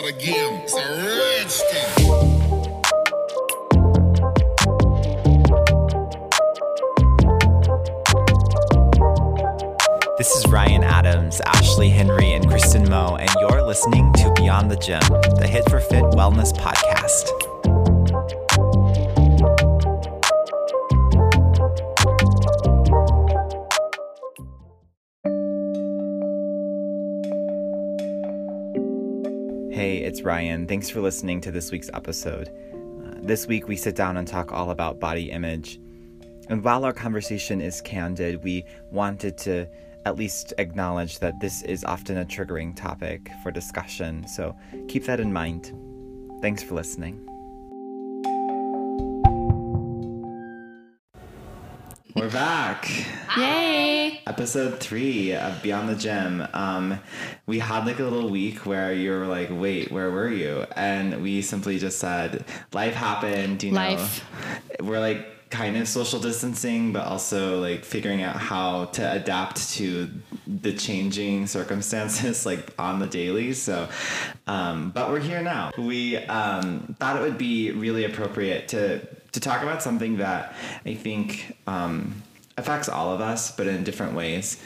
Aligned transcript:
of 0.00 0.06
the 0.06 0.12
game. 0.12 0.60
It's 0.62 0.74
a 0.74 0.80
rich. 0.96 1.60
This 10.18 10.30
is 10.36 10.46
Ryan 10.48 10.84
Adams, 10.84 11.40
Ashley 11.46 11.88
Henry, 11.88 12.32
and 12.32 12.46
Kristen 12.48 12.88
Moe, 12.88 13.16
and 13.16 13.30
you're 13.40 13.62
listening 13.62 14.12
to 14.14 14.32
Beyond 14.36 14.70
the 14.70 14.76
Gym, 14.76 15.00
the 15.38 15.48
Hit 15.50 15.68
for 15.68 15.80
Fit 15.80 16.04
Wellness 16.04 16.52
podcast. 16.52 17.49
Ryan. 30.30 30.68
Thanks 30.68 30.88
for 30.88 31.00
listening 31.00 31.40
to 31.40 31.50
this 31.50 31.72
week's 31.72 31.90
episode. 31.92 32.50
Uh, 33.04 33.18
this 33.20 33.48
week, 33.48 33.66
we 33.66 33.74
sit 33.74 33.96
down 33.96 34.16
and 34.16 34.28
talk 34.28 34.52
all 34.52 34.70
about 34.70 35.00
body 35.00 35.28
image. 35.28 35.80
And 36.48 36.62
while 36.62 36.84
our 36.84 36.92
conversation 36.92 37.60
is 37.60 37.80
candid, 37.80 38.44
we 38.44 38.64
wanted 38.92 39.36
to 39.38 39.66
at 40.04 40.14
least 40.14 40.54
acknowledge 40.58 41.18
that 41.18 41.40
this 41.40 41.62
is 41.62 41.82
often 41.82 42.16
a 42.18 42.24
triggering 42.24 42.76
topic 42.76 43.28
for 43.42 43.50
discussion, 43.50 44.24
so 44.28 44.56
keep 44.86 45.04
that 45.06 45.18
in 45.18 45.32
mind. 45.32 45.72
Thanks 46.40 46.62
for 46.62 46.76
listening. 46.76 47.29
We're 52.14 52.30
back. 52.30 52.90
Yay! 53.36 54.20
Episode 54.26 54.80
three 54.80 55.32
of 55.34 55.62
Beyond 55.62 55.88
the 55.88 55.94
Gym. 55.94 56.46
Um, 56.52 56.98
we 57.46 57.60
had 57.60 57.86
like 57.86 58.00
a 58.00 58.04
little 58.04 58.30
week 58.30 58.66
where 58.66 58.92
you 58.92 59.12
were 59.12 59.26
like, 59.26 59.48
"Wait, 59.50 59.92
where 59.92 60.10
were 60.10 60.28
you?" 60.28 60.66
And 60.74 61.22
we 61.22 61.40
simply 61.42 61.78
just 61.78 61.98
said, 61.98 62.44
"Life 62.72 62.94
happened." 62.94 63.62
You 63.62 63.72
Life. 63.72 64.24
know, 64.80 64.86
we're 64.86 64.98
like 64.98 65.50
kind 65.50 65.76
of 65.76 65.86
social 65.86 66.18
distancing, 66.20 66.92
but 66.92 67.06
also 67.06 67.60
like 67.60 67.84
figuring 67.84 68.22
out 68.22 68.36
how 68.36 68.86
to 68.86 69.12
adapt 69.12 69.70
to 69.74 70.10
the 70.46 70.72
changing 70.72 71.46
circumstances, 71.46 72.44
like 72.50 72.72
on 72.78 72.98
the 72.98 73.06
daily. 73.06 73.52
So, 73.52 73.88
um, 74.46 74.90
but 74.90 75.10
we're 75.10 75.20
here 75.20 75.42
now. 75.42 75.70
We 75.78 76.16
um, 76.16 76.96
thought 76.98 77.16
it 77.16 77.22
would 77.22 77.38
be 77.38 77.70
really 77.70 78.04
appropriate 78.04 78.68
to 78.68 79.06
to 79.32 79.40
talk 79.40 79.62
about 79.62 79.82
something 79.82 80.16
that 80.18 80.54
I 80.84 80.94
think. 80.94 81.56
Um, 81.66 82.22
affects 82.60 82.88
all 82.88 83.12
of 83.12 83.20
us, 83.20 83.50
but 83.50 83.66
in 83.66 83.82
different 83.82 84.14
ways. 84.14 84.62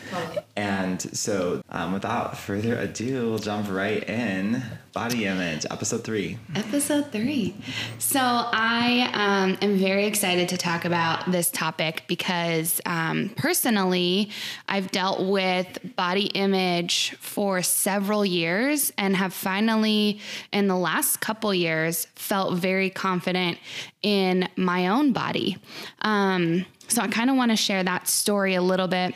And 0.56 1.00
so, 1.17 1.62
um, 1.70 1.92
without 1.92 2.36
further 2.36 2.77
ado, 2.77 3.31
we'll 3.31 3.39
jump 3.39 3.70
right 3.70 4.06
in. 4.09 4.62
Body 4.92 5.27
image, 5.27 5.67
episode 5.73 6.05
three. 6.05 6.39
Episode 6.55 7.11
three. 7.11 7.56
So, 7.98 8.20
I 8.20 9.11
um, 9.12 9.59
am 9.61 9.77
very 9.77 10.06
excited 10.06 10.48
to 10.51 10.56
talk 10.56 10.84
about 10.84 11.33
this 11.33 11.51
topic 11.51 12.05
because 12.06 12.81
um, 12.86 13.31
personally, 13.36 14.31
I've 14.69 14.92
dealt 14.92 15.29
with 15.29 15.97
body 15.97 16.27
image 16.27 17.17
for 17.19 17.62
several 17.62 18.25
years 18.25 18.92
and 18.97 19.17
have 19.17 19.33
finally, 19.33 20.20
in 20.53 20.69
the 20.69 20.77
last 20.77 21.20
couple 21.20 21.53
years, 21.53 22.06
felt 22.14 22.55
very 22.55 22.91
confident 22.91 23.58
in 24.03 24.48
my 24.56 24.89
own 24.89 25.12
body. 25.12 25.56
Um, 26.03 26.67
so, 26.88 27.02
I 27.02 27.08
kind 27.08 27.30
of 27.30 27.36
want 27.36 27.50
to 27.50 27.56
share 27.56 27.82
that 27.82 28.08
story 28.08 28.54
a 28.54 28.62
little 28.62 28.88
bit 28.88 29.14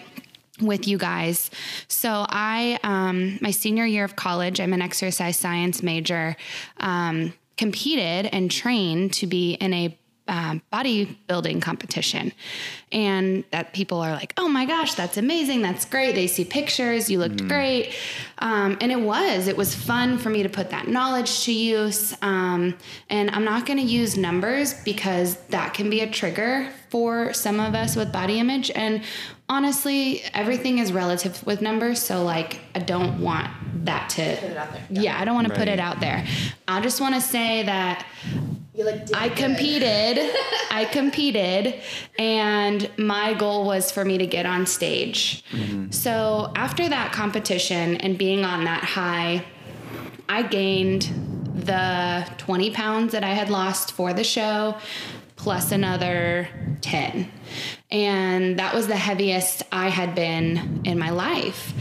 with 0.60 0.88
you 0.88 0.98
guys. 0.98 1.50
So 1.86 2.26
I, 2.28 2.78
um, 2.82 3.38
my 3.40 3.50
senior 3.50 3.84
year 3.84 4.04
of 4.04 4.16
college, 4.16 4.60
I'm 4.60 4.72
an 4.72 4.82
exercise 4.82 5.36
science 5.36 5.82
major, 5.82 6.36
um, 6.78 7.32
competed 7.56 8.26
and 8.32 8.50
trained 8.50 9.12
to 9.14 9.26
be 9.26 9.52
in 9.54 9.72
a 9.72 9.98
um, 10.28 10.62
bodybuilding 10.72 11.62
competition. 11.62 12.32
And 12.92 13.44
that 13.50 13.72
people 13.72 14.00
are 14.00 14.12
like, 14.12 14.34
oh 14.36 14.48
my 14.48 14.66
gosh, 14.66 14.94
that's 14.94 15.16
amazing. 15.16 15.62
That's 15.62 15.84
great. 15.84 16.14
They 16.14 16.26
see 16.26 16.44
pictures. 16.44 17.10
You 17.10 17.18
looked 17.18 17.46
great. 17.48 17.94
Um, 18.40 18.76
and 18.80 18.92
it 18.92 19.00
was, 19.00 19.48
it 19.48 19.56
was 19.56 19.74
fun 19.74 20.18
for 20.18 20.30
me 20.30 20.42
to 20.42 20.48
put 20.48 20.70
that 20.70 20.88
knowledge 20.88 21.44
to 21.44 21.52
use. 21.52 22.16
Um, 22.22 22.76
and 23.10 23.30
I'm 23.30 23.44
not 23.44 23.66
going 23.66 23.78
to 23.78 23.84
use 23.84 24.16
numbers 24.16 24.74
because 24.84 25.36
that 25.48 25.74
can 25.74 25.90
be 25.90 26.00
a 26.00 26.10
trigger 26.10 26.70
for 26.88 27.32
some 27.32 27.60
of 27.60 27.74
us 27.74 27.96
with 27.96 28.12
body 28.12 28.38
image. 28.38 28.70
And 28.70 29.02
honestly, 29.48 30.22
everything 30.34 30.78
is 30.78 30.92
relative 30.92 31.44
with 31.46 31.60
numbers. 31.60 32.00
So, 32.00 32.22
like, 32.22 32.60
I 32.74 32.78
don't 32.80 33.20
want 33.20 33.50
that 33.84 34.10
to, 34.10 34.78
yeah. 34.90 35.18
I 35.20 35.24
don't 35.24 35.34
want 35.34 35.48
to 35.48 35.54
put 35.54 35.68
it 35.68 35.80
out 35.80 36.00
there. 36.00 36.26
I 36.66 36.80
just 36.80 37.00
want 37.00 37.14
to 37.14 37.20
say 37.20 37.62
that 37.64 38.06
I 39.14 39.28
competed. 39.28 40.18
I 40.70 40.84
competed, 40.84 41.74
and 42.18 42.88
my 42.96 43.34
goal 43.34 43.66
was 43.66 43.90
for 43.90 44.04
me 44.04 44.18
to 44.18 44.26
get 44.26 44.46
on 44.46 44.66
stage. 44.66 45.42
So 45.90 46.52
after 46.54 46.88
that 46.88 47.12
competition 47.12 47.96
and 47.96 48.16
being 48.16 48.27
on 48.36 48.64
that 48.64 48.84
high, 48.84 49.44
I 50.28 50.42
gained 50.42 51.10
the 51.54 52.28
20 52.38 52.70
pounds 52.70 53.12
that 53.12 53.24
I 53.24 53.34
had 53.34 53.50
lost 53.50 53.92
for 53.92 54.12
the 54.12 54.24
show, 54.24 54.76
plus 55.36 55.72
another 55.72 56.48
10. 56.80 57.30
And 57.90 58.58
that 58.58 58.74
was 58.74 58.86
the 58.86 58.96
heaviest 58.96 59.62
I 59.72 59.88
had 59.88 60.14
been 60.14 60.82
in 60.84 60.98
my 60.98 61.10
life. 61.10 61.72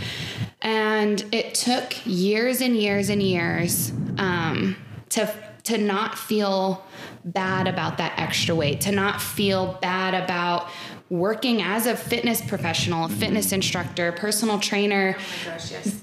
And 0.62 1.24
it 1.32 1.54
took 1.54 1.94
years 2.06 2.62
and 2.62 2.76
years 2.76 3.10
and 3.10 3.22
years 3.22 3.92
um, 4.18 4.76
to 5.10 5.34
to 5.64 5.78
not 5.78 6.18
feel 6.18 6.86
bad 7.26 7.68
about 7.68 7.98
that 7.98 8.18
extra 8.18 8.56
weight, 8.56 8.80
to 8.80 8.92
not 8.92 9.22
feel 9.22 9.78
bad 9.82 10.14
about 10.14 10.70
working 11.10 11.62
as 11.62 11.86
a 11.86 11.96
fitness 11.96 12.42
professional, 12.42 13.06
a 13.06 13.10
fitness 13.10 13.52
instructor, 13.52 14.12
personal 14.12 14.60
trainer, 14.60 15.16
oh 15.18 15.58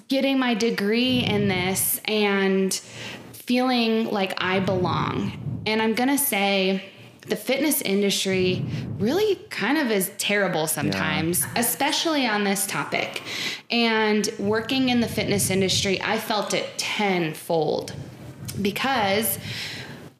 getting 0.08 0.38
my 0.38 0.54
degree 0.54 1.20
in 1.20 1.48
this 1.48 2.00
and 2.06 2.72
feeling 3.32 4.10
like 4.10 4.34
I 4.38 4.60
belong. 4.60 5.62
And 5.66 5.82
I'm 5.82 5.94
going 5.94 6.08
to 6.08 6.18
say 6.18 6.90
the 7.26 7.36
fitness 7.36 7.80
industry 7.80 8.64
really 8.98 9.36
kind 9.50 9.78
of 9.78 9.90
is 9.90 10.10
terrible 10.18 10.66
sometimes, 10.66 11.46
especially 11.56 12.26
on 12.26 12.44
this 12.44 12.66
topic. 12.66 13.22
And 13.70 14.28
working 14.38 14.90
in 14.90 15.00
the 15.00 15.08
fitness 15.08 15.50
industry, 15.50 16.00
I 16.02 16.18
felt 16.18 16.54
it 16.54 16.66
tenfold 16.76 17.94
because 18.60 19.38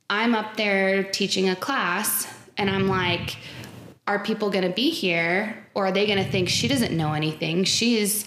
I'm 0.08 0.34
up 0.34 0.56
there 0.56 1.04
teaching 1.04 1.48
a 1.50 1.56
class 1.56 2.26
and 2.56 2.70
I'm 2.70 2.88
like, 2.88 3.36
are 4.06 4.18
people 4.18 4.50
going 4.50 4.64
to 4.68 4.74
be 4.74 4.90
here 4.90 5.66
or 5.74 5.86
are 5.86 5.92
they 5.92 6.06
going 6.06 6.22
to 6.22 6.30
think 6.30 6.48
she 6.48 6.68
doesn't 6.68 6.96
know 6.96 7.12
anything? 7.14 7.64
She's 7.64 8.26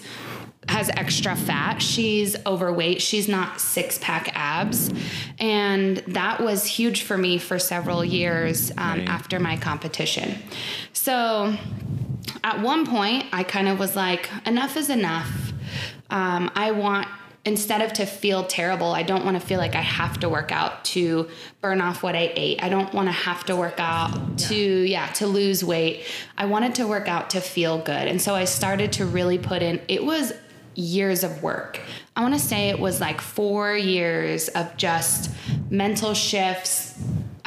has 0.68 0.90
extra 0.90 1.34
fat. 1.34 1.80
She's 1.80 2.36
overweight. 2.44 3.00
She's 3.00 3.26
not 3.26 3.58
six 3.58 3.98
pack 3.98 4.30
abs. 4.34 4.92
And 5.38 5.98
that 6.08 6.40
was 6.40 6.66
huge 6.66 7.02
for 7.04 7.16
me 7.16 7.38
for 7.38 7.58
several 7.58 8.04
years 8.04 8.70
um, 8.76 8.98
Right. 8.98 9.08
after 9.08 9.40
my 9.40 9.56
competition. 9.56 10.38
So 10.92 11.56
at 12.44 12.60
one 12.60 12.84
point, 12.86 13.24
I 13.32 13.44
kind 13.44 13.66
of 13.68 13.78
was 13.78 13.96
like, 13.96 14.28
enough 14.44 14.76
is 14.76 14.90
enough. 14.90 15.52
Um, 16.10 16.50
I 16.54 16.72
want, 16.72 17.08
instead 17.48 17.80
of 17.80 17.94
to 17.94 18.04
feel 18.06 18.44
terrible, 18.44 18.92
I 18.92 19.02
don't 19.02 19.24
want 19.24 19.40
to 19.40 19.44
feel 19.44 19.58
like 19.58 19.74
I 19.74 19.80
have 19.80 20.20
to 20.20 20.28
work 20.28 20.52
out 20.52 20.84
to 20.86 21.28
burn 21.62 21.80
off 21.80 22.02
what 22.02 22.14
I 22.14 22.30
ate. 22.36 22.62
I 22.62 22.68
don't 22.68 22.92
want 22.92 23.08
to 23.08 23.12
have 23.12 23.44
to 23.46 23.56
work 23.56 23.80
out 23.80 24.38
to, 24.38 24.54
yeah, 24.54 25.06
to 25.14 25.26
lose 25.26 25.64
weight. 25.64 26.04
I 26.36 26.44
wanted 26.44 26.74
to 26.76 26.86
work 26.86 27.08
out 27.08 27.30
to 27.30 27.40
feel 27.40 27.78
good. 27.78 28.06
And 28.06 28.20
so 28.20 28.34
I 28.34 28.44
started 28.44 28.92
to 28.92 29.06
really 29.06 29.38
put 29.38 29.62
in, 29.62 29.80
it 29.88 30.04
was 30.04 30.32
years 30.74 31.24
of 31.24 31.42
work. 31.42 31.80
I 32.14 32.20
want 32.20 32.34
to 32.34 32.40
say 32.40 32.68
it 32.68 32.78
was 32.78 33.00
like 33.00 33.20
four 33.20 33.74
years 33.74 34.48
of 34.48 34.76
just 34.76 35.30
mental 35.70 36.14
shifts, 36.14 36.96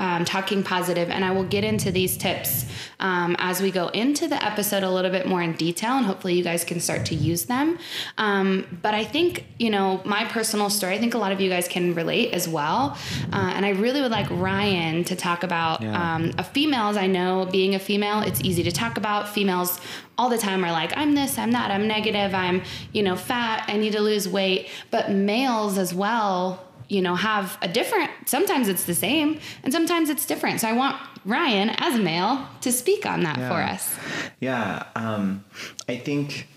um, 0.06 0.26
talking 0.26 0.64
positive, 0.64 1.08
and 1.16 1.24
I 1.24 1.32
will 1.32 1.44
get 1.56 1.64
into 1.64 1.92
these 1.92 2.14
tips 2.18 2.66
um, 3.00 3.36
as 3.40 3.62
we 3.62 3.70
go 3.72 3.86
into 3.90 4.28
the 4.28 4.40
episode 4.44 4.84
a 4.84 4.90
little 4.90 5.12
bit 5.18 5.26
more 5.28 5.42
in 5.48 5.54
detail, 5.54 5.94
and 5.98 6.06
hopefully 6.06 6.34
you 6.34 6.44
guys 6.44 6.64
can 6.64 6.80
start 6.80 7.06
to 7.12 7.16
use 7.16 7.44
them. 7.46 7.78
Um, 8.18 8.46
but 8.82 8.94
I 9.02 9.04
think, 9.04 9.46
you 9.60 9.70
know, 9.70 10.02
my 10.04 10.24
personal 10.26 10.70
story, 10.70 10.96
I 10.96 11.00
think 11.00 11.14
a 11.14 11.18
lot 11.26 11.32
of 11.32 11.40
you 11.40 11.50
guys 11.50 11.68
can 11.68 11.94
relate 12.02 12.34
as 12.34 12.48
well. 12.58 12.98
Uh, 13.32 13.52
and 13.56 13.66
I 13.66 13.70
really 13.70 14.02
would 14.02 14.12
like 14.20 14.28
Ryan 14.30 15.04
to 15.06 15.16
talk 15.16 15.44
about 15.44 15.82
Yeah. 15.82 16.16
um, 16.16 16.32
a 16.38 16.44
females. 16.44 16.98
I 16.98 17.08
know 17.08 17.48
being 17.52 17.76
a 17.76 17.80
female, 17.80 18.20
it's 18.22 18.42
easy 18.42 18.64
to 18.64 18.72
talk 18.72 18.98
about. 18.98 19.30
Females 19.30 19.80
all 20.18 20.30
the 20.30 20.38
time 20.38 20.64
are 20.66 20.72
like, 20.72 20.92
I'm 20.98 21.16
this, 21.16 21.38
I'm 21.38 21.52
that, 21.52 21.72
I'm 21.72 21.88
negative, 21.88 22.34
I'm, 22.34 22.62
you 22.92 23.04
know, 23.04 23.16
fat, 23.16 23.66
I 23.68 23.78
need 23.78 23.94
to 23.94 24.02
lose 24.02 24.28
weight. 24.28 24.68
But 24.90 25.12
males 25.12 25.78
as 25.78 25.94
well, 25.94 26.60
you 26.92 27.02
know, 27.02 27.16
have 27.16 27.58
a 27.62 27.70
different, 27.70 28.12
sometimes 28.26 28.68
it's 28.68 28.84
the 28.84 28.94
same 28.94 29.40
and 29.64 29.72
sometimes 29.72 30.10
it's 30.10 30.26
different. 30.26 30.60
So 30.60 30.68
I 30.68 30.74
want 30.74 30.98
Ryan, 31.24 31.70
as 31.78 31.96
a 31.96 32.00
male, 32.00 32.46
to 32.62 32.72
speak 32.72 33.06
on 33.06 33.24
that 33.24 33.38
for 33.38 33.62
us. 33.62 33.96
Yeah, 34.42 34.84
um, 34.96 35.46
I 35.88 35.96
think 35.96 36.50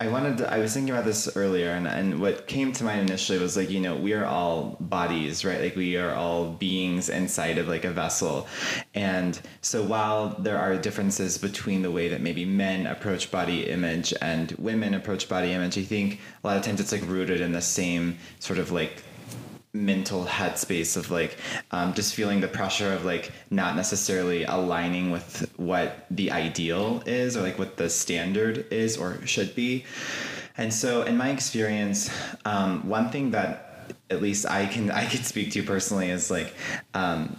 I 0.00 0.08
wanted 0.08 0.38
to, 0.38 0.52
I 0.52 0.58
was 0.58 0.74
thinking 0.74 0.92
about 0.92 1.04
this 1.04 1.36
earlier 1.36 1.70
and, 1.70 1.86
and 1.86 2.20
what 2.20 2.48
came 2.48 2.72
to 2.72 2.84
mind 2.84 3.08
initially 3.08 3.38
was 3.38 3.56
like, 3.56 3.70
you 3.70 3.78
know, 3.78 3.94
we 3.94 4.12
are 4.12 4.24
all 4.24 4.76
bodies, 4.80 5.44
right? 5.44 5.60
Like 5.60 5.76
we 5.76 5.96
are 5.96 6.14
all 6.14 6.50
beings 6.50 7.08
inside 7.08 7.56
of 7.58 7.68
like 7.68 7.84
a 7.84 7.92
vessel. 7.92 8.48
And 8.94 9.40
so 9.60 9.84
while 9.84 10.30
there 10.30 10.58
are 10.58 10.76
differences 10.78 11.38
between 11.38 11.82
the 11.82 11.92
way 11.92 12.08
that 12.08 12.22
maybe 12.22 12.44
men 12.44 12.88
approach 12.88 13.30
body 13.30 13.68
image 13.68 14.12
and 14.20 14.50
women 14.52 14.94
approach 14.94 15.28
body 15.28 15.52
image, 15.52 15.78
I 15.78 15.82
think 15.82 16.18
a 16.42 16.46
lot 16.48 16.56
of 16.56 16.64
times 16.64 16.80
it's 16.80 16.90
like 16.90 17.06
rooted 17.06 17.40
in 17.40 17.52
the 17.52 17.62
same 17.62 18.18
sort 18.40 18.58
of 18.58 18.72
like 18.72 19.04
mental 19.72 20.24
headspace 20.24 20.96
of 20.96 21.10
like 21.10 21.36
um, 21.70 21.94
just 21.94 22.14
feeling 22.14 22.40
the 22.40 22.48
pressure 22.48 22.92
of 22.92 23.04
like 23.04 23.30
not 23.50 23.76
necessarily 23.76 24.44
aligning 24.44 25.10
with 25.10 25.50
what 25.56 26.06
the 26.10 26.30
ideal 26.32 27.02
is 27.06 27.36
or 27.36 27.42
like 27.42 27.58
what 27.58 27.76
the 27.76 27.88
standard 27.88 28.66
is 28.72 28.96
or 28.96 29.24
should 29.26 29.54
be. 29.54 29.84
And 30.56 30.74
so 30.74 31.02
in 31.02 31.16
my 31.16 31.30
experience 31.30 32.10
um, 32.44 32.88
one 32.88 33.10
thing 33.10 33.30
that 33.30 33.66
at 34.08 34.20
least 34.20 34.46
i 34.46 34.66
can 34.66 34.90
i 34.90 35.04
can 35.06 35.22
speak 35.22 35.50
to 35.52 35.62
personally 35.62 36.10
is 36.10 36.30
like 36.30 36.54
um, 36.94 37.36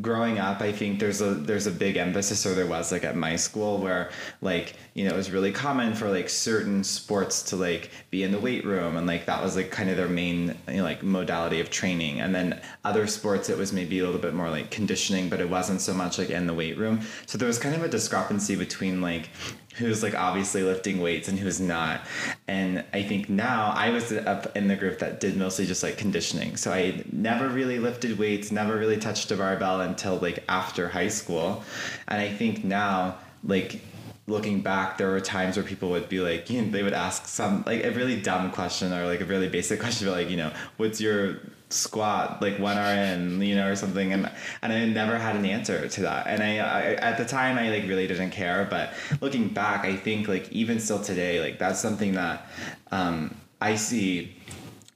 growing 0.00 0.38
up 0.38 0.60
i 0.60 0.70
think 0.70 1.00
there's 1.00 1.22
a 1.22 1.34
there's 1.34 1.66
a 1.66 1.70
big 1.70 1.96
emphasis 1.96 2.44
or 2.44 2.54
there 2.54 2.66
was 2.66 2.92
like 2.92 3.04
at 3.04 3.16
my 3.16 3.34
school 3.34 3.78
where 3.78 4.10
like 4.42 4.74
you 4.92 5.04
know 5.04 5.14
it 5.14 5.16
was 5.16 5.30
really 5.30 5.52
common 5.52 5.94
for 5.94 6.10
like 6.10 6.28
certain 6.28 6.84
sports 6.84 7.42
to 7.42 7.56
like 7.56 7.90
be 8.10 8.22
in 8.22 8.30
the 8.30 8.38
weight 8.38 8.64
room 8.64 8.96
and 8.96 9.06
like 9.06 9.26
that 9.26 9.42
was 9.42 9.56
like 9.56 9.70
kind 9.70 9.90
of 9.90 9.96
their 9.96 10.08
main 10.08 10.54
you 10.68 10.76
know, 10.76 10.82
like 10.82 11.02
modality 11.02 11.60
of 11.60 11.70
training. 11.70 12.20
And 12.20 12.34
then 12.34 12.60
other 12.84 13.06
sports 13.06 13.48
it 13.48 13.58
was 13.58 13.72
maybe 13.72 13.98
a 13.98 14.04
little 14.04 14.20
bit 14.20 14.34
more 14.34 14.50
like 14.50 14.70
conditioning 14.70 15.28
but 15.28 15.40
it 15.40 15.48
wasn't 15.48 15.80
so 15.80 15.94
much 15.94 16.18
like 16.18 16.30
in 16.30 16.46
the 16.46 16.54
weight 16.54 16.78
room. 16.78 17.00
So 17.26 17.38
there 17.38 17.48
was 17.48 17.58
kind 17.58 17.74
of 17.74 17.82
a 17.82 17.88
discrepancy 17.88 18.56
between 18.56 19.00
like 19.00 19.30
who's 19.76 20.02
like 20.02 20.14
obviously 20.14 20.62
lifting 20.62 21.00
weights 21.00 21.28
and 21.28 21.38
who's 21.38 21.60
not. 21.60 22.02
And 22.46 22.84
I 22.92 23.02
think 23.02 23.28
now 23.28 23.72
I 23.74 23.90
was 23.90 24.12
up 24.12 24.56
in 24.56 24.68
the 24.68 24.76
group 24.76 25.00
that 25.00 25.20
did 25.20 25.36
mostly 25.36 25.66
just 25.66 25.82
like 25.82 25.98
conditioning. 25.98 26.56
So 26.56 26.72
I 26.72 27.02
never 27.12 27.48
really 27.48 27.78
lifted 27.78 28.18
weights, 28.18 28.52
never 28.52 28.76
really 28.76 28.96
touched 28.96 29.30
a 29.30 29.36
barbell 29.36 29.80
until 29.80 30.16
like 30.18 30.44
after 30.48 30.88
high 30.88 31.08
school. 31.08 31.64
And 32.08 32.20
I 32.20 32.28
think 32.32 32.64
now, 32.64 33.16
like, 33.42 33.80
looking 34.26 34.62
back, 34.62 34.96
there 34.96 35.10
were 35.10 35.20
times 35.20 35.56
where 35.56 35.64
people 35.64 35.90
would 35.90 36.08
be 36.08 36.20
like, 36.20 36.48
you 36.48 36.62
know, 36.62 36.70
they 36.70 36.82
would 36.82 36.94
ask 36.94 37.26
some 37.26 37.62
like 37.66 37.84
a 37.84 37.90
really 37.90 38.20
dumb 38.20 38.50
question 38.52 38.92
or 38.92 39.06
like 39.06 39.20
a 39.20 39.24
really 39.24 39.48
basic 39.48 39.80
question, 39.84 40.06
but 40.06 40.12
like, 40.12 40.30
you 40.30 40.36
know, 40.36 40.52
what's 40.76 41.00
your 41.00 41.38
squat 41.70 42.40
like 42.40 42.58
one 42.58 42.76
RM, 42.76 43.42
you 43.42 43.54
know, 43.54 43.68
or 43.68 43.76
something, 43.76 44.12
and 44.12 44.30
and 44.62 44.72
I 44.72 44.84
never 44.86 45.18
had 45.18 45.36
an 45.36 45.44
answer 45.44 45.88
to 45.88 46.00
that. 46.02 46.26
And 46.26 46.42
I, 46.42 46.58
I 46.58 46.82
at 46.94 47.18
the 47.18 47.24
time 47.24 47.58
I 47.58 47.70
like 47.70 47.88
really 47.88 48.06
didn't 48.06 48.30
care, 48.30 48.66
but 48.68 48.92
looking 49.20 49.48
back, 49.48 49.84
I 49.84 49.96
think 49.96 50.28
like 50.28 50.50
even 50.52 50.78
still 50.80 51.02
today, 51.02 51.40
like 51.40 51.58
that's 51.58 51.80
something 51.80 52.12
that 52.12 52.46
um, 52.92 53.36
I 53.60 53.76
see 53.76 54.36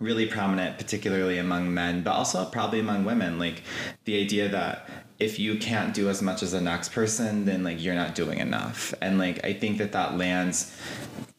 really 0.00 0.26
prominent, 0.26 0.78
particularly 0.78 1.38
among 1.38 1.74
men, 1.74 2.02
but 2.02 2.12
also 2.12 2.44
probably 2.44 2.80
among 2.80 3.04
women. 3.04 3.38
Like 3.38 3.62
the 4.04 4.20
idea 4.20 4.48
that 4.48 4.88
if 5.18 5.38
you 5.38 5.58
can't 5.58 5.94
do 5.94 6.08
as 6.08 6.22
much 6.22 6.42
as 6.42 6.52
the 6.52 6.60
next 6.60 6.92
person, 6.92 7.44
then 7.44 7.64
like 7.64 7.82
you're 7.82 7.94
not 7.94 8.14
doing 8.14 8.38
enough. 8.38 8.94
And 9.00 9.18
like 9.18 9.44
I 9.44 9.52
think 9.52 9.78
that 9.78 9.92
that 9.92 10.16
lands 10.16 10.76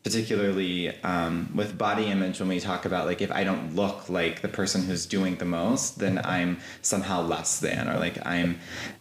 particularly 0.03 0.89
um, 1.03 1.51
with 1.53 1.77
body 1.77 2.05
image 2.05 2.39
when 2.39 2.47
we 2.47 2.59
talk 2.59 2.85
about 2.85 3.05
like 3.05 3.21
if 3.21 3.31
i 3.31 3.43
don't 3.43 3.75
look 3.75 4.09
like 4.09 4.41
the 4.41 4.47
person 4.47 4.81
who's 4.83 5.05
doing 5.05 5.35
the 5.35 5.45
most 5.45 5.99
then 5.99 6.19
i'm 6.23 6.57
somehow 6.81 7.21
less 7.21 7.59
than 7.59 7.87
or 7.89 7.99
like 7.99 8.17
i'm 8.25 8.57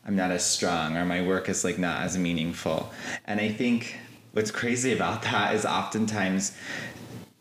i'm 0.06 0.16
not 0.16 0.32
as 0.32 0.44
strong 0.44 0.96
or 0.96 1.04
my 1.04 1.22
work 1.22 1.48
is 1.48 1.64
like 1.64 1.78
not 1.78 2.02
as 2.02 2.18
meaningful 2.18 2.90
and 3.26 3.40
i 3.40 3.48
think 3.48 3.96
what's 4.32 4.50
crazy 4.50 4.92
about 4.92 5.22
that 5.22 5.54
is 5.54 5.64
oftentimes 5.64 6.56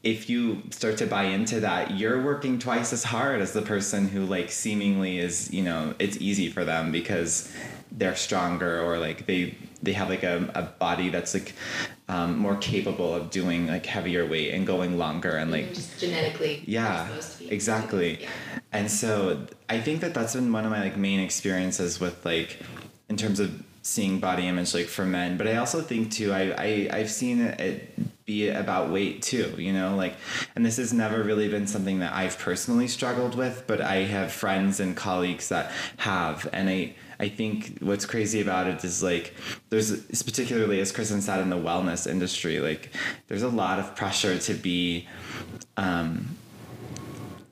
if 0.08 0.30
you 0.30 0.62
start 0.70 0.98
to 0.98 1.06
buy 1.06 1.24
into 1.24 1.60
that 1.60 1.92
you're 1.92 2.22
working 2.24 2.58
twice 2.58 2.94
as 2.94 3.04
hard 3.04 3.42
as 3.42 3.52
the 3.52 3.62
person 3.62 4.08
who 4.08 4.26
like 4.26 4.50
seemingly 4.50 5.20
is 5.20 5.52
you 5.52 5.62
know 5.62 5.94
it's 6.00 6.16
easy 6.22 6.50
for 6.50 6.64
them 6.64 6.94
because 6.94 7.52
they're 7.92 8.16
stronger 8.16 8.82
or 8.82 8.98
like 8.98 9.26
they 9.26 9.54
they 9.84 9.92
have 9.92 10.10
like 10.10 10.24
a, 10.24 10.50
a 10.56 10.62
body 10.80 11.10
that's 11.10 11.34
like 11.34 11.54
um, 12.08 12.38
more 12.38 12.56
capable 12.56 13.14
of 13.14 13.30
doing 13.30 13.68
like 13.68 13.86
heavier 13.86 14.26
weight 14.26 14.54
and 14.54 14.66
going 14.66 14.98
longer 14.98 15.36
and 15.36 15.52
like 15.52 15.74
just 15.74 16.00
genetically 16.00 16.64
yeah 16.66 17.10
exactly. 17.50 18.22
Yeah. 18.22 18.30
and 18.72 18.90
so 18.90 19.46
i 19.70 19.80
think 19.82 20.00
that 20.00 20.14
that's 20.14 20.36
been 20.36 20.54
one 20.54 20.64
of 20.64 20.72
my 20.72 20.82
like 20.82 20.96
main 20.96 21.20
experiences 21.20 22.00
with 22.00 22.26
like 22.26 22.60
in 23.10 23.18
terms 23.18 23.42
of 23.42 23.62
seeing 23.82 24.20
body 24.20 24.48
image 24.48 24.74
like 24.74 24.88
for 24.88 25.06
men. 25.06 25.38
But 25.38 25.48
i 25.48 25.58
also 25.58 25.82
think 25.82 26.12
too 26.12 26.32
i, 26.32 26.44
I 26.58 26.90
i've 26.94 27.12
seen 27.12 27.42
it 27.42 27.94
be 28.28 28.50
about 28.50 28.90
weight 28.90 29.22
too 29.22 29.56
you 29.58 29.72
know 29.72 29.96
like 29.96 30.14
and 30.54 30.66
this 30.66 30.76
has 30.76 30.92
never 30.92 31.24
really 31.24 31.48
been 31.48 31.66
something 31.66 32.00
that 32.00 32.12
i've 32.14 32.38
personally 32.38 32.86
struggled 32.86 33.36
with 33.36 33.64
but 33.68 33.80
i 33.80 34.04
have 34.04 34.34
friends 34.34 34.82
and 34.82 34.98
colleagues 34.98 35.48
that 35.48 35.72
have 35.96 36.48
and 36.52 36.70
i 36.70 36.94
I 37.20 37.30
think 37.30 37.80
what's 37.80 38.06
crazy 38.06 38.42
about 38.42 38.68
it 38.68 38.84
is 38.84 39.02
like 39.02 39.34
there's 39.70 40.22
particularly 40.22 40.80
as 40.80 40.92
Kristen 40.92 41.22
said 41.22 41.40
in 41.40 41.50
the 41.50 41.58
wellness 41.58 42.06
industry, 42.06 42.60
like 42.60 42.94
there's 43.28 43.42
a 43.42 43.50
lot 43.50 43.80
of 43.80 43.96
pressure 43.96 44.38
to 44.38 44.54
be 44.54 45.08
um, 45.78 46.38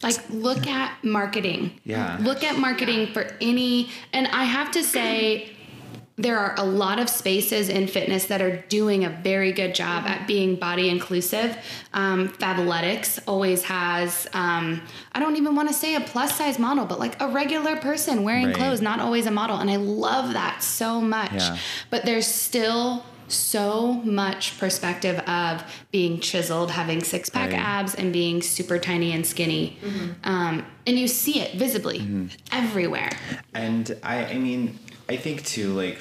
like 0.04 0.18
look 0.30 0.68
at 0.68 1.04
marketing. 1.04 1.80
Yeah. 1.84 2.18
Look 2.22 2.44
at 2.44 2.60
marketing 2.60 3.08
for 3.08 3.28
any 3.42 3.90
and 4.14 4.28
I 4.28 4.44
have 4.44 4.70
to 4.74 4.84
say 4.84 5.55
there 6.18 6.40
are 6.40 6.56
a 6.58 6.64
lot 6.64 6.98
of 6.98 7.10
spaces 7.10 7.68
in 7.68 7.88
fitness 7.88 8.28
that 8.28 8.42
are 8.42 8.58
doing 8.70 9.04
a 9.04 9.10
very 9.10 9.52
good 9.52 9.76
job 9.76 10.06
at 10.06 10.26
being 10.28 10.56
body 10.56 10.88
inclusive. 10.88 11.58
Um, 11.94 12.30
Fabletics 12.30 13.20
always 13.28 13.64
has, 13.64 14.26
um, 14.34 14.82
I 15.12 15.20
don't 15.20 15.36
even 15.36 15.56
want 15.56 15.68
to 15.68 15.74
say 15.74 15.96
a 15.96 16.02
plus 16.02 16.38
size 16.38 16.58
model, 16.58 16.86
but 16.86 17.00
like 17.00 17.22
a 17.22 17.28
regular 17.28 17.76
person 17.76 18.24
wearing 18.24 18.48
right. 18.48 18.56
clothes, 18.56 18.82
not 18.82 19.02
always 19.02 19.26
a 19.26 19.32
model. 19.32 19.58
And 19.58 19.70
I 19.70 19.76
love 19.76 20.34
that 20.34 20.64
so 20.64 21.02
much. 21.02 21.34
Yeah. 21.34 21.58
But 21.90 22.06
there's 22.06 22.28
still 22.28 23.04
so 23.28 23.94
much 23.94 24.58
perspective 24.60 25.20
of 25.28 25.64
being 25.92 26.20
chiseled, 26.20 26.72
having 26.72 27.04
six 27.04 27.30
pack 27.30 27.52
right. 27.52 27.60
abs, 27.60 27.96
and 27.96 28.14
being 28.14 28.42
super 28.42 28.78
tiny 28.78 29.12
and 29.12 29.26
skinny. 29.26 29.80
Mm-hmm. 29.82 30.30
Um, 30.30 30.66
and 30.86 31.00
you 31.00 31.08
see 31.08 31.42
it 31.42 31.56
visibly 31.58 32.00
mm-hmm. 32.00 32.28
everywhere. 32.52 33.12
And 33.54 33.98
I, 34.04 34.26
I 34.26 34.38
mean, 34.38 34.78
I 35.08 35.18
think 35.18 35.46
too, 35.46 35.74
like 35.74 35.98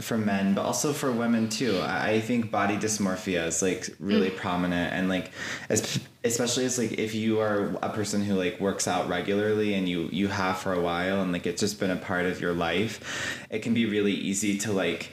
for 0.00 0.18
men, 0.18 0.54
but 0.54 0.62
also 0.62 0.92
for 0.92 1.10
women 1.10 1.48
too. 1.48 1.80
I 1.82 2.20
think 2.20 2.50
body 2.50 2.76
dysmorphia 2.76 3.46
is 3.46 3.62
like 3.62 3.88
really 3.98 4.30
mm. 4.30 4.36
prominent, 4.36 4.92
and 4.92 5.08
like 5.08 5.30
as, 5.70 6.00
especially 6.22 6.66
as 6.66 6.76
like 6.76 6.92
if 6.92 7.14
you 7.14 7.40
are 7.40 7.76
a 7.82 7.88
person 7.88 8.22
who 8.22 8.34
like 8.34 8.60
works 8.60 8.86
out 8.86 9.08
regularly 9.08 9.72
and 9.72 9.88
you 9.88 10.10
you 10.12 10.28
have 10.28 10.58
for 10.58 10.74
a 10.74 10.80
while, 10.80 11.22
and 11.22 11.32
like 11.32 11.46
it's 11.46 11.60
just 11.60 11.80
been 11.80 11.90
a 11.90 11.96
part 11.96 12.26
of 12.26 12.42
your 12.42 12.52
life, 12.52 13.46
it 13.48 13.60
can 13.60 13.72
be 13.72 13.86
really 13.86 14.12
easy 14.12 14.58
to 14.58 14.72
like 14.72 15.08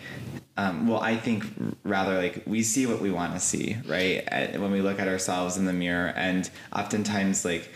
um, 0.62 0.88
well, 0.88 1.00
I 1.00 1.16
think 1.16 1.46
rather 1.84 2.18
like 2.18 2.44
we 2.46 2.62
see 2.62 2.86
what 2.86 3.02
we 3.02 3.10
want 3.10 3.34
to 3.34 3.40
see, 3.40 3.78
right? 3.88 4.24
When 4.60 4.72
we 4.72 4.82
look 4.82 5.00
at 5.00 5.08
ourselves 5.08 5.58
in 5.58 5.66
the 5.66 5.74
mirror, 5.74 6.14
and 6.16 6.48
oftentimes 6.72 7.44
like 7.44 7.72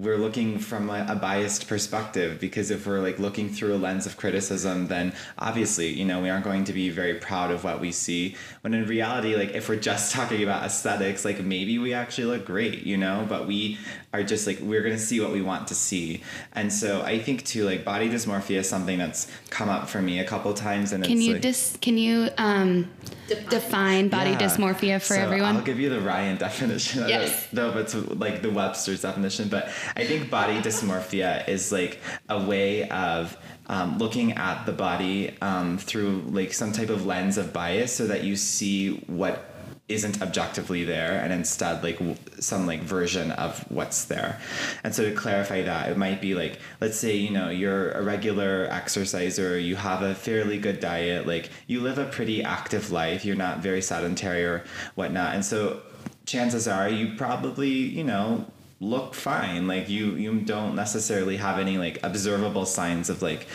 we're 0.00 0.16
looking 0.16 0.58
from 0.58 0.88
a, 0.88 1.06
a, 1.10 1.14
biased 1.14 1.68
perspective 1.68 2.40
because 2.40 2.70
if 2.70 2.86
we're 2.86 3.00
like 3.00 3.18
looking 3.18 3.50
through 3.50 3.74
a 3.74 3.76
lens 3.76 4.06
of 4.06 4.16
criticism 4.16 4.86
then 4.88 5.12
obviously 5.38 5.88
you 5.88 6.06
know 6.06 6.22
we 6.22 6.30
aren't 6.30 6.44
going 6.44 6.64
to 6.64 6.72
be 6.72 6.88
very 6.88 7.14
proud 7.14 7.50
of 7.50 7.62
what 7.64 7.80
we 7.80 7.92
see. 7.92 8.34
When 8.62 8.72
in 8.72 8.86
reality 8.86 9.36
like 9.36 9.50
if 9.50 9.68
we're 9.68 9.76
just 9.76 10.12
talking 10.16 10.42
about 10.42 10.64
aesthetics 10.64 11.24
like 11.24 11.40
maybe 11.42 11.78
we 11.78 11.92
actually 11.92 12.24
look 12.24 12.46
great 12.46 12.84
you 12.84 12.96
know? 12.96 13.26
But 13.28 13.46
we 13.46 13.78
are 14.14 14.22
just 14.22 14.46
like 14.46 14.58
we're 14.60 14.80
going 14.80 14.94
to 14.94 15.02
see 15.02 15.20
what 15.20 15.32
we 15.32 15.42
want 15.42 15.68
to 15.68 15.74
see. 15.74 16.22
And 16.52 16.72
so 16.72 17.02
i 17.02 17.18
think 17.18 17.44
too 17.44 17.64
like 17.64 17.84
body 17.84 18.08
dysmorphia 18.08 18.56
is 18.56 18.68
something 18.68 18.98
that's 18.98 19.30
come 19.50 19.68
up 19.68 19.88
for 19.88 20.00
me 20.00 20.20
a 20.20 20.24
couple 20.24 20.54
times 20.54 20.92
and 20.92 21.04
can 21.04 21.20
you 21.20 21.34
like, 21.34 21.42
dis 21.42 21.76
can 21.82 21.98
you 21.98 22.29
um 22.38 22.90
define, 23.26 23.48
define 23.48 24.08
body 24.08 24.30
yeah. 24.30 24.38
dysmorphia 24.38 25.00
for 25.00 25.14
so 25.14 25.20
everyone 25.20 25.56
i'll 25.56 25.62
give 25.62 25.80
you 25.80 25.88
the 25.88 26.00
ryan 26.00 26.36
definition 26.48 27.08
yes. 27.08 27.46
no 27.52 27.70
but 27.72 27.82
it's 27.82 27.94
like 27.94 28.42
the 28.42 28.50
webster's 28.50 29.02
definition 29.02 29.48
but 29.48 29.68
i 29.96 30.04
think 30.04 30.30
body 30.30 30.58
dysmorphia 30.60 31.46
is 31.48 31.72
like 31.72 32.00
a 32.28 32.42
way 32.42 32.88
of 32.88 33.36
um, 33.66 33.98
looking 33.98 34.32
at 34.32 34.66
the 34.66 34.72
body 34.72 35.36
um, 35.40 35.78
through 35.78 36.22
like 36.30 36.52
some 36.52 36.72
type 36.72 36.88
of 36.88 37.06
lens 37.06 37.38
of 37.38 37.52
bias 37.52 37.92
so 37.92 38.08
that 38.08 38.24
you 38.24 38.34
see 38.34 38.96
what 39.06 39.49
isn't 39.90 40.22
objectively 40.22 40.84
there 40.84 41.20
and 41.20 41.32
instead 41.32 41.82
like 41.82 41.98
some 42.38 42.66
like 42.66 42.80
version 42.80 43.32
of 43.32 43.58
what's 43.70 44.04
there. 44.04 44.40
And 44.84 44.94
so 44.94 45.04
to 45.04 45.14
clarify 45.14 45.62
that 45.62 45.90
it 45.90 45.96
might 45.96 46.20
be 46.20 46.34
like 46.34 46.58
let's 46.80 46.98
say 46.98 47.16
you 47.16 47.30
know 47.30 47.50
you're 47.50 47.90
a 47.92 48.02
regular 48.02 48.66
exerciser 48.70 49.58
you 49.58 49.76
have 49.76 50.02
a 50.02 50.14
fairly 50.14 50.58
good 50.58 50.80
diet 50.80 51.26
like 51.26 51.50
you 51.66 51.80
live 51.80 51.98
a 51.98 52.06
pretty 52.06 52.42
active 52.42 52.90
life 52.90 53.24
you're 53.24 53.36
not 53.36 53.58
very 53.58 53.82
sedentary 53.82 54.44
or 54.44 54.64
whatnot. 54.94 55.34
And 55.34 55.44
so 55.44 55.82
chances 56.26 56.68
are 56.68 56.88
you 56.88 57.16
probably 57.16 57.70
you 57.70 58.04
know 58.04 58.46
look 58.80 59.14
fine. 59.14 59.68
Like 59.68 59.90
you 59.90 60.14
you 60.14 60.40
don't 60.40 60.74
necessarily 60.74 61.36
have 61.36 61.58
any 61.58 61.76
like 61.76 61.98
observable 62.02 62.64
signs 62.64 63.10
of 63.10 63.20
like 63.20 63.46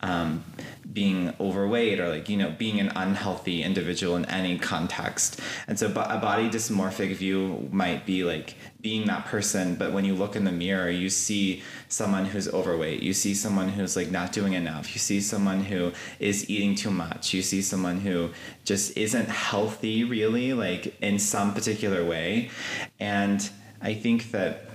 um, 0.00 0.44
being 0.92 1.32
overweight 1.38 2.00
or 2.00 2.08
like 2.08 2.28
you 2.28 2.36
know 2.36 2.50
being 2.58 2.80
an 2.80 2.90
unhealthy 2.96 3.62
individual 3.62 4.16
in 4.16 4.24
any 4.24 4.58
context. 4.58 5.40
And 5.68 5.78
so 5.78 5.86
a 5.86 6.18
body 6.18 6.50
dysmorphic 6.50 7.14
view 7.14 7.68
might 7.70 8.04
be 8.04 8.24
like 8.24 8.56
being 8.80 9.06
that 9.06 9.24
person 9.26 9.76
but 9.76 9.92
when 9.92 10.04
you 10.04 10.12
look 10.12 10.34
in 10.34 10.42
the 10.42 10.50
mirror 10.50 10.90
you 10.90 11.08
see 11.08 11.62
someone 11.88 12.24
who's 12.24 12.48
overweight. 12.48 13.00
You 13.00 13.12
see 13.12 13.34
someone 13.34 13.68
who's 13.68 13.94
like 13.94 14.10
not 14.10 14.32
doing 14.32 14.54
enough. 14.54 14.92
You 14.92 14.98
see 14.98 15.20
someone 15.20 15.62
who 15.62 15.92
is 16.18 16.50
eating 16.50 16.74
too 16.74 16.90
much. 16.90 17.32
You 17.32 17.42
see 17.42 17.62
someone 17.62 18.00
who 18.00 18.30
just 18.64 18.96
isn't 18.96 19.28
healthy 19.28 20.02
really 20.02 20.54
like 20.54 21.00
in 21.00 21.20
some 21.20 21.54
particular 21.54 22.04
way. 22.04 22.50
And 22.98 23.48
i 23.84 23.92
think 23.92 24.30
that 24.30 24.71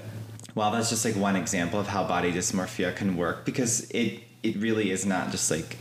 well 0.58 0.72
that's 0.72 0.90
just 0.90 1.06
like 1.06 1.16
one 1.16 1.36
example 1.36 1.80
of 1.80 1.88
how 1.88 2.04
body 2.04 2.32
dysmorphia 2.34 2.94
can 2.96 3.16
work 3.16 3.46
because 3.46 3.90
it 3.92 4.24
it 4.42 4.56
really 4.58 4.90
is 4.90 5.06
not 5.06 5.30
just 5.30 5.52
like 5.52 5.78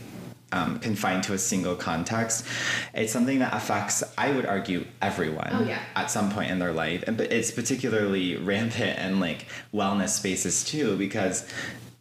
um, 0.53 0.79
confined 0.79 1.23
to 1.23 1.33
a 1.33 1.37
single 1.37 1.75
context. 1.75 2.45
It's 2.93 3.11
something 3.11 3.39
that 3.39 3.53
affects, 3.53 4.01
I 4.17 4.31
would 4.31 4.45
argue, 4.45 4.85
everyone 5.01 5.49
oh, 5.51 5.63
yeah. 5.63 5.81
at 5.93 6.09
some 6.09 6.31
point 6.31 6.49
in 6.51 6.59
their 6.59 6.71
life, 6.71 7.03
and 7.05 7.17
but 7.17 7.33
it's 7.33 7.51
particularly 7.51 8.37
rampant 8.37 8.97
in 8.99 9.19
like 9.19 9.47
wellness 9.73 10.09
spaces 10.09 10.63
too, 10.63 10.95
because 10.97 11.49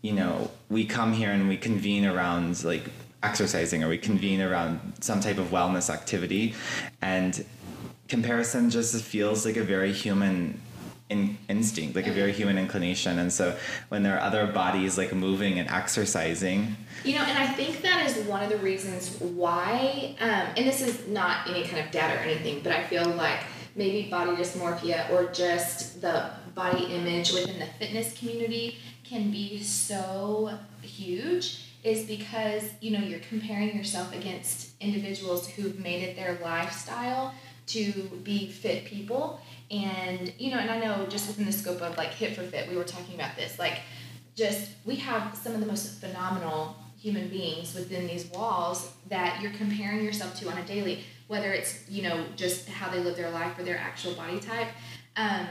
you 0.03 0.13
know 0.13 0.51
we 0.69 0.85
come 0.85 1.13
here 1.13 1.33
and 1.33 1.49
we 1.49 1.57
convene 1.57 2.07
around 2.07 2.63
like 2.63 2.85
exercising 3.23 3.83
or 3.83 3.89
we 3.89 3.99
convene 3.99 4.41
around 4.41 4.81
some 5.01 5.21
type 5.21 5.39
of 5.39 5.49
wellness 5.49 5.91
activity, 5.91 6.55
and 7.03 7.45
comparison 8.07 8.71
just 8.71 9.03
feels 9.03 9.45
like 9.45 9.57
a 9.57 9.65
very 9.65 9.93
human 9.93 10.61
in, 11.09 11.39
instinct, 11.49 11.95
like 11.95 12.07
a 12.07 12.13
very 12.13 12.33
human 12.33 12.59
inclination. 12.59 13.19
And 13.19 13.33
so 13.33 13.57
when 13.89 14.03
there 14.03 14.17
are 14.17 14.21
other 14.21 14.47
bodies 14.47 14.99
like 14.99 15.13
moving 15.13 15.59
and 15.59 15.69
exercising, 15.69 16.77
you 17.05 17.15
know, 17.15 17.23
and 17.23 17.39
I 17.39 17.47
think 17.47 17.83
that 17.83 18.11
is 18.11 18.27
one 18.27 18.43
of 18.43 18.49
the 18.49 18.59
reasons 18.59 19.21
why, 19.21 20.17
um, 20.21 20.49
and 20.57 20.67
this 20.67 20.81
is 20.81 21.07
not 21.07 21.49
any 21.49 21.65
kind 21.65 21.85
of 21.85 21.93
data 21.93 22.15
or 22.15 22.25
anything, 22.25 22.61
but 22.63 22.73
I 22.73 22.83
feel 22.83 23.09
like 23.11 23.41
maybe 23.77 24.11
body 24.11 24.33
dysmorphia 24.33 25.09
or 25.11 25.31
just 25.33 26.01
the 26.01 26.31
body 26.55 26.85
image 26.87 27.33
within 27.33 27.59
the 27.59 27.67
fitness 27.79 28.19
community 28.19 28.79
can 29.05 29.31
be 29.31 29.63
so 29.63 30.59
huge 30.83 31.63
is 31.85 32.07
because 32.07 32.65
you 32.81 32.91
know 32.91 33.05
you're 33.05 33.21
comparing 33.21 33.77
yourself 33.77 34.13
against 34.13 34.71
individuals 34.81 35.47
who've 35.47 35.79
made 35.79 36.03
it 36.03 36.17
their 36.17 36.39
lifestyle 36.43 37.33
to 37.67 37.93
be 38.25 38.49
fit 38.49 38.85
people 38.85 39.41
and 39.71 40.33
you 40.39 40.51
know 40.51 40.59
and 40.59 40.71
i 40.71 40.79
know 40.79 41.07
just 41.07 41.27
within 41.29 41.45
the 41.45 41.53
scope 41.53 41.81
of 41.81 41.97
like 41.97 42.11
hit 42.11 42.37
for 42.37 42.43
fit 42.43 42.69
we 42.69 42.77
were 42.77 42.85
talking 42.85 43.15
about 43.15 43.35
this 43.37 43.59
like 43.59 43.81
just 44.37 44.71
we 44.85 44.97
have 44.97 45.35
some 45.37 45.55
of 45.55 45.61
the 45.61 45.67
most 45.67 46.01
phenomenal 46.01 46.77
human 46.99 47.29
beings 47.29 47.75
within 47.75 48.07
these 48.07 48.27
walls 48.27 48.93
that 49.09 49.41
you're 49.41 49.53
comparing 49.53 50.05
yourself 50.05 50.35
to 50.39 50.49
on 50.49 50.59
a 50.59 50.65
daily 50.65 51.05
whether 51.27 51.53
it's 51.53 51.89
you 51.89 52.03
know 52.03 52.25
just 52.37 52.69
how 52.69 52.91
they 52.91 53.01
live 53.01 53.17
their 53.17 53.31
life 53.31 53.59
or 53.59 53.63
their 53.63 53.79
actual 53.79 54.15
body 54.15 54.39
type 54.39 54.69
um, 55.17 55.47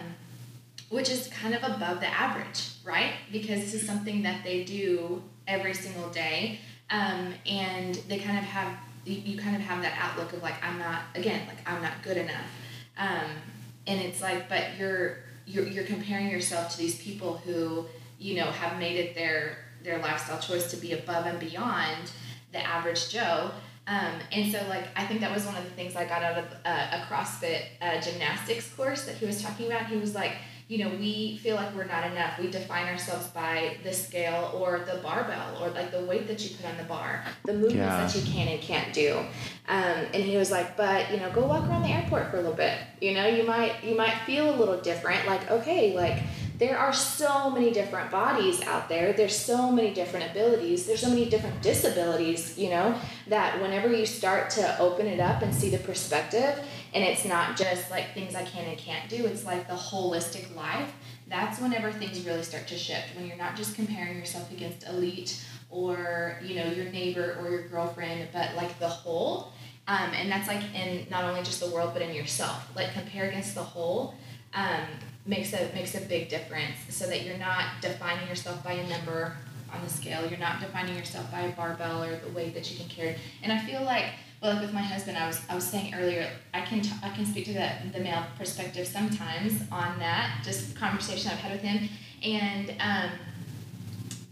which 0.90 1.10
is 1.10 1.28
kind 1.28 1.54
of 1.56 1.64
above 1.64 2.00
the 2.00 2.08
average 2.08 2.76
right? 2.86 3.14
Because 3.32 3.60
this 3.60 3.74
is 3.74 3.86
something 3.86 4.22
that 4.22 4.44
they 4.44 4.64
do 4.64 5.22
every 5.48 5.74
single 5.74 6.10
day 6.10 6.60
um, 6.90 7.34
and 7.46 7.96
they 8.08 8.20
kind 8.20 8.38
of 8.38 8.44
have 8.44 8.78
you 9.06 9.38
kind 9.38 9.56
of 9.56 9.62
have 9.62 9.84
that 9.84 9.96
outlook 10.02 10.34
of 10.34 10.42
like 10.42 10.56
i'm 10.64 10.80
not 10.80 11.02
again 11.14 11.46
like 11.48 11.58
i'm 11.68 11.80
not 11.80 11.92
good 12.02 12.18
enough 12.18 12.50
um, 12.98 13.30
and 13.88 14.00
it's 14.02 14.22
like 14.22 14.50
but 14.50 14.78
you're 14.78 15.18
you're, 15.46 15.68
you're 15.68 15.84
comparing 15.84 16.30
yourself 16.30 16.72
to 16.72 16.78
these 16.78 17.00
people 17.02 17.38
who 17.38 17.86
you 18.20 18.36
know 18.36 18.46
have 18.46 18.80
made 18.80 18.98
it 18.98 19.16
their 19.16 19.58
their 19.84 20.00
lifestyle 20.00 20.40
choice 20.40 20.72
to 20.72 20.78
be 20.78 20.94
above 20.94 21.26
and 21.26 21.40
beyond 21.40 22.12
the 22.52 22.60
average 22.60 23.10
joe. 23.10 23.52
Um, 23.88 24.14
and 24.32 24.52
so 24.52 24.60
like 24.68 24.88
i 24.96 25.06
think 25.06 25.22
that 25.22 25.32
was 25.32 25.46
one 25.46 25.56
of 25.56 25.64
the 25.64 25.70
things 25.70 25.96
i 25.96 26.06
got 26.06 26.24
out 26.24 26.40
of 26.40 26.46
uh, 26.66 26.88
a 26.94 26.98
crossfit 27.08 27.66
uh, 27.82 28.02
gymnastics 28.02 28.68
course 28.74 29.06
that 29.06 29.16
he 29.18 29.28
was 29.28 29.44
talking 29.44 29.68
about. 29.68 29.86
He 29.86 29.98
was 29.98 30.16
like 30.16 30.38
you 30.68 30.80
know, 30.80 30.90
we 30.98 31.38
feel 31.38 31.56
like 31.56 31.76
we're 31.76 31.86
not 31.86 32.12
enough. 32.12 32.40
We 32.40 32.50
define 32.50 32.88
ourselves 32.88 33.28
by 33.28 33.78
the 33.84 33.94
scale 33.94 34.52
or 34.56 34.80
the 34.80 35.00
barbell 35.04 35.62
or 35.62 35.70
like 35.70 35.92
the 35.92 36.04
weight 36.06 36.28
that 36.28 36.44
you 36.44 36.56
put 36.56 36.66
on 36.66 36.76
the 36.78 36.84
bar, 36.86 37.24
the 37.44 37.54
movements 37.54 37.76
yeah. 37.76 38.08
that 38.08 38.16
you 38.16 38.34
can 38.34 38.48
and 38.48 38.62
can't 38.62 38.92
do. 38.92 39.18
Um, 39.68 40.06
and 40.14 40.16
he 40.16 40.38
was 40.38 40.50
like, 40.50 40.76
but 40.76 41.12
you 41.12 41.18
know, 41.18 41.32
go 41.32 41.46
walk 41.46 41.70
around 41.70 41.84
the 41.84 41.90
airport 41.90 42.32
for 42.32 42.38
a 42.38 42.42
little 42.42 42.56
bit. 42.56 42.80
You 43.00 43.14
know, 43.14 43.28
you 43.28 43.44
might 43.44 43.84
you 43.84 43.96
might 43.96 44.16
feel 44.26 44.56
a 44.56 44.58
little 44.58 44.82
different. 44.82 45.28
Like, 45.28 45.52
okay, 45.52 45.96
like 45.96 46.24
there 46.58 46.78
are 46.80 46.94
so 46.94 47.52
many 47.52 47.72
different 47.72 48.10
bodies 48.10 48.62
out 48.64 48.88
there. 48.88 49.14
There's 49.14 49.38
so 49.38 49.72
many 49.72 49.94
different 49.94 50.32
abilities. 50.32 50.88
There's 50.88 51.02
so 51.02 51.10
many 51.10 51.30
different 51.30 51.62
disabilities, 51.62 52.58
you 52.58 52.70
know, 52.70 52.98
that 53.28 53.62
whenever 53.62 53.92
you 53.94 54.06
start 54.06 54.50
to 54.52 54.80
open 54.80 55.06
it 55.06 55.20
up 55.20 55.42
and 55.42 55.54
see 55.54 55.70
the 55.70 55.80
perspective, 55.80 56.58
and 56.96 57.04
it's 57.04 57.26
not 57.26 57.58
just 57.58 57.92
like 57.92 58.14
things 58.14 58.36
I 58.36 58.46
can 58.46 58.64
and 58.66 58.78
can't 58.78 59.10
do, 59.10 59.26
it's 59.26 59.46
like 59.46 59.68
the 59.68 59.74
holistic 59.74 60.56
life. 60.56 60.94
That's 61.28 61.60
whenever 61.60 61.92
things 61.92 62.26
really 62.26 62.42
start 62.42 62.68
to 62.70 62.78
shift. 62.78 63.16
When 63.18 63.28
you're 63.28 63.38
not 63.38 63.58
just 63.58 63.76
comparing 63.76 64.18
yourself 64.18 64.50
against 64.50 64.88
elite 64.88 65.46
or, 65.70 66.40
you 66.42 66.56
know, 66.56 66.72
your 66.72 66.86
neighbor 66.86 67.38
or 67.42 67.50
your 67.50 67.68
girlfriend, 67.68 68.30
but 68.32 68.56
like 68.56 68.80
the 68.80 68.88
whole. 68.88 69.52
Um, 69.90 70.12
and 70.16 70.32
that's 70.32 70.48
like 70.48 70.64
in 70.74 71.06
not 71.12 71.26
only 71.26 71.44
just 71.44 71.60
the 71.60 71.70
world, 71.70 71.92
but 71.92 72.02
in 72.02 72.16
yourself. 72.16 72.66
Like 72.78 72.94
compare 72.94 73.28
against 73.28 73.56
the 73.56 73.64
whole. 73.64 74.16
Um, 74.54 74.86
makes 75.26 75.52
a 75.54 75.70
makes 75.74 75.96
a 75.96 76.02
big 76.02 76.30
difference 76.30 76.78
so 76.90 77.08
that 77.08 77.26
you're 77.26 77.38
not 77.38 77.82
defining 77.82 78.28
yourself 78.30 78.64
by 78.64 78.74
a 78.74 78.88
number 78.88 79.36
on 79.74 79.84
the 79.84 79.90
scale 79.90 80.26
you're 80.30 80.40
not 80.40 80.62
defining 80.62 80.96
yourself 80.96 81.30
by 81.32 81.42
a 81.42 81.52
barbell 81.54 82.04
or 82.04 82.16
the 82.18 82.30
weight 82.30 82.54
that 82.54 82.72
you 82.72 82.78
can 82.78 82.88
carry 82.88 83.16
and 83.42 83.52
i 83.52 83.58
feel 83.66 83.82
like 83.84 84.06
like 84.48 84.62
with 84.62 84.74
my 84.74 84.82
husband 84.82 85.18
i 85.18 85.28
was 85.28 85.42
i 85.50 85.56
was 85.56 85.64
saying 85.64 85.94
earlier 85.94 86.30
i 86.54 86.62
can 86.62 86.82
t- 86.82 86.92
i 87.04 87.10
can 87.10 87.26
speak 87.26 87.46
to 87.46 87.54
the, 87.54 87.70
the 87.94 88.00
male 88.00 88.24
perspective 88.38 88.88
sometimes 88.88 89.62
on 89.72 89.98
that 90.00 90.42
just 90.44 90.76
conversation 90.76 91.32
i've 91.32 91.38
had 91.38 91.52
with 91.52 91.62
him 91.62 91.90
and 92.24 92.74
um, 92.80 93.12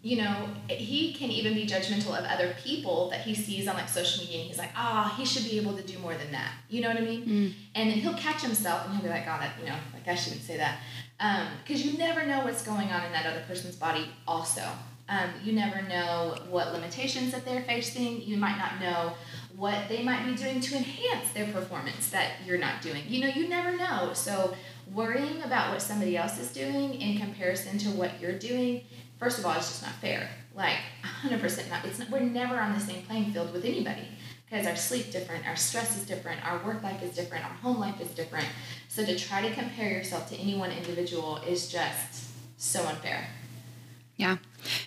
you 0.03 0.17
know, 0.17 0.49
he 0.69 1.13
can 1.13 1.31
even 1.31 1.53
be 1.53 1.65
judgmental 1.65 2.07
of 2.07 2.25
other 2.25 2.53
people 2.61 3.09
that 3.09 3.21
he 3.21 3.33
sees 3.33 3.69
on 3.69 3.75
like 3.75 3.87
social 3.87 4.21
media 4.21 4.41
and 4.41 4.49
he's 4.49 4.57
like, 4.57 4.71
ah, 4.75 5.09
oh, 5.09 5.15
he 5.15 5.25
should 5.25 5.45
be 5.49 5.57
able 5.57 5.77
to 5.77 5.81
do 5.81 5.97
more 5.99 6.13
than 6.13 6.29
that. 6.33 6.51
You 6.69 6.81
know 6.81 6.89
what 6.89 6.97
I 6.97 7.01
mean? 7.01 7.25
Mm. 7.25 7.53
And 7.73 7.89
then 7.89 7.99
he'll 7.99 8.15
catch 8.15 8.41
himself 8.41 8.85
and 8.85 8.95
he'll 8.95 9.03
be 9.03 9.09
like, 9.09 9.23
oh, 9.23 9.39
that, 9.39 9.53
you 9.57 9.65
know, 9.65 9.75
like 9.93 10.05
I 10.05 10.15
shouldn't 10.15 10.41
say 10.41 10.57
that. 10.57 10.79
Um, 11.21 11.47
because 11.63 11.81
um, 11.83 11.89
you 11.91 11.97
never 11.97 12.25
know 12.25 12.43
what's 12.43 12.63
going 12.63 12.89
on 12.89 13.05
in 13.05 13.13
that 13.13 13.25
other 13.25 13.43
person's 13.47 13.77
body 13.77 14.09
also. 14.27 14.63
Um, 15.07 15.29
you 15.41 15.53
never 15.53 15.81
know 15.83 16.35
what 16.49 16.73
limitations 16.73 17.31
that 17.31 17.45
they're 17.45 17.63
facing. 17.63 18.23
You 18.23 18.35
might 18.35 18.57
not 18.57 18.81
know 18.81 19.13
what 19.55 19.87
they 19.87 20.03
might 20.03 20.25
be 20.25 20.35
doing 20.35 20.59
to 20.59 20.75
enhance 20.75 21.31
their 21.31 21.51
performance 21.51 22.09
that 22.09 22.31
you're 22.45 22.57
not 22.57 22.81
doing. 22.81 23.03
You 23.07 23.21
know, 23.21 23.27
you 23.27 23.47
never 23.47 23.75
know. 23.77 24.11
So 24.13 24.55
worrying 24.91 25.41
about 25.43 25.71
what 25.71 25.81
somebody 25.81 26.17
else 26.17 26.39
is 26.39 26.51
doing 26.51 26.95
in 26.95 27.19
comparison 27.19 27.77
to 27.79 27.89
what 27.89 28.19
you're 28.19 28.37
doing 28.37 28.81
first 29.23 29.39
of 29.39 29.45
all, 29.45 29.53
it's 29.53 29.69
just 29.69 29.83
not 29.83 29.93
fair. 29.95 30.29
Like 30.53 30.77
100% 31.03 31.69
not. 31.69 31.85
It's 31.85 31.97
not, 31.97 32.09
we're 32.09 32.19
never 32.19 32.59
on 32.59 32.73
the 32.73 32.79
same 32.79 33.03
playing 33.03 33.31
field 33.31 33.53
with 33.53 33.63
anybody 33.65 34.07
because 34.45 34.67
our 34.67 34.75
sleep 34.75 35.11
different, 35.11 35.47
our 35.47 35.55
stress 35.55 35.97
is 35.97 36.05
different, 36.05 36.45
our 36.45 36.63
work 36.63 36.83
life 36.83 37.01
is 37.01 37.15
different, 37.15 37.45
our 37.45 37.51
home 37.51 37.79
life 37.79 37.99
is 38.01 38.09
different. 38.09 38.45
So 38.89 39.05
to 39.05 39.17
try 39.17 39.41
to 39.47 39.53
compare 39.53 39.89
yourself 39.89 40.29
to 40.29 40.35
any 40.35 40.55
one 40.55 40.71
individual 40.71 41.37
is 41.37 41.71
just 41.71 42.31
so 42.57 42.85
unfair. 42.85 43.27
Yeah. 44.17 44.37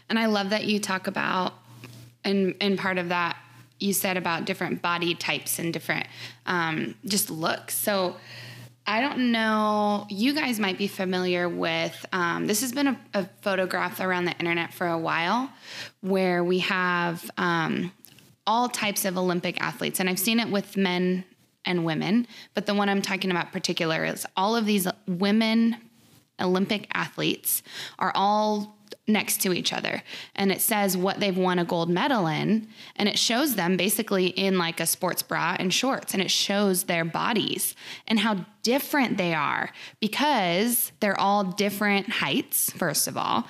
And 0.09 0.19
I 0.19 0.27
love 0.27 0.51
that 0.51 0.65
you 0.65 0.79
talk 0.79 1.07
about 1.07 1.55
and 2.23 2.55
and 2.61 2.79
part 2.79 2.99
of 2.99 3.09
that 3.09 3.37
you 3.79 3.93
said 3.93 4.17
about 4.17 4.45
different 4.45 4.83
body 4.83 5.15
types 5.15 5.59
and 5.59 5.73
different 5.73 6.07
um, 6.47 6.95
just 7.05 7.31
looks. 7.31 7.77
So 7.77 8.17
I 8.87 9.01
don't 9.01 9.33
know. 9.33 10.07
You 10.09 10.33
guys 10.33 10.61
might 10.61 10.79
be 10.79 10.87
familiar 10.87 11.49
with 11.49 12.07
um, 12.13 12.47
this. 12.47 12.61
Has 12.61 12.73
been 12.73 12.87
a, 12.89 13.01
a, 13.15 13.25
photograph 13.43 14.01
around 14.01 14.27
the 14.27 14.33
internet 14.39 14.73
for 14.73 14.87
a 14.87 14.99
while, 14.99 15.51
where 16.03 16.45
we 16.45 16.61
have 16.61 17.29
um, 17.37 17.93
all 18.47 18.69
types 18.69 19.05
of 19.05 19.19
Olympic 19.19 19.61
athletes, 19.61 19.99
and 19.99 20.09
I've 20.09 20.21
seen 20.21 20.39
it 20.39 20.51
with 20.51 20.77
men 20.77 21.25
and 21.65 21.85
women. 21.85 22.29
But 22.55 22.67
the 22.67 22.75
one 22.75 22.89
I'm 22.89 23.03
talking 23.03 23.33
about 23.33 23.51
particular 23.51 24.05
is 24.05 24.25
all 24.37 24.55
of 24.55 24.67
these 24.67 24.87
women 25.09 25.77
Olympic 26.41 26.87
athletes 26.93 27.63
are 27.99 28.13
all 28.15 28.76
next 29.07 29.41
to 29.43 29.53
each 29.53 29.73
other. 29.73 30.03
And 30.35 30.51
it 30.51 30.61
says 30.61 30.97
what 30.97 31.21
they've 31.21 31.37
won 31.37 31.59
a 31.59 31.65
gold 31.65 31.89
medal 31.89 32.27
in. 32.27 32.69
And 32.97 33.09
it 33.09 33.19
shows 33.19 33.55
them 33.55 33.77
basically 33.77 34.27
in 34.27 34.59
like 34.59 34.81
a 34.81 34.87
sports 34.87 35.23
bra 35.23 35.57
and 35.59 35.73
shorts. 35.73 36.13
And 36.13 36.23
it 36.23 36.31
shows 36.31 36.85
their 36.85 37.05
bodies 37.05 37.75
and 38.09 38.19
how 38.21 38.47
different 38.63 39.17
they 39.17 39.33
are 39.35 39.71
because 40.01 40.93
they're 41.01 41.19
all 41.19 41.45
different 41.45 42.09
heights 42.09 42.71
first 42.73 43.07
of 43.07 43.17
all. 43.17 43.47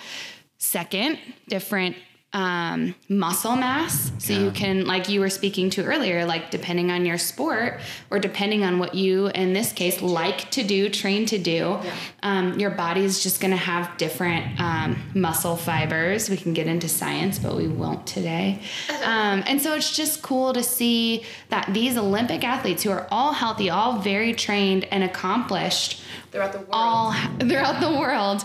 Second 0.59 1.19
different 1.49 1.97
um, 2.33 2.95
muscle 3.09 3.56
mass. 3.56 4.12
So 4.18 4.35
you 4.35 4.50
can, 4.50 4.85
like 4.85 5.09
you 5.09 5.21
were 5.21 5.30
speaking 5.30 5.71
to 5.71 5.85
earlier, 5.85 6.26
like 6.26 6.50
depending 6.50 6.90
on 6.90 7.06
your 7.06 7.16
sport 7.16 7.80
or 8.11 8.18
depending 8.18 8.62
on 8.62 8.78
what 8.78 8.95
you, 8.95 9.28
in 9.28 9.54
this 9.54 9.73
case, 9.73 10.02
like 10.02 10.50
to 10.50 10.62
do, 10.62 10.90
train 10.90 11.25
to 11.26 11.38
do, 11.38 11.78
um, 12.23 12.59
your 12.59 12.71
body 12.71 13.02
is 13.04 13.23
just 13.23 13.40
going 13.40 13.52
to 13.52 13.56
have 13.56 13.97
different 13.97 14.61
um, 14.61 14.97
muscle 15.14 15.56
fibers. 15.56 16.28
We 16.28 16.37
can 16.37 16.52
get 16.52 16.66
into 16.66 16.88
science, 16.88 17.38
but 17.38 17.56
we 17.56 17.68
won't 17.68 18.06
today. 18.06 18.61
Um, 19.02 19.42
and 19.47 19.61
so 19.61 19.75
it's 19.75 19.97
just 19.97 20.21
cool 20.21 20.52
to 20.52 20.62
see 20.62 21.25
that 21.49 21.71
these 21.73 21.97
Olympic 21.97 22.45
athletes 22.45 22.83
who 22.83 22.90
are 22.90 23.06
all 23.11 23.33
healthy, 23.33 23.71
all 23.71 23.99
very 24.00 24.35
trained 24.35 24.85
and 24.90 25.02
accomplished, 25.04 26.02
Throughout 26.33 26.52
the 26.52 26.59
world. 26.59 26.68
all 26.73 27.12
throughout 27.38 27.80
the 27.80 27.99
world 27.99 28.45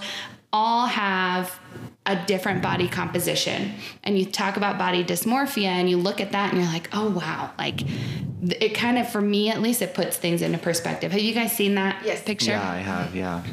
all 0.53 0.85
have 0.85 1.59
a 2.05 2.15
different 2.25 2.63
body 2.63 2.87
composition 2.87 3.73
and 4.03 4.17
you 4.17 4.25
talk 4.25 4.57
about 4.57 4.77
body 4.79 5.03
dysmorphia 5.03 5.65
and 5.67 5.87
you 5.87 5.97
look 5.97 6.19
at 6.19 6.31
that 6.31 6.51
and 6.51 6.59
you're 6.61 6.71
like 6.71 6.89
oh 6.93 7.09
wow 7.11 7.51
like 7.59 7.81
it 8.41 8.73
kind 8.73 8.97
of 8.97 9.07
for 9.07 9.21
me 9.21 9.51
at 9.51 9.61
least 9.61 9.83
it 9.83 9.93
puts 9.93 10.17
things 10.17 10.41
into 10.41 10.57
perspective 10.57 11.11
have 11.11 11.21
you 11.21 11.31
guys 11.33 11.51
seen 11.51 11.75
that 11.75 12.03
Yes. 12.03 12.23
picture 12.23 12.51
Yeah, 12.51 12.71
I 12.71 12.77
have. 12.77 13.15
Yeah, 13.15 13.43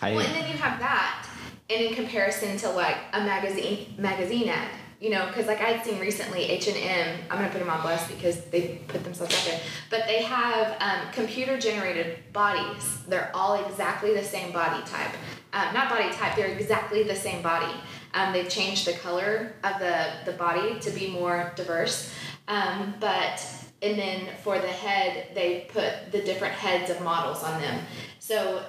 I. 0.00 0.12
Well, 0.12 0.20
and 0.24 0.34
then 0.34 0.50
you 0.50 0.56
have 0.56 0.78
that, 0.80 1.28
and 1.68 1.80
in 1.82 1.94
comparison 1.94 2.56
to 2.58 2.70
like 2.70 2.96
a 3.12 3.20
magazine 3.20 3.94
magazine 3.98 4.48
ad, 4.48 4.68
you 5.02 5.10
know, 5.10 5.26
because 5.26 5.48
like 5.48 5.60
I'd 5.60 5.84
seen 5.84 5.98
recently 5.98 6.44
H 6.44 6.68
and 6.68 6.76
M. 6.76 7.18
I'm 7.28 7.38
gonna 7.38 7.50
put 7.50 7.58
them 7.58 7.68
on 7.68 7.82
blast 7.82 8.08
because 8.08 8.40
they 8.44 8.80
put 8.86 9.02
themselves 9.02 9.34
out 9.34 9.44
there, 9.44 9.60
but 9.90 10.06
they 10.06 10.22
have 10.22 10.76
um, 10.78 11.12
computer 11.12 11.58
generated 11.58 12.18
bodies. 12.32 12.98
They're 13.08 13.32
all 13.34 13.66
exactly 13.66 14.14
the 14.14 14.22
same 14.22 14.52
body 14.52 14.80
type, 14.86 15.10
um, 15.52 15.74
not 15.74 15.90
body 15.90 16.08
type. 16.12 16.36
They're 16.36 16.46
exactly 16.46 17.02
the 17.02 17.16
same 17.16 17.42
body. 17.42 17.72
Um, 18.14 18.32
they've 18.32 18.48
changed 18.48 18.86
the 18.86 18.92
color 18.92 19.54
of 19.64 19.80
the 19.80 20.06
the 20.24 20.38
body 20.38 20.78
to 20.78 20.90
be 20.92 21.10
more 21.10 21.52
diverse, 21.56 22.14
um, 22.46 22.94
but 23.00 23.44
and 23.82 23.98
then 23.98 24.28
for 24.44 24.60
the 24.60 24.68
head 24.68 25.34
they 25.34 25.66
put 25.72 26.12
the 26.12 26.22
different 26.22 26.54
heads 26.54 26.92
of 26.92 27.02
models 27.02 27.42
on 27.42 27.60
them. 27.60 27.80
So 28.20 28.62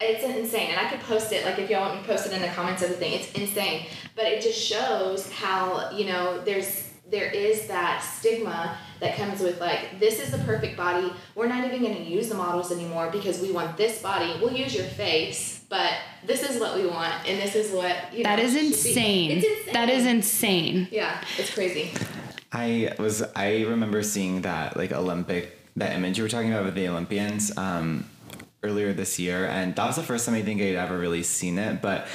it's 0.00 0.24
insane 0.24 0.70
and 0.70 0.78
i 0.78 0.90
could 0.90 1.00
post 1.00 1.32
it 1.32 1.44
like 1.44 1.58
if 1.58 1.70
y'all 1.70 1.80
want 1.80 1.94
me 1.94 2.00
to 2.02 2.08
post 2.08 2.26
it 2.26 2.32
in 2.32 2.40
the 2.42 2.48
comments 2.48 2.82
of 2.82 2.88
the 2.88 2.96
thing 2.96 3.12
it's 3.12 3.32
insane. 3.32 3.86
But 4.14 4.26
it 4.26 4.42
just 4.42 4.60
shows 4.60 5.30
how 5.32 5.90
you 5.90 6.06
know 6.06 6.40
there's 6.42 6.90
there 7.10 7.30
is 7.30 7.66
that 7.66 8.02
stigma 8.02 8.78
that 9.00 9.16
comes 9.16 9.40
with 9.40 9.60
like 9.60 9.98
this 9.98 10.20
is 10.20 10.30
the 10.30 10.38
perfect 10.38 10.76
body. 10.76 11.12
We're 11.34 11.48
not 11.48 11.64
even 11.64 11.82
going 11.82 11.96
to 11.96 12.02
use 12.02 12.28
the 12.28 12.34
models 12.34 12.72
anymore 12.72 13.10
because 13.10 13.40
we 13.40 13.52
want 13.52 13.76
this 13.76 14.00
body. 14.00 14.32
We'll 14.40 14.52
use 14.52 14.74
your 14.74 14.84
face 14.84 15.60
but 15.68 15.94
this 16.26 16.42
is 16.42 16.60
what 16.60 16.76
we 16.76 16.86
want 16.86 17.14
and 17.26 17.40
this 17.40 17.54
is 17.54 17.72
what 17.72 18.12
you 18.12 18.24
know, 18.24 18.36
is 18.36 18.52
should 18.52 18.60
be." 18.60 18.66
insane. 18.66 19.30
it's 19.30 19.46
insane. 19.46 19.74
That 19.74 19.88
is 19.88 20.06
insane. 20.06 20.88
Yeah 20.90 21.22
it's 21.38 21.52
crazy. 21.52 21.90
I 22.52 22.94
was 22.98 23.22
I 23.34 23.62
remember 23.62 24.02
seeing 24.02 24.42
that 24.42 24.76
like 24.76 24.92
Olympic 24.92 25.58
that 25.76 25.94
image 25.94 26.18
you 26.18 26.24
were 26.24 26.28
talking 26.28 26.52
about 26.52 26.66
with 26.66 26.74
the 26.74 26.88
Olympians 26.88 27.56
um, 27.56 28.06
earlier 28.62 28.92
this 28.92 29.18
year, 29.18 29.46
and 29.46 29.74
that 29.76 29.86
was 29.86 29.96
the 29.96 30.02
first 30.02 30.26
time 30.26 30.34
I 30.34 30.42
think 30.42 30.60
I'd 30.62 30.76
ever 30.76 30.98
really 30.98 31.22
seen 31.22 31.58
it. 31.58 31.82
But 31.82 32.06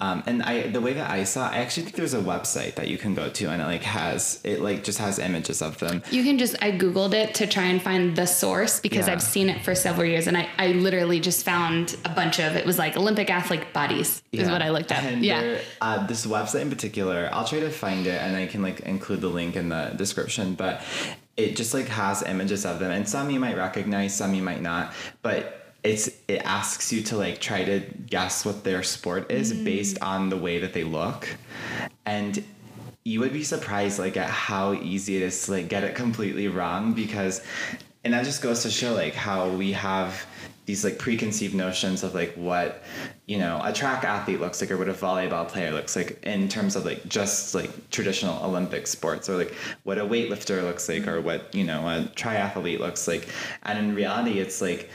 um, 0.00 0.22
and 0.26 0.42
I 0.42 0.66
the 0.68 0.80
way 0.80 0.92
that 0.94 1.10
I 1.10 1.24
saw, 1.24 1.48
I 1.48 1.58
actually 1.58 1.84
think 1.84 1.96
there's 1.96 2.14
a 2.14 2.20
website 2.20 2.74
that 2.74 2.88
you 2.88 2.98
can 2.98 3.14
go 3.14 3.28
to, 3.28 3.46
and 3.50 3.62
it 3.62 3.66
like 3.66 3.82
has 3.82 4.40
it 4.44 4.60
like 4.60 4.84
just 4.84 4.98
has 4.98 5.18
images 5.18 5.62
of 5.62 5.78
them. 5.78 6.02
You 6.10 6.24
can 6.24 6.38
just, 6.38 6.56
I 6.62 6.72
Googled 6.72 7.14
it 7.14 7.34
to 7.36 7.46
try 7.46 7.64
and 7.64 7.80
find 7.80 8.16
the 8.16 8.26
source 8.26 8.80
because 8.80 9.06
Yeah. 9.06 9.14
I've 9.14 9.22
seen 9.22 9.48
it 9.48 9.62
for 9.64 9.74
several 9.74 10.06
years 10.06 10.26
and 10.26 10.36
I, 10.36 10.48
I 10.58 10.68
literally 10.72 11.20
just 11.20 11.44
found 11.44 11.96
a 12.04 12.08
bunch 12.08 12.40
of, 12.40 12.56
it 12.56 12.66
was 12.66 12.78
like 12.78 12.96
Olympic 12.96 13.30
athlete 13.30 13.72
bodies 13.72 14.22
is 14.32 14.48
what 14.50 14.62
I 14.62 14.70
looked 14.70 14.90
at. 14.92 15.04
And 15.04 15.24
yeah. 15.24 15.40
there- 15.40 15.60
uh, 15.80 16.06
this 16.06 16.26
website 16.26 16.62
in 16.62 16.70
particular, 16.70 17.28
I'll 17.32 17.44
try 17.46 17.60
to 17.60 17.70
find 17.70 18.06
it 18.06 18.20
and 18.20 18.36
I 18.36 18.46
can 18.46 18.62
like 18.62 18.80
include 18.80 19.20
the 19.20 19.28
link 19.28 19.56
in 19.56 19.68
the 19.68 19.92
description. 19.96 20.54
But 20.54 20.82
it 21.36 21.56
just 21.56 21.74
like 21.74 21.86
has 21.88 22.22
images 22.22 22.66
of 22.66 22.78
them, 22.78 22.90
and 22.90 23.08
some 23.08 23.30
you 23.30 23.40
might 23.40 23.56
recognize, 23.56 24.14
some 24.14 24.34
you 24.34 24.42
might 24.42 24.60
not. 24.60 24.92
But 25.22 25.61
it's 25.84 26.08
it 26.28 26.42
asks 26.44 26.92
you 26.92 27.02
to 27.02 27.16
like 27.16 27.40
try 27.40 27.64
to 27.64 27.80
guess 28.06 28.44
what 28.44 28.64
their 28.64 28.82
sport 28.82 29.30
is 29.30 29.52
Mm. 29.52 29.64
based 29.64 29.98
on 30.00 30.28
the 30.28 30.36
way 30.36 30.58
that 30.60 30.72
they 30.72 30.84
look, 30.84 31.28
and 32.06 32.42
you 33.04 33.18
would 33.20 33.32
be 33.32 33.42
surprised 33.42 33.98
like 33.98 34.16
at 34.16 34.30
how 34.30 34.74
easy 34.74 35.16
it 35.16 35.22
is 35.22 35.46
to 35.46 35.52
like 35.52 35.68
get 35.68 35.82
it 35.84 35.94
completely 35.94 36.46
wrong 36.48 36.92
because 36.92 37.42
and 38.04 38.14
that 38.14 38.24
just 38.24 38.42
goes 38.42 38.62
to 38.62 38.70
show 38.70 38.94
like 38.94 39.14
how 39.14 39.48
we 39.48 39.72
have 39.72 40.24
these 40.66 40.84
like 40.84 40.98
preconceived 40.98 41.54
notions 41.54 42.04
of 42.04 42.14
like 42.14 42.32
what 42.34 42.84
you 43.26 43.38
know 43.38 43.60
a 43.64 43.72
track 43.72 44.04
athlete 44.04 44.40
looks 44.40 44.60
like 44.60 44.70
or 44.70 44.76
what 44.76 44.88
a 44.88 44.92
volleyball 44.92 45.46
player 45.48 45.72
looks 45.72 45.96
like 45.96 46.22
in 46.22 46.48
terms 46.48 46.76
of 46.76 46.84
like 46.84 47.04
just 47.08 47.54
like 47.56 47.90
traditional 47.90 48.40
olympic 48.44 48.86
sports 48.86 49.28
or 49.28 49.36
like 49.36 49.52
what 49.82 49.98
a 49.98 50.02
weightlifter 50.04 50.62
looks 50.62 50.88
like 50.88 51.08
or 51.08 51.20
what 51.20 51.52
you 51.52 51.64
know 51.64 51.88
a 51.88 52.04
triathlete 52.14 52.78
looks 52.78 53.08
like. 53.08 53.28
And 53.64 53.78
in 53.78 53.94
reality 53.96 54.38
it's 54.38 54.60
like 54.62 54.88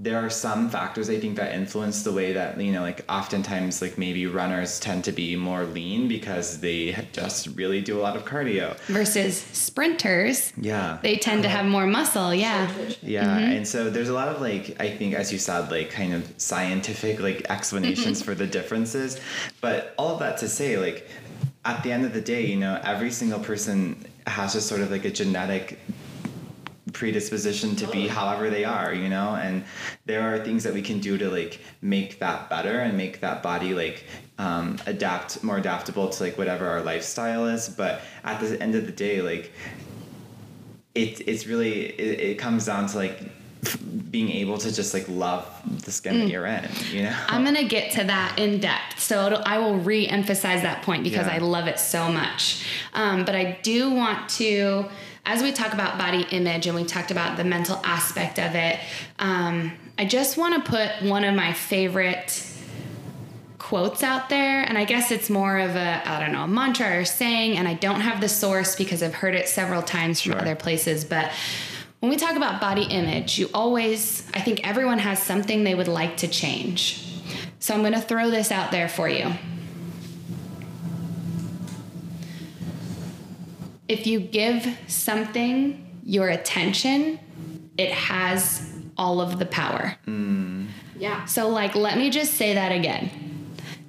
there 0.00 0.24
are 0.24 0.30
some 0.30 0.70
factors 0.70 1.10
I 1.10 1.18
think 1.18 1.36
that 1.36 1.52
influence 1.56 2.04
the 2.04 2.12
way 2.12 2.32
that 2.32 2.60
you 2.60 2.70
know 2.70 2.82
like 2.82 3.04
oftentimes 3.08 3.82
like 3.82 3.98
maybe 3.98 4.26
runners 4.26 4.78
tend 4.78 5.02
to 5.04 5.12
be 5.12 5.34
more 5.34 5.64
lean 5.64 6.06
because 6.06 6.60
they 6.60 6.96
just 7.12 7.48
really 7.56 7.80
do 7.80 7.98
a 7.98 8.02
lot 8.02 8.14
of 8.14 8.24
cardio. 8.24 8.76
Versus 8.86 9.38
sprinters, 9.52 10.52
Yeah. 10.56 10.98
they 11.02 11.16
tend 11.16 11.42
to 11.42 11.48
have 11.48 11.66
more 11.66 11.86
muscle. 11.86 12.32
Yeah. 12.32 12.70
Yeah, 13.02 13.24
mm-hmm. 13.24 13.52
and 13.52 13.68
so 13.68 13.90
there's 13.90 14.08
a 14.08 14.14
lot 14.14 14.28
of 14.28 14.40
like 14.40 14.76
I 14.80 14.88
think 14.88 15.14
as 15.14 15.32
you 15.32 15.38
said 15.38 15.68
like 15.70 15.90
kind 15.90 16.14
of 16.14 16.32
scientific 16.36 17.18
like 17.18 17.46
explanations 17.50 18.18
mm-hmm. 18.18 18.30
for 18.30 18.34
the 18.36 18.46
differences, 18.46 19.20
but 19.60 19.94
all 19.98 20.14
of 20.14 20.20
that 20.20 20.38
to 20.38 20.48
say 20.48 20.78
like 20.78 21.08
at 21.64 21.82
the 21.82 21.90
end 21.90 22.04
of 22.04 22.12
the 22.12 22.20
day, 22.20 22.46
you 22.46 22.56
know, 22.56 22.80
every 22.84 23.10
single 23.10 23.40
person 23.40 24.06
has 24.28 24.52
just 24.52 24.68
sort 24.68 24.80
of 24.80 24.92
like 24.92 25.04
a 25.04 25.10
genetic 25.10 25.78
predisposition 26.92 27.76
to 27.76 27.86
be 27.88 28.08
however 28.08 28.50
they 28.50 28.64
are, 28.64 28.92
you 28.92 29.08
know, 29.08 29.34
and 29.36 29.64
there 30.06 30.22
are 30.22 30.38
things 30.44 30.64
that 30.64 30.74
we 30.74 30.82
can 30.82 31.00
do 31.00 31.18
to 31.18 31.30
like 31.30 31.60
make 31.80 32.18
that 32.18 32.48
better 32.48 32.80
and 32.80 32.96
make 32.96 33.20
that 33.20 33.42
body 33.42 33.74
like 33.74 34.04
um, 34.38 34.78
adapt 34.86 35.42
more 35.42 35.58
adaptable 35.58 36.08
to 36.08 36.22
like 36.22 36.38
whatever 36.38 36.66
our 36.66 36.82
lifestyle 36.82 37.46
is. 37.46 37.68
But 37.68 38.00
at 38.24 38.40
the 38.40 38.60
end 38.62 38.74
of 38.74 38.86
the 38.86 38.92
day, 38.92 39.22
like 39.22 39.52
it, 40.94 41.20
it's 41.28 41.46
really 41.46 41.86
it, 41.86 42.20
it 42.20 42.38
comes 42.38 42.66
down 42.66 42.86
to 42.88 42.96
like 42.96 43.18
being 44.10 44.30
able 44.30 44.56
to 44.58 44.72
just 44.72 44.94
like 44.94 45.06
love 45.08 45.46
the 45.84 45.90
skin 45.92 46.20
that 46.20 46.28
you're 46.28 46.46
in, 46.46 46.68
you 46.92 47.02
know. 47.02 47.16
I'm 47.28 47.42
going 47.44 47.56
to 47.56 47.64
get 47.64 47.92
to 47.92 48.04
that 48.04 48.38
in 48.38 48.60
depth. 48.60 49.00
So 49.00 49.26
it'll, 49.26 49.42
I 49.44 49.58
will 49.58 49.76
re 49.76 50.06
emphasize 50.06 50.62
that 50.62 50.82
point 50.82 51.04
because 51.04 51.26
Yeah. 51.26 51.34
I 51.34 51.38
love 51.38 51.66
it 51.66 51.78
so 51.78 52.10
much. 52.10 52.64
Um, 52.94 53.24
but 53.24 53.34
I 53.34 53.58
do 53.62 53.90
want 53.90 54.28
to, 54.30 54.86
as 55.26 55.42
we 55.42 55.52
talk 55.52 55.74
about 55.74 55.98
body 55.98 56.24
image 56.30 56.66
and 56.66 56.74
we 56.76 56.84
talked 56.84 57.10
about 57.10 57.36
the 57.36 57.44
mental 57.44 57.80
aspect 57.84 58.38
of 58.38 58.54
it, 58.54 58.78
um, 59.18 59.72
I 59.98 60.04
just 60.04 60.36
want 60.38 60.64
to 60.64 60.70
put 60.70 61.02
one 61.02 61.24
of 61.24 61.34
my 61.34 61.52
favorite 61.52 62.44
quotes 63.58 64.02
out 64.02 64.28
there 64.30 64.62
and 64.62 64.78
i 64.78 64.84
guess 64.84 65.10
it's 65.10 65.28
more 65.28 65.58
of 65.58 65.74
a 65.76 66.02
i 66.08 66.20
don't 66.20 66.32
know 66.32 66.44
a 66.44 66.48
mantra 66.48 66.98
or 67.00 67.04
saying 67.04 67.58
and 67.58 67.66
i 67.68 67.74
don't 67.74 68.00
have 68.00 68.20
the 68.20 68.28
source 68.28 68.76
because 68.76 69.02
i've 69.02 69.12
heard 69.12 69.34
it 69.34 69.46
several 69.48 69.82
times 69.82 70.22
from 70.22 70.32
Sure. 70.32 70.40
other 70.40 70.54
places 70.54 71.04
but 71.04 71.30
when 72.00 72.10
we 72.10 72.16
talk 72.16 72.36
about 72.36 72.60
body 72.60 72.84
image 72.84 73.38
you 73.38 73.48
always 73.52 74.28
i 74.34 74.40
think 74.40 74.66
everyone 74.66 74.98
has 74.98 75.20
something 75.20 75.64
they 75.64 75.74
would 75.74 75.88
like 75.88 76.16
to 76.18 76.28
change. 76.28 77.04
So 77.60 77.74
i'm 77.74 77.80
going 77.80 77.92
to 77.94 78.00
throw 78.00 78.30
this 78.30 78.52
out 78.52 78.70
there 78.70 78.88
for 78.88 79.08
you. 79.08 79.32
If 83.88 84.06
you 84.06 84.20
give 84.20 84.78
something 84.86 85.84
your 86.04 86.28
attention 86.28 87.18
it 87.78 87.92
has 87.92 88.74
all 88.98 89.20
of 89.20 89.38
the 89.38 89.46
power. 89.46 89.96
Mm. 90.06 90.66
Yeah. 90.98 91.24
So, 91.26 91.48
like, 91.48 91.76
let 91.76 91.96
me 91.96 92.10
just 92.10 92.34
say 92.34 92.54
that 92.54 92.72
again. 92.72 93.10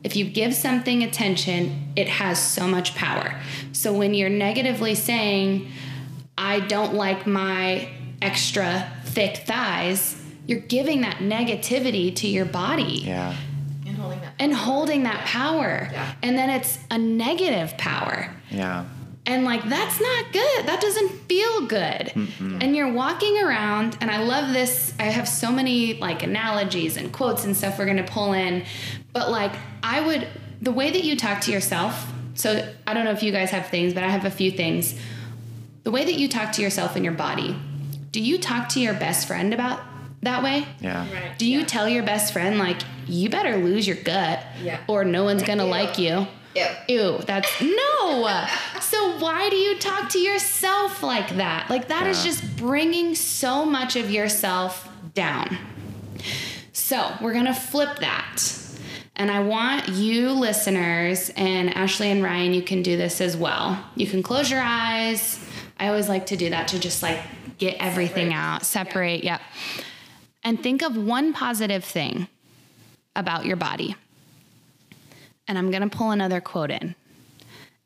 If 0.03 0.15
you 0.15 0.25
give 0.25 0.53
something 0.53 1.03
attention, 1.03 1.91
it 1.95 2.07
has 2.07 2.41
so 2.41 2.67
much 2.67 2.95
power. 2.95 3.41
So, 3.73 3.91
when 3.91 4.13
you're 4.13 4.29
negatively 4.29 4.95
saying, 4.95 5.71
I 6.37 6.61
don't 6.61 6.93
like 6.93 7.25
my 7.25 7.89
extra 8.21 8.91
thick 9.05 9.37
thighs, 9.37 10.21
you're 10.45 10.59
giving 10.59 11.01
that 11.01 11.17
negativity 11.17 12.15
to 12.15 12.27
your 12.27 12.45
body 12.45 13.03
yeah. 13.05 13.35
and 13.85 13.95
holding 13.95 14.21
that 14.21 14.33
and 14.39 14.53
holding 14.53 15.03
that 15.03 15.25
power. 15.25 15.89
Yeah. 15.91 16.15
And 16.23 16.37
then 16.37 16.49
it's 16.49 16.79
a 16.89 16.97
negative 16.97 17.77
power. 17.77 18.33
Yeah. 18.49 18.85
And 19.25 19.43
like 19.45 19.67
that's 19.69 20.01
not 20.01 20.33
good. 20.33 20.65
That 20.65 20.81
doesn't 20.81 21.09
feel 21.27 21.67
good. 21.67 22.13
And 22.39 22.75
you're 22.75 22.91
walking 22.91 23.37
around 23.37 23.95
and 24.01 24.09
I 24.09 24.23
love 24.23 24.53
this. 24.53 24.93
I 24.99 25.03
have 25.03 25.27
so 25.27 25.51
many 25.51 25.99
like 25.99 26.23
analogies 26.23 26.97
and 26.97 27.13
quotes 27.13 27.45
and 27.45 27.55
stuff 27.55 27.77
we're 27.77 27.85
going 27.85 27.97
to 27.97 28.11
pull 28.11 28.33
in. 28.33 28.65
But 29.13 29.29
like 29.29 29.51
I 29.83 30.01
would 30.01 30.27
the 30.61 30.71
way 30.71 30.89
that 30.89 31.03
you 31.03 31.15
talk 31.15 31.41
to 31.41 31.51
yourself. 31.51 32.11
So 32.33 32.73
I 32.87 32.93
don't 32.93 33.05
know 33.05 33.11
if 33.11 33.21
you 33.21 33.31
guys 33.31 33.51
have 33.51 33.67
things, 33.67 33.93
but 33.93 34.03
I 34.03 34.09
have 34.09 34.25
a 34.25 34.31
few 34.31 34.49
things. 34.49 34.99
The 35.83 35.91
way 35.91 36.05
that 36.05 36.15
you 36.15 36.27
talk 36.27 36.53
to 36.53 36.61
yourself 36.61 36.97
in 36.97 37.03
your 37.03 37.13
body. 37.13 37.55
Do 38.11 38.21
you 38.21 38.37
talk 38.37 38.69
to 38.69 38.79
your 38.79 38.93
best 38.93 39.27
friend 39.27 39.53
about 39.53 39.81
that 40.21 40.43
way? 40.43 40.65
Yeah. 40.79 41.05
Do 41.37 41.45
you 41.45 41.63
tell 41.63 41.87
your 41.87 42.03
best 42.03 42.33
friend 42.33 42.57
like 42.57 42.77
you 43.07 43.29
better 43.29 43.57
lose 43.57 43.87
your 43.87 43.97
gut 43.97 44.43
Yeah. 44.63 44.79
or 44.87 45.03
no 45.05 45.23
one's 45.23 45.43
going 45.43 45.59
to 45.59 45.65
like 45.65 45.97
you? 45.97 46.27
Ew. 46.55 46.65
Ew, 46.87 47.17
that's 47.25 47.61
no. 47.61 48.45
So 48.81 49.19
why 49.19 49.49
do 49.49 49.55
you 49.55 49.77
talk 49.77 50.09
to 50.09 50.19
yourself 50.19 51.03
like 51.03 51.37
that? 51.37 51.69
Like 51.69 51.87
that 51.89 52.07
is 52.07 52.17
Yeah. 52.25 52.31
just 52.31 52.57
bringing 52.57 53.13
so 53.15 53.63
much 53.65 53.95
of 53.95 54.09
yourself 54.09 54.89
down. 55.13 55.57
So 56.73 57.11
we're 57.21 57.33
gonna 57.33 57.53
flip 57.53 57.99
that. 57.99 58.37
And 59.15 59.29
I 59.29 59.41
want 59.41 59.89
you 59.89 60.29
listeners, 60.31 61.29
and 61.35 61.73
Ashley 61.75 62.09
and 62.09 62.23
Ryan, 62.23 62.53
you 62.53 62.61
can 62.61 62.81
do 62.81 62.95
this 62.97 63.19
as 63.21 63.35
well. 63.37 63.83
You 63.95 64.07
can 64.07 64.23
close 64.23 64.49
your 64.49 64.61
eyes. 64.61 65.37
I 65.79 65.87
always 65.89 66.09
like 66.09 66.25
to 66.27 66.35
do 66.37 66.49
that 66.49 66.69
to 66.69 66.79
just 66.79 67.03
like 67.03 67.19
get 67.59 67.77
everything 67.79 68.29
Separate. 68.29 68.33
out, 68.33 68.65
separate, 68.65 69.23
yep. 69.23 69.41
And 70.43 70.61
think 70.61 70.81
of 70.81 70.97
one 70.97 71.33
positive 71.33 71.83
thing 71.83 72.27
about 73.15 73.45
your 73.45 73.57
body. 73.57 73.95
And 75.47 75.57
I'm 75.57 75.69
going 75.69 75.87
to 75.87 75.95
pull 75.95 76.11
another 76.11 76.41
quote 76.41 76.71
in. 76.71 76.95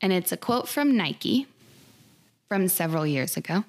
And 0.00 0.12
it's 0.12 0.32
a 0.32 0.36
quote 0.36 0.68
from 0.68 0.96
Nike 0.96 1.46
from 2.48 2.68
several 2.68 3.06
years 3.06 3.36
ago. 3.36 3.64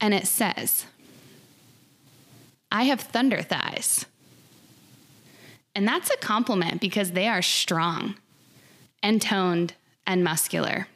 And 0.00 0.14
it 0.14 0.26
says, 0.26 0.86
I 2.70 2.84
have 2.84 3.00
thunder 3.00 3.42
thighs. 3.42 4.06
And 5.74 5.86
that's 5.86 6.10
a 6.10 6.16
compliment 6.16 6.80
because 6.80 7.12
they 7.12 7.28
are 7.28 7.42
strong 7.42 8.14
and 9.02 9.20
toned 9.20 9.74
and 10.06 10.24
muscular. 10.24 10.86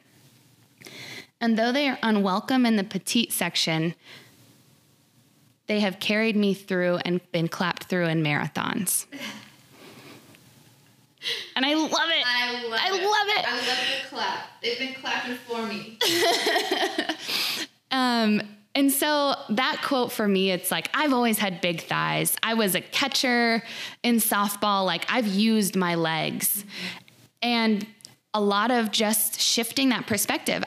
And 1.43 1.59
though 1.59 1.73
they 1.73 1.89
are 1.89 1.99
unwelcome 2.01 2.65
in 2.65 2.77
the 2.77 2.85
petite 2.85 3.33
section, 3.33 3.95
they 5.67 5.81
have 5.81 5.99
carried 5.99 6.37
me 6.37 6.53
through 6.53 6.99
and 7.03 7.19
been 7.33 7.49
clapped 7.49 7.83
through 7.83 8.05
in 8.05 8.23
marathons. 8.23 9.07
And 11.57 11.65
I 11.65 11.73
love 11.73 11.89
it. 11.91 12.25
I 12.25 12.63
love 12.63 12.79
I 12.81 12.87
it. 12.87 13.03
love 13.03 13.27
it. 13.27 13.45
I 13.45 13.55
love 13.57 13.65
the 13.65 14.07
clap. 14.15 14.61
They've 14.61 14.79
been 14.79 14.93
clapping 14.93 15.35
for 15.35 15.67
me. 15.67 15.99
Um, 17.91 18.41
and 18.73 18.91
so 18.91 19.35
that 19.49 19.83
quote 19.83 20.11
for 20.11 20.27
me, 20.27 20.49
it's 20.49 20.71
like, 20.71 20.89
I've 20.95 21.13
always 21.13 21.37
had 21.37 21.61
big 21.61 21.81
thighs. 21.81 22.35
I 22.41 22.55
was 22.55 22.73
a 22.73 22.81
catcher 22.81 23.61
in 24.01 24.15
softball. 24.15 24.83
Like, 24.83 25.05
I've 25.09 25.27
used 25.27 25.75
my 25.75 25.93
legs. 25.93 26.65
And 27.43 27.85
a 28.33 28.41
lot 28.41 28.71
of 28.71 28.91
just 28.91 29.39
shifting 29.39 29.89
that 29.89 30.07
perspective. 30.07 30.63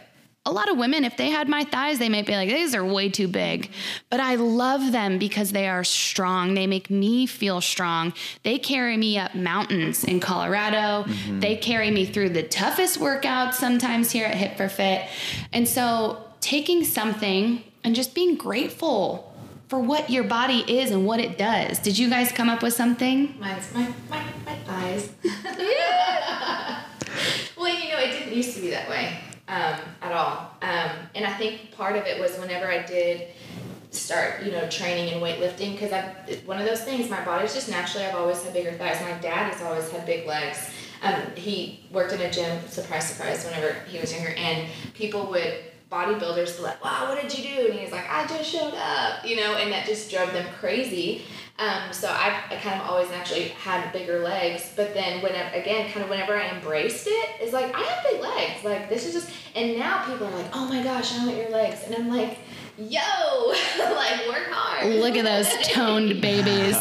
A 0.46 0.52
lot 0.52 0.70
of 0.70 0.78
women, 0.78 1.04
if 1.04 1.16
they 1.16 1.30
had 1.30 1.48
my 1.48 1.64
thighs, 1.64 1.98
they 1.98 2.08
might 2.08 2.24
be 2.24 2.32
like, 2.32 2.48
these 2.48 2.72
are 2.72 2.84
way 2.84 3.08
too 3.08 3.26
big. 3.26 3.68
But 4.10 4.20
I 4.20 4.36
love 4.36 4.92
them 4.92 5.18
because 5.18 5.50
they 5.50 5.68
are 5.68 5.82
strong. 5.82 6.54
They 6.54 6.68
make 6.68 6.88
me 6.88 7.26
feel 7.26 7.60
strong. 7.60 8.12
They 8.44 8.60
carry 8.60 8.96
me 8.96 9.18
up 9.18 9.34
mountains 9.34 10.04
in 10.04 10.20
Colorado. 10.20 11.02
Mm-hmm. 11.10 11.40
They 11.40 11.56
carry 11.56 11.90
me 11.90 12.06
through 12.06 12.28
the 12.28 12.44
toughest 12.44 13.00
workouts 13.00 13.54
sometimes 13.54 14.12
here 14.12 14.24
at 14.26 14.36
Hit 14.36 14.56
for 14.56 14.68
Fit. 14.68 15.08
And 15.52 15.68
so 15.68 16.22
taking 16.40 16.84
something 16.84 17.64
and 17.82 17.96
just 17.96 18.14
being 18.14 18.36
grateful 18.36 19.34
for 19.66 19.80
what 19.80 20.10
your 20.10 20.22
body 20.22 20.60
is 20.60 20.92
and 20.92 21.04
what 21.04 21.18
it 21.18 21.36
does. 21.36 21.80
Did 21.80 21.98
you 21.98 22.08
guys 22.08 22.30
come 22.30 22.48
up 22.48 22.62
with 22.62 22.72
something? 22.72 23.34
Mine's 23.40 23.74
my, 23.74 23.92
my, 24.08 24.22
my 24.44 24.54
thighs. 24.58 25.10
yeah. 25.24 26.84
well, 27.58 27.74
you 27.74 27.88
know, 27.88 27.98
it 27.98 28.12
didn't 28.12 28.32
used 28.32 28.54
to 28.54 28.60
be 28.60 28.70
that 28.70 28.88
way 28.88 29.18
um, 29.48 29.80
at 30.02 30.12
all. 30.12 30.50
Um, 30.62 30.90
and 31.14 31.24
I 31.26 31.32
think 31.34 31.72
part 31.72 31.96
of 31.96 32.06
it 32.06 32.20
was 32.20 32.36
whenever 32.38 32.70
I 32.70 32.82
did 32.82 33.28
start, 33.90 34.42
you 34.42 34.52
know, 34.52 34.68
training 34.68 35.12
and 35.14 35.22
weightlifting, 35.22 35.72
because 35.72 35.92
I 35.92 36.14
one 36.44 36.58
of 36.58 36.66
those 36.66 36.82
things, 36.82 37.08
my 37.08 37.24
body's 37.24 37.54
just 37.54 37.68
naturally, 37.68 38.06
I've 38.06 38.14
always 38.14 38.42
had 38.42 38.52
bigger 38.52 38.72
thighs. 38.72 39.00
My 39.00 39.12
dad 39.18 39.52
has 39.52 39.62
always 39.62 39.90
had 39.90 40.04
big 40.04 40.26
legs. 40.26 40.70
Um, 41.02 41.14
he 41.34 41.84
worked 41.92 42.12
in 42.12 42.20
a 42.20 42.30
gym, 42.30 42.66
surprise, 42.68 43.08
surprise, 43.08 43.44
whenever 43.44 43.74
he 43.86 43.98
was 43.98 44.12
younger, 44.12 44.30
and 44.30 44.68
people 44.94 45.26
would 45.26 45.54
bodybuilders 45.90 46.56
be 46.56 46.62
like, 46.62 46.84
"Wow, 46.84 47.08
what 47.08 47.20
did 47.20 47.36
you 47.36 47.56
do?" 47.56 47.66
And 47.70 47.78
he's 47.78 47.92
like, 47.92 48.08
"I 48.10 48.26
just 48.26 48.50
showed 48.50 48.74
up," 48.74 49.24
you 49.24 49.36
know, 49.36 49.56
and 49.56 49.72
that 49.72 49.86
just 49.86 50.10
drove 50.10 50.32
them 50.32 50.46
crazy. 50.58 51.22
Um, 51.58 51.90
so 51.90 52.08
I, 52.08 52.42
I 52.50 52.56
kind 52.56 52.80
of 52.80 52.86
always 52.86 53.08
naturally 53.08 53.44
had 53.48 53.90
bigger 53.90 54.20
legs, 54.20 54.72
but 54.76 54.92
then 54.92 55.22
whenever 55.22 55.56
again, 55.56 55.90
kind 55.90 56.04
of 56.04 56.10
whenever 56.10 56.36
I 56.36 56.48
embraced 56.50 57.06
it, 57.06 57.30
it's 57.40 57.52
like 57.52 57.74
I 57.74 57.80
have 57.80 58.04
big 58.04 58.20
legs. 58.20 58.64
Like 58.64 58.88
this 58.88 59.06
is 59.06 59.14
just, 59.14 59.30
and 59.54 59.78
now 59.78 60.04
people 60.04 60.26
are 60.26 60.36
like, 60.36 60.54
"Oh 60.54 60.68
my 60.68 60.82
gosh, 60.82 61.14
I 61.14 61.24
want 61.24 61.36
your 61.36 61.50
legs," 61.50 61.82
and 61.86 61.94
I'm 61.94 62.08
like, 62.08 62.38
"Yo, 62.76 62.98
like 63.78 64.28
work 64.28 64.48
hard." 64.50 64.94
Look 64.96 65.16
at 65.16 65.24
those 65.24 65.48
toned 65.68 66.20
babies. 66.20 66.76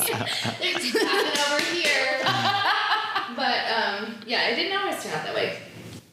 They're 0.59 0.73
tapping 0.73 1.41
over 1.53 1.61
here. 1.73 2.19
but 3.35 3.61
um, 3.71 4.15
yeah, 4.25 4.49
it 4.49 4.55
didn't 4.55 4.77
always 4.77 5.01
turn 5.01 5.13
out 5.13 5.25
that 5.25 5.35
way. 5.35 5.57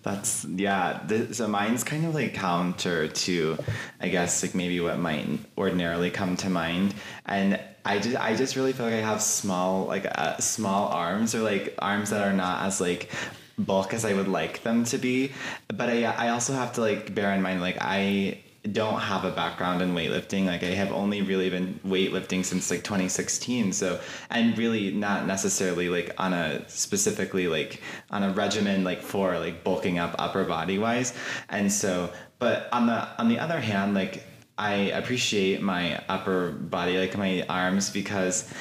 That's 0.03 0.45
yeah. 0.45 1.07
So 1.31 1.47
mine's 1.47 1.85
kind 1.85 2.05
of 2.05 2.15
like 2.15 2.35
counter 2.35 3.09
to, 3.09 3.59
I 4.01 4.09
guess 4.09 4.43
like 4.43 4.55
maybe 4.55 4.81
what 4.81 4.99
might 4.99 5.29
ordinarily 5.57 6.11
come 6.11 6.37
to 6.39 6.51
mind, 6.51 6.95
and 7.25 7.61
I 7.85 7.99
just 7.99 8.17
I 8.17 8.35
just 8.35 8.57
really 8.57 8.73
feel 8.73 8.87
like 8.87 8.97
I 8.97 9.01
have 9.01 9.23
small 9.23 9.87
like 9.87 10.07
uh, 10.07 10.39
small 10.39 10.89
arms 10.89 11.35
or 11.35 11.41
like 11.41 11.75
arms 11.79 12.11
that 12.11 12.27
are 12.27 12.33
not 12.33 12.63
as 12.67 12.81
like 12.81 13.11
bulk 13.59 13.95
as 13.95 14.05
I 14.05 14.15
would 14.15 14.29
like 14.29 14.63
them 14.65 14.85
to 14.87 14.99
be, 14.99 15.33
but 15.69 15.89
I 15.89 16.05
I 16.05 16.29
also 16.31 16.53
have 16.53 16.73
to 16.75 16.81
like 16.81 17.15
bear 17.15 17.33
in 17.33 17.43
mind 17.43 17.61
like 17.61 17.79
I 17.81 18.41
don't 18.71 19.01
have 19.01 19.25
a 19.25 19.31
background 19.33 19.83
in 19.83 19.93
weightlifting. 19.93 20.47
Like 20.47 20.63
I 20.63 20.67
have 20.67 20.93
only 20.93 21.21
really 21.21 21.51
been 21.51 21.81
weightlifting 21.85 22.45
since 22.45 22.71
like 22.71 22.85
2016. 22.85 23.73
So 23.73 24.01
and 24.31 24.57
really 24.57 24.93
not 24.93 25.27
necessarily 25.27 25.89
like 25.89 26.15
on 26.19 26.33
a 26.33 26.69
specifically 26.69 27.49
like 27.49 27.83
on 28.11 28.23
a 28.23 28.31
regimen 28.31 28.85
like 28.85 29.03
for 29.03 29.37
like 29.39 29.65
bulking 29.65 29.99
up 29.99 30.15
upper 30.19 30.45
body 30.45 30.79
wise. 30.79 31.13
And 31.49 31.73
so 31.73 32.13
but 32.39 32.69
on 32.73 32.87
the 32.87 33.09
on 33.21 33.29
the 33.29 33.39
other 33.39 33.61
hand, 33.61 33.95
like 33.95 34.25
I 34.59 34.75
appreciate 34.95 35.63
my 35.63 36.01
upper 36.09 36.51
body, 36.51 36.99
like 36.99 37.17
my 37.17 37.45
arms, 37.49 37.91
because 37.91 38.53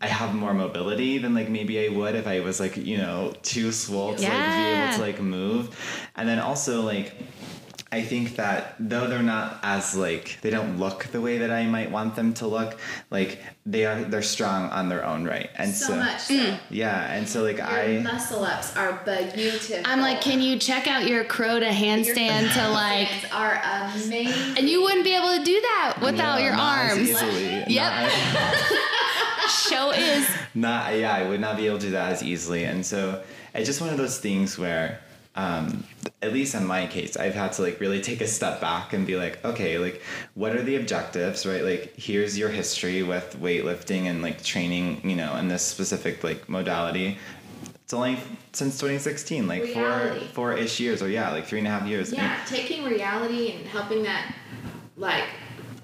I 0.00 0.06
have 0.06 0.34
more 0.34 0.54
mobility 0.54 1.18
than 1.18 1.34
like 1.34 1.48
maybe 1.48 1.84
I 1.84 1.88
would 1.88 2.14
if 2.14 2.26
I 2.26 2.40
was 2.40 2.60
like, 2.60 2.76
you 2.76 2.98
know, 2.98 3.32
too 3.42 3.72
swole 3.72 4.14
to 4.14 4.22
like 4.22 4.30
be 4.30 4.80
able 4.80 4.92
to 4.94 5.00
like 5.00 5.20
move. 5.20 6.10
And 6.16 6.28
then 6.28 6.38
also 6.38 6.82
like 6.82 7.14
I 7.90 8.02
think 8.02 8.36
that 8.36 8.74
though 8.78 9.06
they're 9.06 9.22
not 9.22 9.60
as 9.62 9.96
like 9.96 10.38
they 10.42 10.50
don't 10.50 10.78
look 10.78 11.04
the 11.04 11.22
way 11.22 11.38
that 11.38 11.50
I 11.50 11.64
might 11.66 11.90
want 11.90 12.16
them 12.16 12.34
to 12.34 12.46
look, 12.46 12.78
like 13.10 13.38
they 13.64 13.86
are 13.86 14.02
they're 14.04 14.20
strong 14.20 14.68
on 14.68 14.90
their 14.90 15.04
own 15.06 15.24
right. 15.24 15.48
And 15.56 15.72
so, 15.72 15.86
So 15.86 15.96
much. 15.96 16.20
So. 16.20 16.34
Mm. 16.34 16.58
yeah, 16.68 17.12
and 17.14 17.26
so 17.26 17.42
like 17.42 17.56
Your 17.56 17.66
I 17.66 18.00
muscle 18.02 18.44
ups 18.44 18.76
are 18.76 19.00
beautiful. 19.04 19.78
I'm 19.86 20.00
like, 20.00 20.20
can 20.20 20.42
you 20.42 20.58
check 20.58 20.86
out 20.86 21.06
your 21.06 21.24
crow 21.24 21.58
to 21.60 21.66
handstand 21.66 22.52
to 22.52 22.68
like, 22.68 23.08
Hands 23.08 23.32
are 23.32 23.60
amazing. 24.06 24.58
and 24.58 24.68
you 24.68 24.82
wouldn't 24.82 25.04
be 25.04 25.14
able 25.14 25.36
to 25.38 25.42
do 25.42 25.58
that 25.60 25.98
without 26.02 26.38
No, 26.38 26.44
your 26.44 26.56
not 26.56 26.78
as 26.84 26.90
arms. 26.98 27.08
easily. 27.10 27.64
Yep. 27.68 27.92
Not- 27.92 28.78
Show 29.48 29.90
is 29.92 30.28
not 30.54 30.94
yeah 30.94 31.14
i 31.14 31.26
would 31.26 31.40
not 31.40 31.56
be 31.56 31.66
able 31.66 31.78
to 31.78 31.86
do 31.86 31.92
that 31.92 32.12
as 32.12 32.22
easily 32.22 32.64
and 32.64 32.84
so 32.84 33.22
it's 33.54 33.66
just 33.66 33.80
one 33.80 33.88
of 33.90 33.96
those 33.96 34.18
things 34.18 34.58
where 34.58 35.00
um, 35.38 35.84
at 36.20 36.32
least 36.32 36.54
in 36.54 36.66
my 36.66 36.86
case 36.86 37.16
i've 37.16 37.34
had 37.34 37.52
to 37.52 37.62
like 37.62 37.78
really 37.80 38.00
take 38.00 38.20
a 38.20 38.26
step 38.26 38.60
back 38.60 38.92
and 38.92 39.06
be 39.06 39.16
like 39.16 39.42
okay 39.44 39.78
like 39.78 40.02
what 40.34 40.54
are 40.54 40.62
the 40.62 40.74
objectives 40.74 41.46
right 41.46 41.62
like 41.62 41.94
here's 41.96 42.36
your 42.36 42.48
history 42.48 43.02
with 43.04 43.38
weightlifting 43.40 44.02
and 44.02 44.20
like 44.20 44.42
training 44.42 45.00
you 45.08 45.14
know 45.14 45.36
in 45.36 45.46
this 45.46 45.62
specific 45.62 46.24
like 46.24 46.48
modality 46.48 47.16
it's 47.88 47.94
only 47.94 48.18
since 48.52 48.74
2016 48.76 49.46
like 49.46 49.62
Reality. 49.62 50.18
four 50.20 50.28
four-ish 50.34 50.78
years 50.78 51.00
or 51.00 51.08
yeah 51.08 51.30
like 51.30 51.46
three 51.46 51.60
and 51.60 51.66
a 51.66 51.70
half 51.70 51.88
years 51.88 52.12
Yeah, 52.12 52.38
taking 52.46 52.84
reality 52.84 53.52
and 53.52 53.66
helping 53.66 54.02
that, 54.02 54.34
like, 54.98 55.24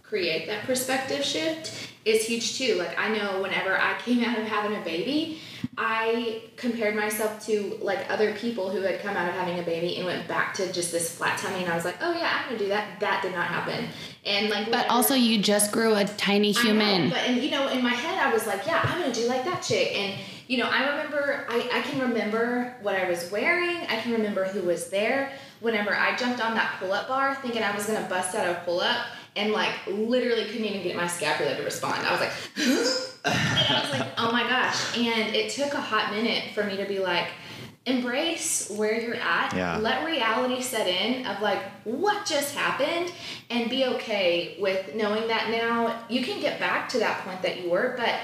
create 0.03 0.47
that 0.49 0.64
perspective 0.64 1.25
shift 1.25 1.88
is 2.05 2.27
huge 2.27 2.59
too. 2.59 2.75
Like, 2.75 2.99
I 2.99 3.09
know 3.09 3.40
whenever 3.40 3.81
I 3.81 3.99
came 4.01 4.23
out 4.23 4.38
of 4.38 4.45
having 4.45 4.77
a 4.77 4.85
baby, 4.85 5.40
I 5.76 6.42
compared 6.56 6.94
myself 6.94 7.44
to 7.46 7.78
like 7.80 8.10
other 8.10 8.34
people 8.34 8.70
who 8.70 8.80
had 8.82 9.00
come 9.00 9.16
out 9.16 9.28
of 9.28 9.34
having 9.34 9.58
a 9.58 9.62
baby 9.62 9.96
and 9.96 10.06
went 10.06 10.28
back 10.28 10.54
to 10.54 10.72
just 10.72 10.92
this 10.92 11.16
flat 11.16 11.38
tummy, 11.38 11.62
and 11.64 11.72
I 11.72 11.74
was 11.74 11.84
like, 11.84 11.96
oh 12.00 12.12
yeah, 12.12 12.40
I'm 12.42 12.46
gonna 12.46 12.58
do 12.58 12.68
that. 12.68 13.00
That 13.00 13.22
did 13.22 13.32
not 13.32 13.46
happen. 13.46 13.87
And 14.24 14.50
like, 14.50 14.70
But 14.70 14.88
also, 14.88 15.14
you 15.14 15.38
just 15.38 15.72
grew 15.72 15.94
a 15.94 16.04
tiny 16.04 16.50
I 16.50 16.52
know, 16.52 16.60
human. 16.62 17.10
but 17.10 17.18
and 17.18 17.42
you 17.42 17.50
know, 17.50 17.68
in 17.68 17.82
my 17.82 17.90
head, 17.94 18.18
I 18.18 18.32
was 18.32 18.46
like, 18.46 18.66
yeah, 18.66 18.80
I'm 18.84 19.00
gonna 19.00 19.12
do 19.12 19.26
like 19.26 19.44
that 19.44 19.62
chick. 19.62 19.96
And 19.96 20.18
you 20.46 20.58
know, 20.58 20.68
I 20.70 20.90
remember, 20.90 21.46
I, 21.48 21.68
I 21.72 21.80
can 21.82 22.00
remember 22.00 22.74
what 22.82 22.94
I 22.94 23.08
was 23.08 23.30
wearing. 23.30 23.78
I 23.88 23.96
can 23.96 24.12
remember 24.12 24.44
who 24.44 24.62
was 24.62 24.90
there. 24.90 25.32
Whenever 25.60 25.94
I 25.94 26.14
jumped 26.16 26.44
on 26.44 26.54
that 26.54 26.76
pull 26.78 26.92
up 26.92 27.08
bar, 27.08 27.34
thinking 27.37 27.62
I 27.62 27.74
was 27.74 27.87
gonna 27.87 28.06
bust 28.08 28.34
out 28.34 28.46
a 28.46 28.60
pull 28.64 28.80
up, 28.80 29.06
and 29.37 29.52
like 29.52 29.72
literally 29.87 30.44
couldn't 30.44 30.64
even 30.66 30.82
get 30.82 30.96
my 30.96 31.06
scapula 31.06 31.56
to 31.56 31.62
respond. 31.62 32.06
I 32.06 32.10
was 32.12 32.20
like, 32.20 32.32
and 33.24 33.76
I 33.76 33.80
was 33.80 33.98
like, 33.98 34.08
oh 34.18 34.32
my 34.32 34.42
gosh. 34.42 34.96
And 34.98 35.34
it 35.34 35.50
took 35.50 35.74
a 35.74 35.80
hot 35.80 36.12
minute 36.12 36.54
for 36.54 36.64
me 36.64 36.76
to 36.76 36.84
be 36.84 36.98
like. 36.98 37.28
Embrace 37.87 38.70
where 38.70 38.98
you're 38.98 39.16
at. 39.16 39.52
Yeah. 39.52 39.76
Let 39.76 40.06
reality 40.06 40.62
set 40.62 40.87
in 40.87 41.26
of 41.26 41.42
like 41.42 41.58
what 41.84 42.24
just 42.24 42.54
happened 42.54 43.12
and 43.50 43.68
be 43.68 43.84
okay 43.84 44.56
with 44.58 44.94
knowing 44.94 45.28
that 45.28 45.50
now 45.50 46.02
you 46.08 46.24
can 46.24 46.40
get 46.40 46.58
back 46.58 46.88
to 46.88 46.98
that 47.00 47.22
point 47.26 47.42
that 47.42 47.60
you 47.60 47.68
were, 47.68 47.94
but 47.98 48.14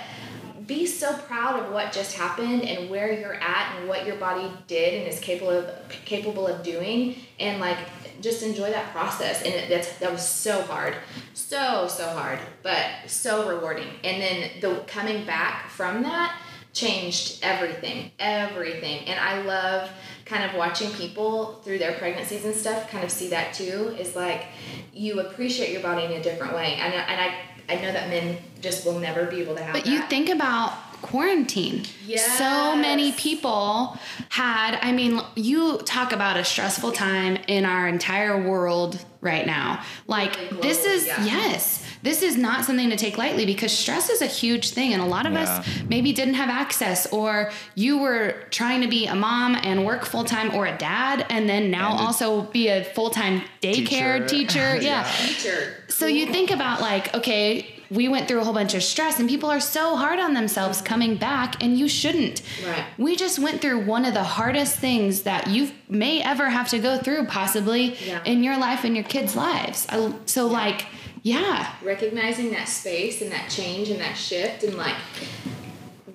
be 0.66 0.86
so 0.86 1.12
proud 1.12 1.58
of 1.60 1.72
what 1.72 1.92
just 1.92 2.16
happened 2.16 2.62
and 2.62 2.88
where 2.88 3.12
you're 3.12 3.34
at 3.34 3.76
and 3.76 3.88
what 3.88 4.06
your 4.06 4.16
body 4.16 4.50
did 4.68 4.94
and 4.94 5.08
is 5.12 5.18
capable 5.18 5.50
of 5.50 5.68
capable 6.04 6.46
of 6.46 6.62
doing 6.62 7.16
and 7.40 7.60
like 7.60 7.76
just 8.20 8.42
enjoy 8.42 8.70
that 8.70 8.92
process 8.92 9.42
and 9.42 9.54
it, 9.54 9.68
that's 9.68 9.98
that 9.98 10.12
was 10.12 10.26
so 10.26 10.62
hard. 10.62 10.94
So 11.34 11.86
so 11.88 12.08
hard 12.08 12.38
but 12.62 12.86
so 13.06 13.48
rewarding. 13.48 13.88
And 14.04 14.20
then 14.22 14.50
the 14.60 14.82
coming 14.86 15.24
back 15.26 15.68
from 15.70 16.02
that 16.02 16.36
changed 16.72 17.40
everything 17.42 18.12
everything. 18.18 19.00
And 19.06 19.18
i 19.18 19.42
love 19.42 19.90
kind 20.24 20.44
of 20.48 20.56
watching 20.56 20.90
people 20.92 21.60
through 21.64 21.78
their 21.78 21.94
pregnancies 21.94 22.44
and 22.44 22.54
stuff 22.54 22.88
kind 22.90 23.02
of 23.02 23.10
see 23.10 23.28
that 23.30 23.52
too 23.52 23.96
is 23.98 24.14
like 24.14 24.44
you 24.92 25.20
appreciate 25.20 25.72
your 25.72 25.82
body 25.82 26.04
in 26.04 26.12
a 26.12 26.22
different 26.22 26.54
way. 26.54 26.74
And, 26.74 26.94
and 26.94 27.20
i 27.20 27.34
I 27.68 27.76
know 27.76 27.92
that 27.92 28.08
men 28.10 28.36
just 28.60 28.84
will 28.84 28.98
never 28.98 29.26
be 29.26 29.40
able 29.40 29.54
to 29.54 29.62
have 29.62 29.72
But 29.72 29.84
that. 29.84 29.90
you 29.90 30.02
think 30.02 30.28
about 30.28 30.72
quarantine. 31.02 31.84
So 32.16 32.76
many 32.76 33.12
people 33.12 33.98
had, 34.30 34.78
I 34.82 34.92
mean, 34.92 35.20
you 35.36 35.78
talk 35.78 36.12
about 36.12 36.36
a 36.36 36.44
stressful 36.44 36.92
time 36.92 37.36
in 37.46 37.64
our 37.64 37.86
entire 37.88 38.40
world 38.48 39.04
right 39.20 39.46
now. 39.46 39.82
Like, 40.06 40.36
Really 40.50 40.62
this 40.62 40.84
is, 40.84 41.06
yeah. 41.06 41.24
yes, 41.24 41.86
this 42.02 42.22
is 42.22 42.36
not 42.36 42.64
something 42.64 42.88
to 42.90 42.96
take 42.96 43.18
lightly 43.18 43.44
because 43.44 43.70
stress 43.70 44.08
is 44.08 44.22
a 44.22 44.26
huge 44.26 44.70
thing. 44.70 44.92
And 44.94 45.02
a 45.02 45.06
lot 45.06 45.26
of 45.26 45.34
us 45.34 45.66
maybe 45.88 46.12
didn't 46.12 46.34
have 46.34 46.48
access, 46.48 47.06
or 47.12 47.50
you 47.74 47.98
were 47.98 48.34
trying 48.50 48.80
to 48.80 48.88
be 48.88 49.06
a 49.06 49.14
mom 49.14 49.54
and 49.56 49.84
work 49.84 50.04
full 50.06 50.24
time 50.24 50.54
or 50.54 50.66
a 50.66 50.76
dad, 50.78 51.26
and 51.28 51.48
then 51.48 51.70
now 51.70 51.90
And 51.92 52.00
also 52.00 52.42
be 52.42 52.68
a 52.68 52.82
full 52.84 53.10
time 53.10 53.42
daycare 53.62 54.26
Teacher. 54.26 54.26
teacher. 54.26 54.76
yeah. 54.80 54.80
Yeah. 55.20 55.26
teacher. 55.26 55.74
So 55.88 56.06
you 56.06 56.26
think 56.26 56.50
about 56.50 56.80
like, 56.80 57.14
okay, 57.14 57.79
we 57.90 58.08
went 58.08 58.28
through 58.28 58.40
a 58.40 58.44
whole 58.44 58.54
bunch 58.54 58.74
of 58.74 58.82
stress 58.82 59.18
and 59.18 59.28
people 59.28 59.50
are 59.50 59.60
so 59.60 59.96
hard 59.96 60.20
on 60.20 60.32
themselves 60.34 60.80
coming 60.80 61.16
back 61.16 61.62
and 61.62 61.76
you 61.78 61.88
shouldn't. 61.88 62.42
Right. 62.66 62.84
We 62.98 63.16
just 63.16 63.38
went 63.38 63.60
through 63.60 63.84
one 63.84 64.04
of 64.04 64.14
the 64.14 64.22
hardest 64.22 64.78
things 64.78 65.22
that 65.22 65.48
you 65.48 65.70
may 65.88 66.22
ever 66.22 66.48
have 66.50 66.68
to 66.68 66.78
go 66.78 66.98
through 66.98 67.26
possibly 67.26 67.96
Yeah. 68.06 68.22
in 68.24 68.44
your 68.44 68.56
life 68.58 68.84
and 68.84 68.94
your 68.94 69.04
kids' 69.04 69.34
lives. 69.34 69.86
I, 69.88 70.12
so 70.26 70.46
like, 70.46 70.86
yeah. 71.22 71.72
recognizing 71.82 72.52
that 72.52 72.68
space 72.68 73.20
and 73.22 73.32
that 73.32 73.50
change 73.50 73.90
and 73.90 74.00
that 74.00 74.16
shift 74.16 74.62
and 74.62 74.74
like 74.76 74.94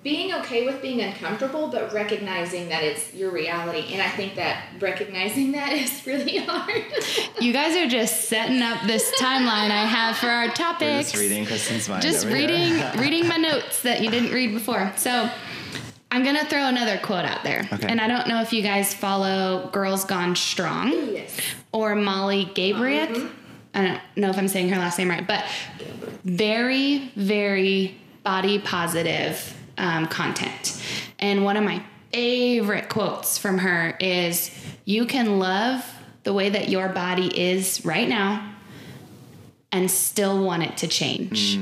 being 0.06 0.32
okay 0.36 0.68
with 0.68 0.82
being 0.84 1.02
uncomfortable 1.02 1.68
but 1.68 1.92
recognizing 1.92 2.70
that 2.70 2.84
it's 2.84 3.12
your 3.14 3.32
reality 3.32 3.92
and 3.92 4.02
i 4.02 4.10
think 4.10 4.36
that 4.36 4.64
recognizing 4.80 5.52
that 5.52 5.74
is 5.84 6.06
really 6.06 6.38
hard 6.38 6.84
You 7.42 7.52
guys 7.52 7.76
are 7.76 7.88
just 7.88 8.30
setting 8.30 8.62
up 8.62 8.86
this 8.88 9.12
timeline 9.20 9.72
I 9.72 9.86
have 9.86 10.16
for 10.18 10.28
our 10.28 10.48
We're 10.48 11.02
just 11.02 11.18
reading 11.18 11.46
Kristen's 11.46 11.90
mind. 11.90 12.02
just 12.02 12.26
over 12.26 12.36
here. 12.36 12.48
reading 12.48 13.00
reading 13.02 13.28
my 13.28 13.38
notes 13.38 13.82
that 13.82 14.02
you 14.02 14.10
didn't 14.10 14.32
read 14.32 14.54
before. 14.54 14.94
So 14.96 15.30
I'm 16.12 16.24
gonna 16.24 16.46
throw 16.46 16.68
another 16.68 16.98
quote 17.00 17.26
out 17.26 17.44
there. 17.44 17.68
Okay. 17.74 17.88
And 17.88 18.00
I 18.00 18.08
don't 18.08 18.28
know 18.28 18.42
if 18.42 18.54
you 18.54 18.62
guys 18.62 18.94
follow 18.94 19.70
Girls 19.74 20.06
Gone 20.06 20.36
Strong 20.36 20.92
yes 20.92 21.38
or 21.72 21.96
Molly 21.96 22.50
Gabriel. 22.54 23.18
Uh-huh. 23.18 23.28
I 23.74 23.82
don't 23.82 24.02
know 24.16 24.30
if 24.30 24.38
I'm 24.38 24.48
saying 24.48 24.70
her 24.70 24.78
last 24.78 24.98
name 24.98 25.10
right, 25.10 25.28
but 25.28 25.44
very, 26.24 27.12
very 27.18 27.98
body 28.24 28.60
positive 28.60 29.56
um, 29.78 30.08
content. 30.08 30.82
And 31.20 31.44
one 31.44 31.58
of 31.58 31.64
my 31.64 31.84
favorite 32.12 32.90
quotes 32.90 33.38
from 33.38 33.58
her 33.60 33.96
is 34.00 34.52
You 34.86 35.06
can 35.06 35.40
love 35.40 35.86
the 36.24 36.34
way 36.34 36.50
that 36.50 36.70
your 36.70 36.90
body 36.90 37.28
is 37.40 37.86
right 37.86 38.08
now 38.08 38.56
and 39.72 39.92
still 39.92 40.44
want 40.44 40.64
it 40.64 40.78
to 40.78 40.88
change. 40.88 41.58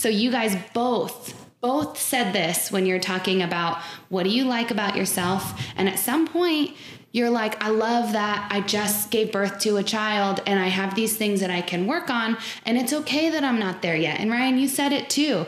So 0.00 0.08
you 0.08 0.30
guys 0.30 0.56
both 0.72 1.34
both 1.60 1.98
said 1.98 2.32
this 2.32 2.70
when 2.70 2.86
you're 2.86 3.00
talking 3.00 3.42
about 3.42 3.78
what 4.08 4.22
do 4.22 4.30
you 4.30 4.44
like 4.44 4.70
about 4.70 4.94
yourself 4.94 5.60
and 5.76 5.88
at 5.88 5.98
some 5.98 6.28
point 6.28 6.70
you're 7.10 7.30
like 7.30 7.60
I 7.64 7.70
love 7.70 8.12
that 8.12 8.48
I 8.52 8.60
just 8.60 9.10
gave 9.10 9.32
birth 9.32 9.58
to 9.60 9.78
a 9.78 9.82
child 9.82 10.40
and 10.46 10.60
I 10.60 10.68
have 10.68 10.94
these 10.94 11.16
things 11.16 11.40
that 11.40 11.50
I 11.50 11.62
can 11.62 11.86
work 11.86 12.08
on 12.08 12.36
and 12.64 12.78
it's 12.78 12.92
okay 12.92 13.30
that 13.30 13.42
I'm 13.42 13.58
not 13.58 13.82
there 13.82 13.96
yet. 13.96 14.20
And 14.20 14.30
Ryan 14.30 14.58
you 14.58 14.68
said 14.68 14.92
it 14.92 15.10
too. 15.10 15.46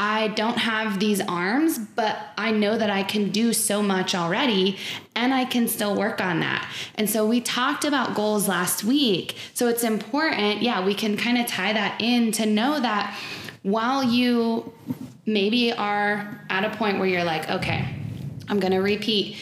I 0.00 0.28
don't 0.28 0.58
have 0.58 1.00
these 1.00 1.20
arms, 1.20 1.76
but 1.76 2.16
I 2.38 2.52
know 2.52 2.78
that 2.78 2.88
I 2.88 3.02
can 3.02 3.30
do 3.30 3.52
so 3.52 3.82
much 3.82 4.14
already 4.14 4.78
and 5.16 5.34
I 5.34 5.44
can 5.44 5.66
still 5.66 5.96
work 5.96 6.20
on 6.20 6.38
that. 6.38 6.70
And 6.94 7.10
so 7.10 7.26
we 7.26 7.40
talked 7.40 7.84
about 7.84 8.14
goals 8.14 8.46
last 8.46 8.84
week. 8.84 9.34
So 9.54 9.66
it's 9.66 9.82
important, 9.82 10.62
yeah, 10.62 10.86
we 10.86 10.94
can 10.94 11.16
kind 11.16 11.36
of 11.36 11.48
tie 11.48 11.72
that 11.72 12.00
in 12.00 12.30
to 12.32 12.46
know 12.46 12.78
that 12.78 13.18
while 13.62 14.04
you 14.04 14.72
maybe 15.26 15.72
are 15.72 16.44
at 16.48 16.64
a 16.64 16.70
point 16.76 17.00
where 17.00 17.08
you're 17.08 17.24
like, 17.24 17.50
okay, 17.50 17.84
I'm 18.48 18.60
going 18.60 18.72
to 18.72 18.78
repeat. 18.78 19.36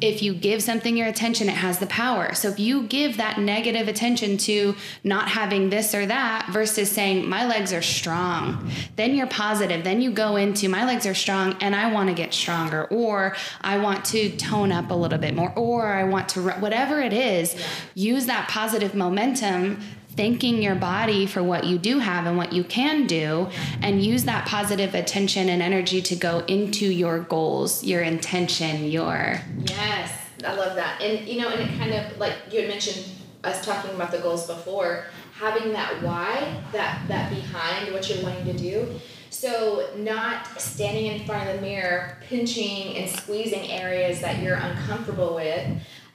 If 0.00 0.22
you 0.22 0.34
give 0.34 0.62
something 0.62 0.96
your 0.96 1.06
attention, 1.06 1.48
it 1.48 1.56
has 1.56 1.78
the 1.78 1.86
power. 1.86 2.34
So 2.34 2.48
if 2.48 2.60
you 2.60 2.82
give 2.82 3.16
that 3.16 3.38
negative 3.38 3.88
attention 3.88 4.36
to 4.38 4.74
not 5.02 5.28
having 5.28 5.70
this 5.70 5.94
or 5.94 6.04
that 6.04 6.48
versus 6.50 6.90
saying, 6.90 7.26
my 7.28 7.46
legs 7.46 7.72
are 7.72 7.80
strong, 7.80 8.70
then 8.96 9.14
you're 9.14 9.26
positive. 9.26 9.84
Then 9.84 10.02
you 10.02 10.10
go 10.10 10.36
into, 10.36 10.68
my 10.68 10.84
legs 10.84 11.06
are 11.06 11.14
strong 11.14 11.56
and 11.60 11.74
I 11.74 11.90
want 11.92 12.10
to 12.10 12.14
get 12.14 12.34
stronger, 12.34 12.84
or 12.84 13.36
I 13.62 13.78
want 13.78 14.04
to 14.06 14.36
tone 14.36 14.70
up 14.70 14.90
a 14.90 14.94
little 14.94 15.18
bit 15.18 15.34
more, 15.34 15.52
or 15.56 15.86
I 15.86 16.04
want 16.04 16.28
to, 16.30 16.42
whatever 16.42 17.00
it 17.00 17.14
is, 17.14 17.56
use 17.94 18.26
that 18.26 18.48
positive 18.48 18.94
momentum 18.94 19.80
thanking 20.16 20.62
your 20.62 20.74
body 20.74 21.26
for 21.26 21.42
what 21.42 21.64
you 21.64 21.78
do 21.78 21.98
have 21.98 22.26
and 22.26 22.36
what 22.36 22.52
you 22.52 22.64
can 22.64 23.06
do 23.06 23.48
and 23.82 24.02
use 24.02 24.24
that 24.24 24.46
positive 24.46 24.94
attention 24.94 25.48
and 25.48 25.62
energy 25.62 26.00
to 26.02 26.16
go 26.16 26.40
into 26.46 26.86
your 26.86 27.20
goals 27.20 27.84
your 27.84 28.02
intention 28.02 28.84
your 28.84 29.40
yes 29.64 30.12
i 30.44 30.54
love 30.54 30.76
that. 30.76 31.00
And 31.00 31.26
you 31.26 31.40
know 31.40 31.48
and 31.48 31.60
it 31.60 31.78
kind 31.78 31.92
of 31.92 32.18
like 32.18 32.34
you 32.50 32.60
had 32.60 32.68
mentioned 32.68 33.04
us 33.44 33.64
talking 33.64 33.94
about 33.94 34.10
the 34.10 34.18
goals 34.18 34.46
before 34.46 35.04
having 35.32 35.72
that 35.72 36.02
why 36.02 36.62
that 36.72 37.06
that 37.08 37.30
behind 37.30 37.92
what 37.92 38.08
you're 38.08 38.22
wanting 38.22 38.44
to 38.46 38.58
do. 38.58 38.98
So 39.30 39.90
not 39.96 40.60
standing 40.60 41.06
in 41.06 41.26
front 41.26 41.48
of 41.48 41.56
the 41.56 41.62
mirror 41.62 42.18
pinching 42.22 42.96
and 42.96 43.10
squeezing 43.10 43.70
areas 43.70 44.20
that 44.20 44.42
you're 44.42 44.56
uncomfortable 44.56 45.34
with 45.34 45.66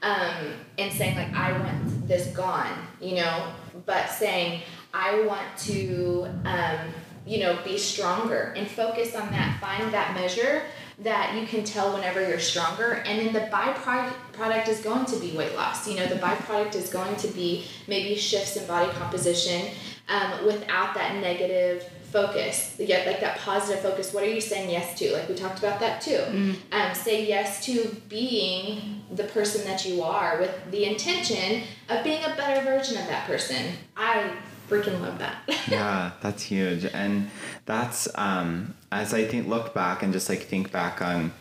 um, 0.02 0.54
and 0.78 0.92
saying 0.92 1.16
like 1.16 1.34
i 1.34 1.52
want 1.52 2.08
this 2.08 2.28
gone 2.36 2.88
you 3.00 3.16
know 3.16 3.54
but 3.86 4.08
saying 4.08 4.62
i 4.94 5.22
want 5.26 5.46
to 5.58 6.28
um, 6.46 6.80
you 7.26 7.39
know 7.39 7.58
be 7.63 7.78
stronger 7.78 8.54
and 8.56 8.67
focus 8.67 9.15
on 9.15 9.30
that 9.32 9.60
find 9.62 9.94
that 9.94 10.13
measure 10.15 10.63
that 11.00 11.36
you 11.39 11.48
can 11.48 11.63
tell 11.63 11.94
whenever 11.94 12.28
you're 12.28 12.39
stronger 12.39 13.04
and 13.06 13.20
then 13.20 13.34
the 13.34 13.50
byproduct 13.52 14.13
product 14.34 14.67
is 14.67 14.82
going 14.82 15.06
to 15.06 15.17
be 15.17 15.36
weight 15.36 15.56
loss. 15.56 15.88
You 15.88 15.96
know 15.96 16.06
the 16.06 16.15
byproduct 16.15 16.76
is 16.76 16.89
going 16.89 17.15
to 17.17 17.28
be 17.30 17.65
maybe 17.88 18.15
shifts 18.15 18.56
in 18.56 18.67
body 18.67 18.91
composition 18.94 19.72
um, 20.10 20.46
without 20.46 20.94
that 20.94 21.15
negative 21.22 21.89
focus 22.12 22.76
yet 22.78 23.08
like 23.08 23.21
that 23.21 23.38
positive 23.39 23.82
focus. 23.82 24.13
What 24.13 24.24
are 24.24 24.30
you 24.30 24.41
saying 24.41 24.69
yes 24.69 24.97
to? 25.00 25.13
Like 25.13 25.30
we 25.30 25.36
talked 25.36 25.60
about 25.60 25.80
that 25.80 26.02
too. 26.02 26.56
Um, 26.71 26.93
say 26.93 27.28
yes 27.28 27.63
to 27.65 27.95
being 28.10 29.02
the 29.12 29.24
person 29.24 29.65
that 29.65 29.86
you 29.86 30.04
are 30.04 30.39
with 30.39 30.71
the 30.71 30.86
intention 30.86 31.63
of 31.89 32.04
being 32.04 32.24
a 32.24 32.36
better 32.36 32.63
version 32.63 32.97
of 32.97 33.08
that 33.08 33.26
person. 33.28 33.74
I 33.95 34.32
freaking 34.69 35.02
love 35.02 35.19
that. 35.19 35.38
Yeah, 35.67 36.12
that's 36.21 36.43
huge. 36.43 36.86
And 36.86 37.30
that's 37.65 38.08
um 38.15 38.74
as 38.91 39.13
I 39.13 39.26
think 39.26 39.47
look 39.47 39.74
back 39.74 40.02
and 40.04 40.12
just 40.12 40.28
like 40.28 40.41
think 40.41 40.71
back 40.71 41.02
on 41.02 41.32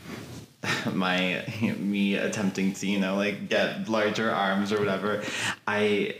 my 0.93 1.45
me 1.79 2.17
attempting 2.17 2.75
to, 2.75 2.87
you 2.87 2.99
know, 2.99 3.17
like 3.17 3.49
get 3.49 3.89
larger 3.89 4.31
arms 4.31 4.73
or 4.73 4.79
whatever, 4.79 5.23
I 5.67 6.17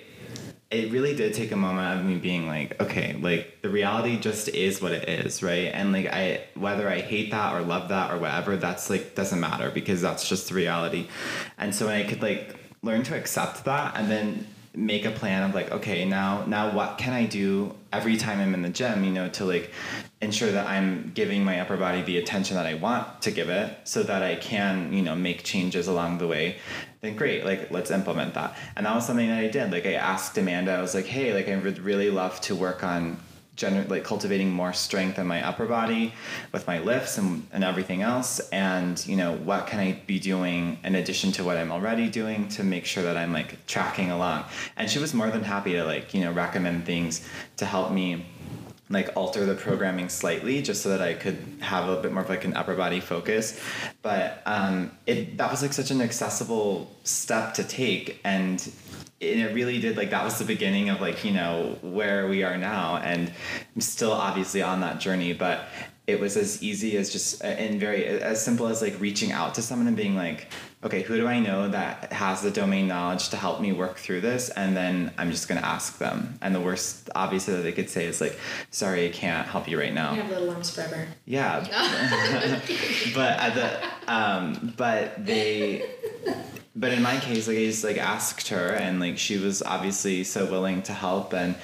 it 0.71 0.93
really 0.93 1.17
did 1.17 1.35
take 1.35 1.51
a 1.51 1.57
moment 1.57 1.99
of 1.99 2.07
me 2.07 2.17
being 2.17 2.47
like, 2.47 2.81
okay, 2.81 3.15
like 3.21 3.61
the 3.61 3.69
reality 3.69 4.19
just 4.19 4.49
is 4.49 4.81
what 4.81 4.93
it 4.93 5.09
is, 5.09 5.43
right? 5.43 5.71
And 5.75 5.93
like 5.93 6.07
I 6.07 6.45
whether 6.55 6.89
I 6.89 7.01
hate 7.01 7.33
that 7.33 7.55
or 7.55 7.63
love 7.63 7.89
that 7.89 8.13
or 8.13 8.19
whatever, 8.19 8.57
that's 8.57 8.89
like 8.89 9.17
doesn't 9.17 9.41
matter 9.41 9.71
because 9.71 10.01
that's 10.01 10.29
just 10.29 10.49
the 10.49 10.55
reality. 10.55 11.09
And 11.59 11.75
so 11.75 11.87
when 11.87 11.97
I 11.97 12.09
could 12.09 12.23
like 12.23 12.55
learn 12.83 13.03
to 13.05 13.17
accept 13.17 13.65
that 13.65 13.97
and 13.97 14.11
then 14.11 14.47
make 14.73 15.05
a 15.05 15.11
plan 15.11 15.43
of 15.43 15.53
like 15.53 15.71
okay 15.73 16.05
now 16.05 16.45
now 16.47 16.73
what 16.73 16.97
can 16.97 17.13
i 17.13 17.27
do 17.27 17.75
every 17.93 18.17
time 18.17 18.39
i'm 18.39 18.55
in 18.55 18.63
the 18.63 18.69
gym 18.69 19.03
you 19.03 19.11
know 19.11 19.29
to 19.29 19.45
like 19.45 19.73
ensure 20.21 20.53
that 20.53 20.65
i'm 20.69 21.11
giving 21.13 21.45
my 21.45 21.59
upper 21.59 21.77
body 21.77 22.03
the 22.03 22.17
attention 22.19 22.55
that 22.55 22.67
i 22.67 22.75
want 22.75 23.21
to 23.21 23.33
give 23.33 23.49
it 23.49 23.77
so 23.83 24.01
that 24.05 24.23
i 24.23 24.37
can 24.37 24.93
you 24.93 25.03
know 25.03 25.17
make 25.17 25.43
changes 25.43 25.89
along 25.89 26.19
the 26.19 26.27
way 26.27 26.57
then 27.01 27.17
great 27.17 27.45
like 27.45 27.71
let's 27.71 27.91
implement 27.91 28.35
that. 28.35 28.57
And 28.77 28.87
that 28.87 28.95
was 28.95 29.07
something 29.07 29.29
that 29.29 29.39
i 29.39 29.49
did 29.49 29.71
like 29.71 29.87
i 29.87 29.95
asked 29.95 30.37
amanda 30.39 30.73
i 30.73 30.81
was 30.81 30.95
like 30.95 31.07
hey 31.07 31.33
like 31.35 31.49
i 31.49 31.57
would 31.57 31.79
really 31.79 32.11
love 32.11 32.41
to 32.43 32.55
work 32.55 32.85
on 32.85 33.19
gener- 33.57 33.89
like 33.89 34.05
cultivating 34.05 34.51
more 34.51 34.73
strength 34.73 35.19
in 35.19 35.27
my 35.27 35.47
upper 35.47 35.67
body 35.67 36.15
with 36.53 36.67
my 36.67 36.79
lifts 36.79 37.19
and, 37.19 37.47
and 37.53 37.63
everything 37.65 38.03
else 38.03 38.41
and 38.51 39.07
you 39.07 39.17
know 39.17 39.37
what 39.37 39.67
can 39.67 39.79
i 39.79 39.93
be 40.07 40.19
doing 40.19 40.79
in 40.85 40.95
addition 40.95 41.33
to 41.33 41.45
what 41.45 41.57
i'm 41.57 41.71
already 41.71 42.09
doing 42.09 42.49
to 42.49 42.65
make 42.65 42.85
sure 42.85 43.03
that 43.03 43.17
i'm 43.17 43.33
like 43.33 43.67
tracking 43.67 44.11
along? 44.11 44.45
And 44.77 44.91
she 44.91 44.99
was 44.99 45.15
more 45.15 45.31
than 45.31 45.43
happy 45.43 45.73
to 45.73 45.85
like 45.85 46.15
you 46.15 46.21
know 46.23 46.33
recommend 46.33 46.87
things 46.87 47.27
to 47.57 47.67
help 47.67 47.93
me 47.93 48.25
like 48.91 49.09
alter 49.15 49.47
the 49.47 49.55
programming 49.55 50.09
slightly 50.09 50.61
just 50.61 50.83
so 50.83 50.89
that 50.89 51.01
I 51.01 51.15
could 51.15 51.39
have 51.61 51.89
a 51.89 52.03
bit 52.03 52.13
more 52.13 52.25
of 52.25 52.29
like 52.29 52.45
an 52.45 52.55
upper 52.55 52.75
body 52.75 52.99
focus. 53.01 53.59
But 54.03 54.43
um, 54.47 54.91
it 55.07 55.39
that 55.39 55.51
was 55.51 55.63
like 55.63 55.73
such 55.73 55.91
an 55.91 56.01
accessible 56.01 56.91
step 57.05 57.55
to 57.55 57.65
take, 57.65 58.21
and 58.25 58.61
and 59.21 59.41
it 59.41 59.55
really 59.55 59.81
did 59.81 59.97
like 59.97 60.11
that 60.11 60.25
was 60.25 60.39
the 60.39 60.45
beginning 60.45 60.91
of 60.91 61.01
like 61.01 61.25
you 61.25 61.31
know 61.31 61.79
where 61.83 62.27
we 62.29 62.43
are 62.43 62.59
now, 62.59 62.97
and 62.97 63.33
I'm 63.75 63.81
still 63.81 64.13
obviously 64.13 64.61
on 64.61 64.81
that 64.81 64.99
journey, 64.99 65.33
but 65.33 65.67
it 66.09 66.19
was 66.19 66.37
as 66.37 66.61
easy 66.61 66.97
as 66.97 67.11
just 67.11 67.43
and 67.45 67.79
very 67.79 68.05
as 68.05 68.45
simple 68.45 68.67
as 68.67 68.83
like 68.83 68.99
reaching 69.01 69.31
out 69.31 69.55
to 69.55 69.63
someone 69.63 69.87
and 69.87 69.97
being 69.97 70.17
like 70.17 70.49
okay 70.83 71.03
who 71.03 71.17
do 71.17 71.27
i 71.29 71.39
know 71.39 71.69
that 71.69 72.13
has 72.13 72.41
the 72.43 72.51
domain 72.51 72.89
knowledge 72.89 73.29
to 73.29 73.37
help 73.37 73.61
me 73.61 73.73
work 73.73 73.97
through 73.99 74.21
this? 74.21 74.49
And 74.51 74.77
then 74.77 75.13
i'm 75.19 75.31
just 75.31 75.49
going 75.49 75.61
to 75.61 75.67
ask 75.67 75.99
them. 75.99 76.39
And 76.43 76.55
the 76.55 76.61
worst 76.61 77.11
obviously 77.15 77.55
that 77.55 77.63
they 77.63 77.73
could 77.73 77.91
say 77.91 78.07
is 78.07 78.21
like 78.21 78.39
sorry 78.71 79.07
i 79.07 79.11
can't 79.11 79.47
help 79.47 79.69
you 79.69 79.79
right 79.79 79.93
now. 79.93 80.13
I 80.13 80.17
have 80.17 80.31
little 80.31 80.51
arms 80.51 80.71
forever. 80.75 81.07
yeah. 81.27 81.61
But 83.15 83.39
at 83.39 83.55
the 83.55 84.13
um 84.13 84.75
but 84.77 85.25
they 85.27 85.91
but 86.77 86.93
in 86.93 87.03
my 87.03 87.17
case 87.19 87.47
like 87.49 87.59
i 87.59 87.65
just 87.67 87.85
like 87.85 87.99
asked 87.99 88.49
her 88.49 88.69
and 88.75 89.01
like 89.01 89.19
she 89.19 89.37
was 89.39 89.63
obviously 89.63 90.25
so 90.25 90.47
willing 90.51 90.83
to 90.83 90.93
help 90.93 91.33
and 91.35 91.55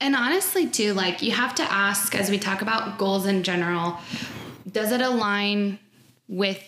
And 0.00 0.14
honestly, 0.14 0.66
too, 0.68 0.92
like 0.92 1.22
you 1.22 1.30
have 1.32 1.54
to 1.54 1.62
ask 1.62 2.14
as 2.14 2.28
we 2.28 2.38
talk 2.38 2.60
about 2.60 2.98
goals 2.98 3.24
in 3.26 3.42
general, 3.42 3.96
does 4.70 4.92
it 4.92 5.00
align 5.00 5.78
with 6.28 6.60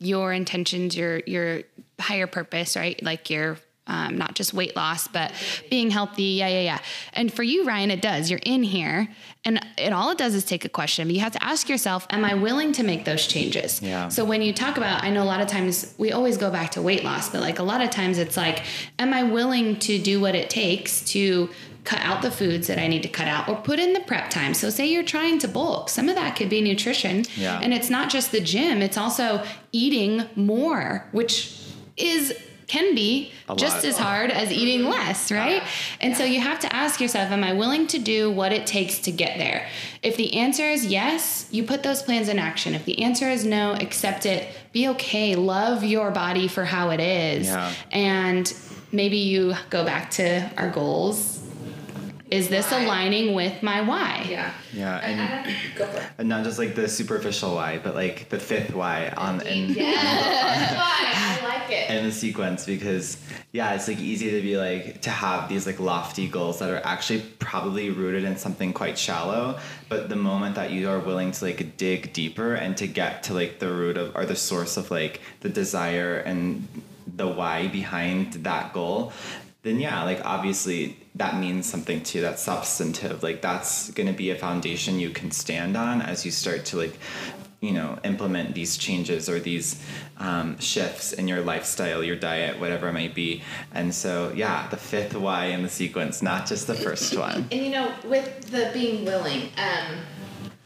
your 0.00 0.32
intentions, 0.32 0.96
your 0.96 1.18
your 1.26 1.62
higher 2.00 2.26
purpose, 2.26 2.76
right? 2.76 3.00
Like 3.02 3.30
your 3.30 3.58
um, 3.90 4.16
not 4.16 4.34
just 4.34 4.54
weight 4.54 4.76
loss, 4.76 5.08
but 5.08 5.32
being 5.68 5.90
healthy. 5.90 6.22
Yeah, 6.22 6.48
yeah, 6.48 6.60
yeah. 6.60 6.78
And 7.12 7.32
for 7.32 7.42
you, 7.42 7.64
Ryan, 7.64 7.90
it 7.90 8.00
does. 8.00 8.30
You're 8.30 8.40
in 8.44 8.62
here, 8.62 9.08
and 9.44 9.60
it 9.76 9.92
all 9.92 10.10
it 10.10 10.18
does 10.18 10.34
is 10.34 10.44
take 10.44 10.64
a 10.64 10.68
question. 10.68 11.08
But 11.08 11.14
you 11.14 11.20
have 11.20 11.32
to 11.32 11.44
ask 11.44 11.68
yourself, 11.68 12.06
am 12.10 12.24
I 12.24 12.34
willing 12.34 12.72
to 12.72 12.84
make 12.84 13.04
those 13.04 13.26
changes? 13.26 13.82
Yeah. 13.82 14.08
So 14.08 14.24
when 14.24 14.42
you 14.42 14.52
talk 14.52 14.76
about, 14.76 15.02
I 15.02 15.10
know 15.10 15.22
a 15.22 15.24
lot 15.24 15.40
of 15.40 15.48
times 15.48 15.92
we 15.98 16.12
always 16.12 16.36
go 16.36 16.50
back 16.50 16.70
to 16.72 16.82
weight 16.82 17.04
loss, 17.04 17.30
but 17.30 17.40
like 17.40 17.58
a 17.58 17.64
lot 17.64 17.80
of 17.80 17.90
times 17.90 18.18
it's 18.18 18.36
like, 18.36 18.62
am 18.98 19.12
I 19.12 19.24
willing 19.24 19.78
to 19.80 19.98
do 19.98 20.20
what 20.20 20.34
it 20.34 20.50
takes 20.50 21.04
to 21.06 21.50
cut 21.90 22.00
out 22.02 22.22
the 22.22 22.30
foods 22.30 22.68
that 22.68 22.78
I 22.78 22.86
need 22.86 23.02
to 23.02 23.08
cut 23.08 23.26
out 23.26 23.48
or 23.48 23.56
put 23.56 23.80
in 23.80 23.94
the 23.94 24.00
prep 24.00 24.30
time. 24.30 24.54
So 24.54 24.70
say 24.70 24.86
you're 24.86 25.02
trying 25.02 25.40
to 25.40 25.48
bulk, 25.48 25.88
some 25.88 26.08
of 26.08 26.14
that 26.14 26.36
could 26.36 26.48
be 26.48 26.60
nutrition. 26.60 27.24
Yeah. 27.34 27.58
And 27.60 27.74
it's 27.74 27.90
not 27.90 28.10
just 28.10 28.30
the 28.30 28.40
gym, 28.40 28.80
it's 28.80 28.96
also 28.96 29.42
eating 29.72 30.22
more, 30.36 31.08
which 31.10 31.52
is 31.96 32.32
can 32.68 32.94
be 32.94 33.32
A 33.48 33.56
just 33.56 33.78
lot. 33.78 33.84
as 33.86 33.98
hard 33.98 34.30
as 34.30 34.52
eating 34.52 34.88
less, 34.88 35.32
right? 35.32 35.64
And 36.00 36.16
so 36.16 36.22
you 36.22 36.40
have 36.40 36.60
to 36.60 36.72
ask 36.72 37.00
yourself, 37.00 37.32
am 37.32 37.42
I 37.42 37.52
willing 37.52 37.88
to 37.88 37.98
do 37.98 38.30
what 38.30 38.52
it 38.52 38.64
takes 38.68 39.00
to 39.00 39.10
get 39.10 39.38
there? 39.38 39.66
If 40.04 40.16
the 40.16 40.34
answer 40.34 40.62
is 40.62 40.86
yes, 40.86 41.48
you 41.50 41.64
put 41.64 41.82
those 41.82 42.00
plans 42.04 42.28
in 42.28 42.38
action. 42.38 42.74
If 42.74 42.84
the 42.84 43.02
answer 43.02 43.28
is 43.28 43.44
no, 43.44 43.72
accept 43.72 44.24
it. 44.24 44.54
Be 44.70 44.86
okay. 44.90 45.34
Love 45.34 45.82
your 45.82 46.12
body 46.12 46.46
for 46.46 46.64
how 46.64 46.90
it 46.90 47.00
is. 47.00 47.48
Yeah. 47.48 47.74
And 47.90 48.54
maybe 48.92 49.16
you 49.16 49.54
go 49.70 49.84
back 49.84 50.12
to 50.12 50.48
our 50.56 50.70
goals. 50.70 51.39
Is 52.30 52.48
this 52.48 52.70
Why? 52.70 52.84
aligning 52.84 53.34
with 53.34 53.60
my 53.62 53.80
why? 53.80 54.24
Yeah. 54.28 54.52
Yeah, 54.72 54.96
and- 54.98 55.20
I, 55.20 55.54
go 55.76 55.86
for 55.86 55.98
it. 55.98 56.04
and 56.18 56.28
not 56.28 56.44
just 56.44 56.58
like 56.58 56.74
the 56.76 56.88
superficial 56.88 57.54
why 57.56 57.78
but 57.82 57.94
like 57.94 58.28
the 58.28 58.38
fifth 58.38 58.72
why 58.72 59.08
on 59.16 59.40
and 59.40 59.70
Yeah. 59.70 59.90
Why? 59.90 60.98
I 61.12 61.40
like 61.48 61.70
it. 61.72 61.90
in 61.90 62.04
the 62.04 62.12
sequence 62.12 62.64
because 62.66 63.18
yeah 63.52 63.74
it's 63.74 63.88
like 63.88 63.98
easy 63.98 64.30
to 64.30 64.40
be 64.42 64.56
like 64.56 65.00
to 65.02 65.10
have 65.10 65.48
these 65.48 65.66
like 65.66 65.80
lofty 65.80 66.28
goals 66.28 66.60
that 66.60 66.70
are 66.70 66.80
actually 66.84 67.20
probably 67.40 67.90
rooted 67.90 68.22
in 68.24 68.36
something 68.36 68.72
quite 68.72 68.96
shallow 68.96 69.58
but 69.88 70.08
the 70.08 70.16
moment 70.16 70.54
that 70.54 70.70
you 70.70 70.88
are 70.88 71.00
willing 71.00 71.32
to 71.32 71.44
like 71.44 71.76
dig 71.76 72.12
deeper 72.12 72.54
and 72.54 72.76
to 72.76 72.86
get 72.86 73.24
to 73.24 73.34
like 73.34 73.58
the 73.58 73.68
root 73.70 73.96
of 73.96 74.14
or 74.14 74.24
the 74.24 74.36
source 74.36 74.76
of 74.76 74.90
like 74.90 75.20
the 75.40 75.48
desire 75.48 76.18
and 76.18 76.66
the 77.16 77.26
why 77.26 77.66
behind 77.68 78.32
that 78.44 78.72
goal 78.72 79.12
then 79.62 79.80
yeah 79.80 80.04
like 80.04 80.24
obviously 80.24 80.96
that 81.16 81.36
means 81.36 81.66
something 81.66 82.02
too 82.02 82.20
that's 82.20 82.42
substantive 82.42 83.22
like 83.22 83.42
that's 83.42 83.90
going 83.92 84.06
to 84.06 84.12
be 84.12 84.30
a 84.30 84.36
foundation 84.36 84.98
you 84.98 85.10
can 85.10 85.30
stand 85.30 85.76
on 85.76 86.00
as 86.00 86.24
you 86.24 86.30
start 86.30 86.64
to 86.64 86.76
like 86.76 86.96
you 87.60 87.72
know 87.72 87.98
implement 88.04 88.54
these 88.54 88.76
changes 88.76 89.28
or 89.28 89.38
these 89.38 89.84
um, 90.18 90.58
shifts 90.58 91.12
in 91.12 91.28
your 91.28 91.40
lifestyle 91.42 92.02
your 92.02 92.16
diet 92.16 92.58
whatever 92.60 92.88
it 92.88 92.92
might 92.92 93.14
be 93.14 93.42
and 93.72 93.94
so 93.94 94.32
yeah 94.34 94.68
the 94.68 94.76
fifth 94.76 95.14
why 95.14 95.46
in 95.46 95.62
the 95.62 95.68
sequence 95.68 96.22
not 96.22 96.46
just 96.46 96.66
the 96.66 96.74
first 96.74 97.16
one 97.18 97.40
And 97.50 97.64
you 97.64 97.70
know, 97.70 97.92
with 98.04 98.50
the 98.50 98.70
being 98.72 99.04
willing, 99.04 99.50
um, 99.56 99.98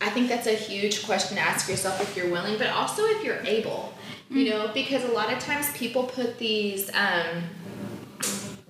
I 0.01 0.11
think 0.11 0.29
that's 0.29 0.47
a 0.47 0.55
huge 0.55 1.07
question 1.07 1.37
to 1.37 1.43
ask 1.43 1.69
yourself 1.69 2.01
if 2.01 2.17
you're 2.17 2.31
willing, 2.31 2.59
but 2.59 2.69
also 2.69 3.03
if 3.05 3.25
you're 3.25 3.43
able. 3.45 3.95
You 4.31 4.51
know, 4.51 4.71
because 4.75 5.05
a 5.05 5.13
lot 5.13 5.33
of 5.33 5.39
times 5.39 5.71
people 5.73 6.05
put 6.05 6.39
these. 6.39 6.91
Um, 6.95 7.45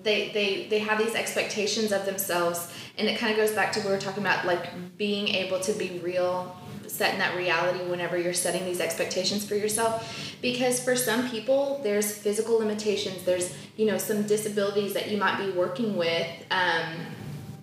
they, 0.05 0.29
they, 0.29 0.67
they 0.69 0.79
have 0.79 0.97
these 0.97 1.15
expectations 1.15 1.91
of 1.91 2.05
themselves 2.05 2.71
and 2.97 3.09
it 3.09 3.19
kind 3.19 3.31
of 3.31 3.37
goes 3.37 3.51
back 3.53 3.73
to 3.73 3.79
what 3.79 3.87
we 3.87 3.91
were 3.93 3.99
talking 3.99 4.23
about 4.23 4.45
like 4.45 4.97
being 4.97 5.27
able 5.27 5.59
to 5.59 5.73
be 5.73 5.99
real 6.03 6.55
setting 6.87 7.19
that 7.19 7.35
reality 7.35 7.83
whenever 7.89 8.17
you're 8.17 8.33
setting 8.33 8.63
these 8.63 8.79
expectations 8.79 9.45
for 9.45 9.55
yourself. 9.55 10.37
Because 10.41 10.81
for 10.81 10.95
some 10.95 11.29
people 11.29 11.81
there's 11.83 12.15
physical 12.15 12.57
limitations 12.57 13.23
there's 13.23 13.53
you 13.75 13.85
know 13.85 13.97
some 13.97 14.23
disabilities 14.23 14.93
that 14.93 15.11
you 15.11 15.17
might 15.17 15.43
be 15.43 15.51
working 15.51 15.97
with 15.97 16.27
um, 16.51 16.93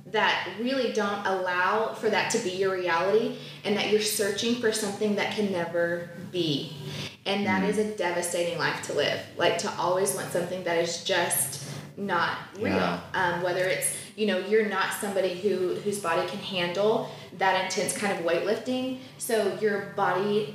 that 0.06 0.48
really 0.60 0.92
don't 0.92 1.26
allow 1.26 1.94
for 1.94 2.10
that 2.10 2.30
to 2.32 2.38
be 2.40 2.50
your 2.50 2.72
reality 2.72 3.38
and 3.64 3.76
that 3.76 3.90
you're 3.90 4.00
searching 4.00 4.56
for 4.56 4.72
something 4.72 5.14
that 5.16 5.34
can 5.34 5.50
never 5.50 6.10
be. 6.30 6.76
And 7.24 7.46
that 7.46 7.62
is 7.64 7.78
a 7.78 7.96
devastating 7.96 8.58
life 8.58 8.82
to 8.88 8.92
live. 8.92 9.20
Like 9.36 9.58
to 9.58 9.72
always 9.78 10.14
want 10.14 10.30
something 10.30 10.64
that 10.64 10.76
is 10.76 11.02
just 11.04 11.62
not 11.96 12.38
real 12.56 12.66
Yeah. 12.74 13.00
um, 13.14 13.42
whether 13.42 13.64
it's 13.64 13.94
you 14.16 14.26
know 14.26 14.38
you're 14.38 14.66
not 14.66 14.92
somebody 15.00 15.34
who 15.40 15.74
whose 15.76 15.98
body 16.00 16.26
can 16.28 16.38
handle 16.38 17.10
that 17.38 17.64
intense 17.64 17.96
kind 17.96 18.12
of 18.18 18.24
weightlifting 18.24 18.98
so 19.18 19.56
your 19.60 19.92
body 19.96 20.54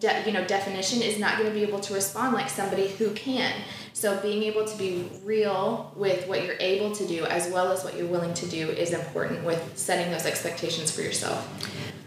de- 0.00 0.22
you 0.26 0.32
know 0.32 0.44
definition 0.46 1.00
is 1.02 1.18
not 1.18 1.38
going 1.38 1.48
to 1.48 1.54
be 1.54 1.62
able 1.62 1.80
to 1.80 1.94
respond 1.94 2.34
like 2.34 2.48
somebody 2.48 2.88
who 2.88 3.10
can 3.12 3.52
so 3.92 4.20
being 4.20 4.42
able 4.42 4.64
to 4.64 4.76
be 4.76 5.08
real 5.24 5.92
with 5.96 6.26
what 6.26 6.44
you're 6.44 6.56
able 6.58 6.90
to 6.94 7.06
do 7.06 7.24
as 7.26 7.48
well 7.52 7.70
as 7.70 7.84
what 7.84 7.96
you're 7.96 8.08
willing 8.08 8.34
to 8.34 8.46
do 8.46 8.68
is 8.70 8.92
important 8.92 9.44
with 9.44 9.60
setting 9.76 10.10
those 10.12 10.26
expectations 10.26 10.90
for 10.90 11.02
yourself 11.02 11.48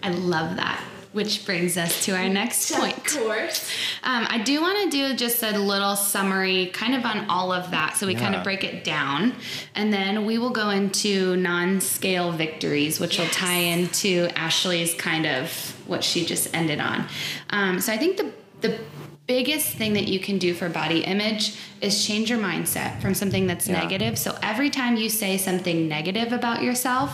I 0.03 0.10
love 0.12 0.56
that. 0.58 0.84
Which 1.13 1.46
brings 1.46 1.78
us 1.78 2.06
to 2.06 2.12
our 2.15 2.30
next 2.30 2.72
point. 2.72 2.98
of 2.98 3.04
course 3.06 3.70
Um, 4.04 4.28
I 4.30 4.38
do 4.39 4.62
want 4.62 4.84
to 4.84 4.89
do 4.89 5.15
just 5.15 5.41
a 5.43 5.58
little 5.58 5.96
summary 5.96 6.67
kind 6.74 6.93
of 6.93 7.06
on 7.06 7.30
all 7.30 7.52
of 7.52 7.72
that 7.72 7.96
so 7.98 8.06
we 8.06 8.13
kind 8.15 8.36
of 8.36 8.43
break 8.43 8.63
it 8.63 8.84
down. 8.84 9.34
And 9.76 9.91
then 9.91 10.26
we 10.26 10.38
will 10.38 10.50
go 10.52 10.70
into 10.70 11.36
non 11.38 11.82
scale 11.82 12.32
victories, 12.32 13.00
which 13.00 13.17
will 13.20 13.28
tie 13.28 13.58
into 13.60 14.30
Ashley's 14.36 14.93
kind 14.93 15.26
of 15.26 15.50
what 15.88 16.04
she 16.04 16.26
just 16.26 16.54
ended 16.54 16.80
on. 16.80 17.08
Um, 17.50 17.80
so 17.80 17.91
I 17.93 17.98
think 17.98 18.17
the, 18.17 18.32
the 18.62 18.80
biggest 19.28 19.76
thing 19.76 19.93
that 19.93 20.08
you 20.08 20.20
can 20.20 20.38
do 20.38 20.54
for 20.54 20.70
body 20.70 21.00
image 21.04 21.56
is 21.82 22.06
change 22.06 22.30
your 22.30 22.39
mindset 22.39 23.02
from 23.02 23.13
something 23.13 23.46
that's 23.48 23.67
Yeah. 23.67 23.82
negative. 23.82 24.17
So 24.17 24.38
every 24.41 24.70
time 24.70 24.96
you 24.98 25.10
say 25.10 25.38
something 25.38 25.88
negative 25.88 26.32
about 26.32 26.63
yourself, 26.63 27.12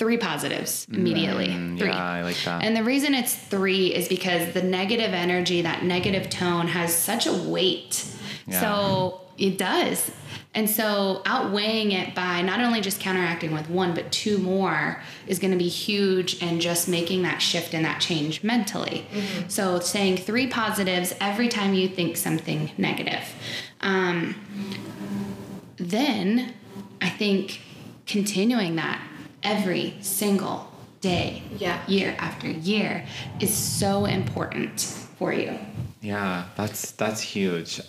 three 0.00 0.16
positives 0.16 0.86
immediately. 0.90 1.48
Mm, 1.48 1.78
three. 1.78 1.88
yeah, 1.88 2.02
I 2.02 2.22
like 2.22 2.42
that. 2.46 2.64
And 2.64 2.74
the 2.74 2.82
reason 2.82 3.12
it's 3.12 3.34
three 3.34 3.94
is 3.94 4.08
because 4.08 4.54
the 4.54 4.62
negative 4.62 5.12
energy, 5.12 5.60
that 5.60 5.84
negative 5.84 6.30
tone 6.30 6.68
has 6.68 6.94
such 6.94 7.26
a 7.26 7.34
weight. 7.34 8.10
Yeah. 8.46 8.60
So 8.62 9.20
it 9.36 9.58
does. 9.58 10.10
And 10.54 10.70
so 10.70 11.20
outweighing 11.26 11.92
it 11.92 12.14
by 12.14 12.40
not 12.40 12.60
only 12.60 12.80
just 12.80 12.98
counteracting 12.98 13.52
with 13.52 13.68
one, 13.68 13.94
but 13.94 14.10
two 14.10 14.38
more 14.38 15.02
is 15.26 15.38
going 15.38 15.52
to 15.52 15.58
be 15.58 15.68
huge 15.68 16.42
and 16.42 16.62
just 16.62 16.88
making 16.88 17.20
that 17.24 17.42
shift 17.42 17.74
and 17.74 17.84
that 17.84 18.00
change 18.00 18.42
mentally. 18.42 19.06
So 19.48 19.80
saying 19.80 20.16
three 20.16 20.46
positives 20.46 21.14
every 21.20 21.48
time 21.48 21.74
you 21.74 21.88
think 21.88 22.16
something 22.16 22.70
negative. 22.78 23.34
Um, 23.82 24.34
then 25.76 26.54
I 27.02 27.10
think 27.10 27.60
continuing 28.06 28.76
that 28.76 29.00
every 29.42 29.94
single 30.00 30.66
day, 31.00 31.42
Yeah. 31.58 31.78
year 31.88 32.14
after 32.18 32.48
year, 32.48 33.06
is 33.40 33.52
so 33.54 34.04
important 34.04 34.80
for 35.18 35.32
you. 35.32 35.58
yeah 36.02 36.44
that's 36.56 36.92
that's 36.92 37.20
huge 37.20 37.80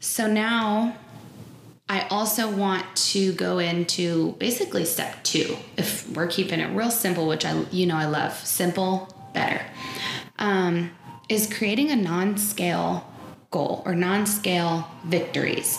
So 0.00 0.26
now 0.26 0.96
I 1.88 2.06
also 2.08 2.48
want 2.50 2.84
to 3.12 3.32
go 3.32 3.58
into 3.58 4.32
basically 4.38 4.84
step 4.84 5.22
two. 5.24 5.56
If 5.76 6.08
we're 6.14 6.28
keeping 6.28 6.60
it 6.60 6.68
real 6.74 6.90
simple, 6.90 7.26
which 7.28 7.44
I 7.44 7.64
you 7.70 7.86
know 7.86 7.96
I 7.96 8.06
love, 8.06 8.32
simple 8.34 9.08
better, 9.34 9.60
um, 10.38 10.90
is 11.28 11.52
creating 11.52 11.90
a 11.90 11.96
non-scale 11.96 13.04
goal 13.50 13.82
or 13.84 13.94
non-scale 13.94 14.86
victories. 15.04 15.78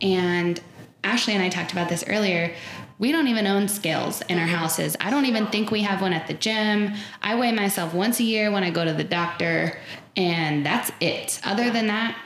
And 0.00 0.58
Ashley 1.04 1.34
and 1.34 1.42
I 1.42 1.48
talked 1.50 1.72
about 1.72 1.88
this 1.90 2.04
earlier. 2.08 2.54
We 3.00 3.12
don't 3.12 3.28
even 3.28 3.46
own 3.46 3.66
scales 3.66 4.20
in 4.28 4.38
our 4.38 4.46
houses. 4.46 4.94
I 5.00 5.08
don't 5.08 5.24
even 5.24 5.46
think 5.46 5.70
we 5.70 5.82
have 5.82 6.02
one 6.02 6.12
at 6.12 6.28
the 6.28 6.34
gym. 6.34 6.92
I 7.22 7.34
weigh 7.34 7.50
myself 7.50 7.94
once 7.94 8.20
a 8.20 8.22
year 8.22 8.52
when 8.52 8.62
I 8.62 8.70
go 8.70 8.84
to 8.84 8.92
the 8.92 9.04
doctor, 9.04 9.78
and 10.16 10.64
that's 10.64 10.92
it. 11.00 11.40
Other 11.42 11.70
than 11.70 11.86
that, 11.86 12.16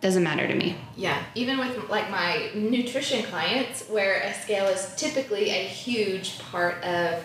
doesn't 0.00 0.22
matter 0.22 0.48
to 0.48 0.54
me. 0.54 0.76
Yeah, 0.96 1.22
even 1.34 1.58
with 1.58 1.88
like 1.90 2.10
my 2.10 2.50
nutrition 2.54 3.22
clients, 3.24 3.86
where 3.88 4.22
a 4.22 4.32
scale 4.32 4.66
is 4.66 4.94
typically 4.96 5.50
a 5.50 5.64
huge 5.64 6.38
part 6.38 6.82
of 6.82 7.24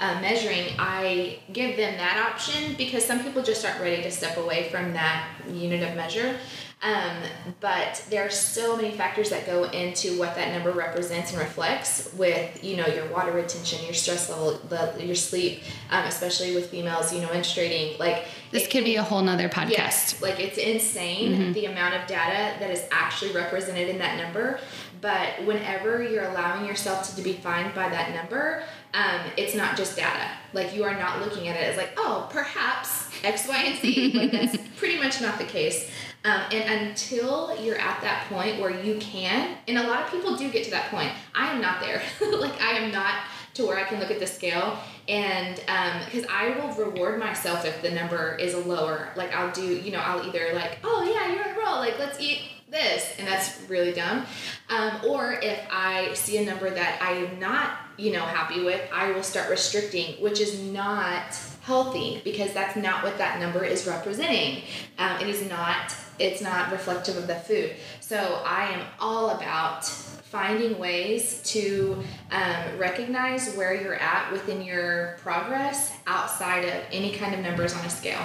uh, 0.00 0.20
measuring, 0.20 0.74
I 0.80 1.38
give 1.52 1.76
them 1.76 1.96
that 1.96 2.28
option 2.30 2.74
because 2.76 3.04
some 3.04 3.22
people 3.22 3.42
just 3.42 3.64
aren't 3.64 3.80
ready 3.80 4.02
to 4.02 4.10
step 4.10 4.36
away 4.36 4.68
from 4.68 4.92
that 4.94 5.28
unit 5.48 5.88
of 5.88 5.96
measure. 5.96 6.36
Um, 6.80 7.16
but 7.60 8.04
there 8.08 8.24
are 8.24 8.30
so 8.30 8.76
many 8.76 8.92
factors 8.92 9.30
that 9.30 9.46
go 9.46 9.64
into 9.64 10.16
what 10.16 10.36
that 10.36 10.52
number 10.54 10.70
represents 10.70 11.32
and 11.32 11.40
reflects 11.40 12.12
with, 12.14 12.62
you 12.62 12.76
know, 12.76 12.86
your 12.86 13.06
water 13.08 13.32
retention, 13.32 13.84
your 13.84 13.94
stress 13.94 14.30
level, 14.30 14.60
the, 14.68 14.94
your 15.04 15.16
sleep, 15.16 15.62
um, 15.90 16.04
especially 16.04 16.54
with 16.54 16.70
females, 16.70 17.12
you 17.12 17.20
know, 17.20 17.28
menstruating. 17.28 17.98
Like 17.98 18.26
This 18.52 18.64
it- 18.64 18.70
could 18.70 18.84
be 18.84 18.94
a 18.94 19.02
whole 19.02 19.22
nother 19.22 19.48
podcast. 19.48 19.70
Yes, 19.70 20.22
like 20.22 20.38
it's 20.38 20.56
insane 20.56 21.52
the 21.52 21.64
amount 21.66 21.94
of 21.94 22.06
data 22.06 22.56
that 22.60 22.70
is 22.70 22.84
actually 22.92 23.32
represented 23.32 23.88
in 23.88 23.98
that 23.98 24.16
number. 24.16 24.60
But 25.00 25.44
whenever 25.46 26.02
you're 26.02 26.24
allowing 26.24 26.66
yourself 26.66 27.08
to, 27.08 27.16
to 27.16 27.22
be 27.22 27.32
defined 27.34 27.72
by 27.74 27.88
that 27.88 28.14
number, 28.14 28.62
um, 28.94 29.20
it's 29.36 29.54
not 29.54 29.76
just 29.76 29.96
data. 29.96 30.28
Like 30.52 30.74
you 30.74 30.82
are 30.84 30.94
not 30.96 31.20
looking 31.20 31.46
at 31.48 31.56
it 31.56 31.62
as 31.64 31.76
like, 31.76 31.90
oh, 31.96 32.28
perhaps 32.32 33.08
X, 33.22 33.46
Y, 33.48 33.56
and 33.56 33.78
Z. 33.78 34.12
like 34.16 34.30
that's 34.32 34.56
pretty 34.76 34.98
much 34.98 35.20
not 35.20 35.38
the 35.38 35.44
case. 35.44 35.88
Um, 36.28 36.42
and 36.52 36.88
until 36.88 37.56
you're 37.58 37.78
at 37.78 38.02
that 38.02 38.26
point 38.28 38.60
where 38.60 38.70
you 38.70 38.98
can, 38.98 39.56
and 39.66 39.78
a 39.78 39.86
lot 39.86 40.04
of 40.04 40.10
people 40.10 40.36
do 40.36 40.50
get 40.50 40.64
to 40.64 40.70
that 40.72 40.90
point. 40.90 41.10
I 41.34 41.50
am 41.50 41.60
not 41.62 41.80
there. 41.80 42.02
like 42.38 42.60
I 42.60 42.72
am 42.72 42.92
not 42.92 43.14
to 43.54 43.66
where 43.66 43.78
I 43.78 43.84
can 43.84 43.98
look 43.98 44.10
at 44.10 44.20
the 44.20 44.26
scale 44.26 44.78
and 45.08 45.56
because 46.04 46.26
I 46.30 46.50
will 46.58 46.74
reward 46.74 47.18
myself 47.18 47.64
if 47.64 47.80
the 47.80 47.90
number 47.90 48.34
is 48.34 48.54
lower. 48.54 49.08
Like 49.16 49.34
I'll 49.34 49.52
do, 49.52 49.64
you 49.64 49.90
know, 49.90 50.00
I'll 50.00 50.26
either 50.26 50.52
like, 50.54 50.78
oh 50.84 51.02
yeah, 51.02 51.32
you're 51.32 51.48
on 51.48 51.56
a 51.56 51.58
roll. 51.58 51.76
Like 51.76 51.98
let's 51.98 52.20
eat 52.20 52.40
this, 52.70 53.14
and 53.18 53.26
that's 53.26 53.62
really 53.68 53.92
dumb. 53.92 54.26
Um, 54.68 55.00
or 55.08 55.32
if 55.32 55.58
I 55.70 56.12
see 56.12 56.36
a 56.36 56.44
number 56.44 56.68
that 56.68 57.00
I 57.00 57.12
am 57.12 57.40
not, 57.40 57.78
you 57.96 58.12
know, 58.12 58.20
happy 58.20 58.62
with, 58.62 58.82
I 58.92 59.12
will 59.12 59.22
start 59.22 59.48
restricting, 59.48 60.22
which 60.22 60.40
is 60.40 60.60
not 60.60 61.38
healthy 61.72 62.20
because 62.24 62.52
that's 62.54 62.76
not 62.76 63.04
what 63.04 63.18
that 63.18 63.38
number 63.38 63.62
is 63.62 63.86
representing. 63.86 64.62
Um, 64.98 65.20
it 65.20 65.28
is 65.28 65.48
not. 65.48 65.94
It's 66.18 66.40
not 66.40 66.72
reflective 66.72 67.16
of 67.16 67.26
the 67.26 67.36
food. 67.36 67.72
So 68.00 68.42
I 68.44 68.62
am 68.74 68.80
all 68.98 69.30
about 69.30 69.84
finding 69.84 70.78
ways 70.78 71.42
to 71.52 72.02
um, 72.32 72.78
recognize 72.78 73.54
where 73.54 73.74
you're 73.80 74.00
at 74.14 74.32
within 74.32 74.62
your 74.62 75.16
progress 75.22 75.92
outside 76.06 76.64
of 76.64 76.74
any 76.90 77.12
kind 77.12 77.34
of 77.34 77.40
numbers 77.40 77.74
on 77.74 77.84
a 77.84 77.90
scale. 77.90 78.24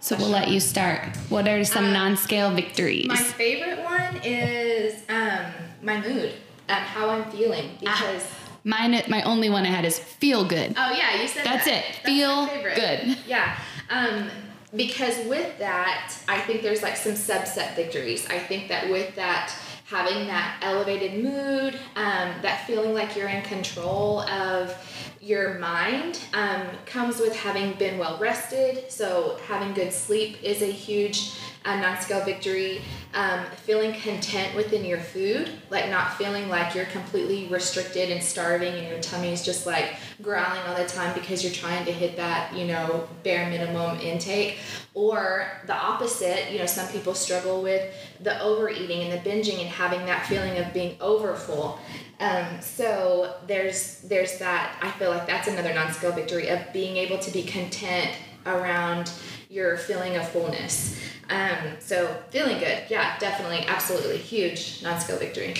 So 0.00 0.16
we'll 0.16 0.30
let 0.30 0.48
you 0.48 0.60
start. 0.60 1.00
What 1.28 1.46
are 1.48 1.62
some 1.64 1.86
Uh, 1.86 1.92
non-scale 1.92 2.50
victories? 2.54 3.06
My 3.08 3.16
favorite 3.16 3.82
one 3.84 4.20
is 4.24 5.02
um, 5.08 5.46
my 5.82 6.00
mood, 6.00 6.30
um, 6.68 6.76
how 6.76 7.10
I'm 7.10 7.30
feeling 7.30 7.66
because. 7.80 8.24
Mine, 8.64 9.02
my 9.08 9.22
only 9.22 9.50
one 9.50 9.64
I 9.66 9.70
had 9.70 9.84
is 9.84 9.98
feel 9.98 10.44
good. 10.44 10.74
Oh 10.76 10.92
yeah, 10.92 11.20
you 11.20 11.28
said 11.28 11.44
That's 11.44 11.64
that. 11.64 11.78
it. 11.78 11.84
That's 11.94 12.06
Feel 12.06 12.42
my 12.42 12.48
favorite. 12.48 12.74
good. 12.76 13.18
Yeah. 13.26 13.58
Um, 13.90 14.30
because 14.74 15.26
with 15.26 15.58
that, 15.58 16.14
I 16.28 16.40
think 16.40 16.62
there's 16.62 16.82
like 16.82 16.96
some 16.96 17.12
subset 17.12 17.76
victories. 17.76 18.26
I 18.30 18.38
think 18.38 18.68
that 18.68 18.88
with 18.88 19.14
that, 19.16 19.52
having 19.84 20.26
that 20.28 20.58
elevated 20.62 21.22
mood, 21.22 21.74
um, 21.96 22.32
that 22.40 22.64
feeling 22.66 22.94
like 22.94 23.14
you're 23.14 23.28
in 23.28 23.42
control 23.42 24.20
of 24.22 24.74
your 25.20 25.58
mind, 25.58 26.20
um, 26.32 26.62
comes 26.86 27.18
with 27.18 27.36
having 27.36 27.74
been 27.74 27.98
well 27.98 28.16
rested. 28.18 28.90
So 28.90 29.38
having 29.46 29.74
good 29.74 29.92
sleep 29.92 30.42
is 30.42 30.62
a 30.62 30.72
huge 30.72 31.34
uh, 31.64 31.76
non-scale 31.76 32.24
victory. 32.24 32.82
Um, 33.14 33.44
feeling 33.56 33.92
content 34.00 34.56
within 34.56 34.86
your 34.86 34.98
food, 34.98 35.50
like 35.68 35.90
not 35.90 36.16
feeling 36.16 36.48
like 36.48 36.74
you're 36.74 36.86
completely 36.86 37.46
restricted 37.48 38.10
and 38.10 38.22
starving, 38.22 38.72
and 38.72 38.88
your 38.88 39.00
tummy 39.00 39.32
is 39.32 39.44
just 39.44 39.66
like 39.66 39.96
growling 40.22 40.60
all 40.66 40.74
the 40.74 40.86
time 40.86 41.12
because 41.12 41.44
you're 41.44 41.52
trying 41.52 41.84
to 41.84 41.92
hit 41.92 42.16
that, 42.16 42.56
you 42.56 42.64
know, 42.64 43.06
bare 43.22 43.50
minimum 43.50 44.00
intake. 44.00 44.60
Or 44.94 45.46
the 45.66 45.74
opposite, 45.74 46.50
you 46.50 46.58
know, 46.58 46.66
some 46.66 46.88
people 46.88 47.12
struggle 47.12 47.62
with 47.62 47.94
the 48.20 48.40
overeating 48.40 49.02
and 49.02 49.12
the 49.12 49.30
binging 49.30 49.60
and 49.60 49.68
having 49.68 50.06
that 50.06 50.24
feeling 50.26 50.56
of 50.56 50.72
being 50.72 50.96
overfull. 51.00 51.78
Um, 52.18 52.60
so 52.60 53.34
there's 53.46 54.00
there's 54.02 54.38
that. 54.38 54.78
I 54.80 54.90
feel 54.92 55.10
like 55.10 55.26
that's 55.26 55.48
another 55.48 55.74
non-scale 55.74 56.12
victory 56.12 56.48
of 56.48 56.60
being 56.72 56.96
able 56.96 57.18
to 57.18 57.30
be 57.30 57.42
content 57.42 58.10
around 58.46 59.10
your 59.50 59.76
feeling 59.76 60.16
of 60.16 60.28
fullness. 60.28 60.98
Um, 61.32 61.76
so 61.80 62.14
feeling 62.30 62.58
good, 62.58 62.82
yeah, 62.90 63.18
definitely, 63.18 63.64
absolutely, 63.66 64.18
huge 64.18 64.82
non-scale 64.82 65.16
victory 65.18 65.54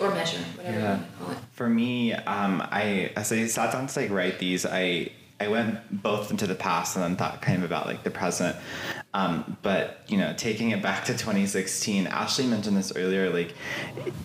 or 0.00 0.10
measure, 0.10 0.38
whatever 0.56 0.76
you 0.76 0.82
Yeah. 0.82 0.90
want 0.96 1.12
to 1.12 1.18
call 1.18 1.30
it. 1.32 1.38
For 1.52 1.68
me, 1.68 2.12
um, 2.12 2.62
I 2.70 3.12
as 3.14 3.30
I 3.30 3.46
sat 3.46 3.72
down 3.72 3.86
to 3.86 4.00
like 4.00 4.10
write 4.10 4.38
these, 4.40 4.66
I 4.66 5.10
I 5.40 5.48
went 5.48 6.02
both 6.02 6.30
into 6.32 6.46
the 6.46 6.54
past 6.54 6.96
and 6.96 7.04
then 7.04 7.16
thought 7.16 7.40
kind 7.40 7.58
of 7.58 7.64
about 7.64 7.86
like 7.86 8.02
the 8.02 8.10
present. 8.10 8.56
Um, 9.14 9.56
but 9.62 10.02
you 10.08 10.18
know, 10.18 10.34
taking 10.36 10.70
it 10.70 10.82
back 10.82 11.04
to 11.06 11.12
2016, 11.12 12.06
Ashley 12.08 12.46
mentioned 12.46 12.76
this 12.76 12.92
earlier. 12.96 13.30
Like, 13.30 13.54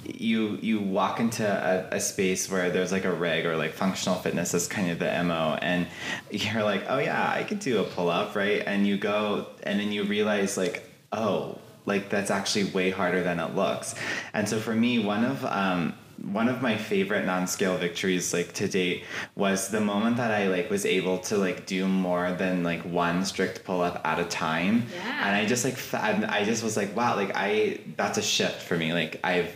you 0.05 0.57
you 0.61 0.79
walk 0.79 1.19
into 1.19 1.45
a, 1.45 1.95
a 1.95 1.99
space 1.99 2.49
where 2.49 2.71
there's 2.71 2.91
like 2.91 3.05
a 3.05 3.13
rig 3.13 3.45
or 3.45 3.55
like 3.55 3.73
functional 3.73 4.17
fitness 4.17 4.53
is 4.53 4.67
kind 4.67 4.89
of 4.89 4.99
the 4.99 5.23
mo, 5.23 5.57
and 5.61 5.87
you're 6.31 6.63
like, 6.63 6.83
oh 6.89 6.97
yeah, 6.97 7.31
I 7.31 7.43
could 7.43 7.59
do 7.59 7.79
a 7.79 7.83
pull 7.83 8.09
up, 8.09 8.35
right? 8.35 8.63
And 8.65 8.87
you 8.87 8.97
go, 8.97 9.47
and 9.63 9.79
then 9.79 9.91
you 9.91 10.03
realize 10.03 10.57
like, 10.57 10.83
oh, 11.11 11.59
like 11.85 12.09
that's 12.09 12.31
actually 12.31 12.65
way 12.65 12.89
harder 12.89 13.23
than 13.23 13.39
it 13.39 13.55
looks. 13.55 13.93
And 14.33 14.49
so 14.49 14.59
for 14.59 14.73
me, 14.73 14.99
one 14.99 15.23
of 15.23 15.45
um, 15.45 15.93
one 16.31 16.47
of 16.47 16.61
my 16.61 16.77
favorite 16.77 17.25
non-scale 17.25 17.77
victories 17.77 18.33
like 18.33 18.53
to 18.53 18.67
date 18.67 19.03
was 19.35 19.67
the 19.69 19.81
moment 19.81 20.17
that 20.17 20.31
I 20.31 20.47
like 20.47 20.69
was 20.69 20.85
able 20.85 21.17
to 21.19 21.37
like 21.37 21.65
do 21.65 21.87
more 21.87 22.31
than 22.31 22.63
like 22.63 22.81
one 22.83 23.25
strict 23.25 23.65
pull-up 23.65 24.01
at 24.05 24.19
a 24.19 24.25
time. 24.25 24.85
Yeah. 24.95 25.27
And 25.27 25.35
I 25.35 25.45
just 25.45 25.65
like 25.65 25.77
I 25.93 26.43
just 26.45 26.63
was 26.63 26.77
like, 26.77 26.95
wow, 26.95 27.15
like 27.15 27.31
I 27.35 27.81
that's 27.97 28.17
a 28.17 28.21
shift 28.21 28.61
for 28.61 28.77
me. 28.77 28.93
Like 28.93 29.19
I've 29.23 29.53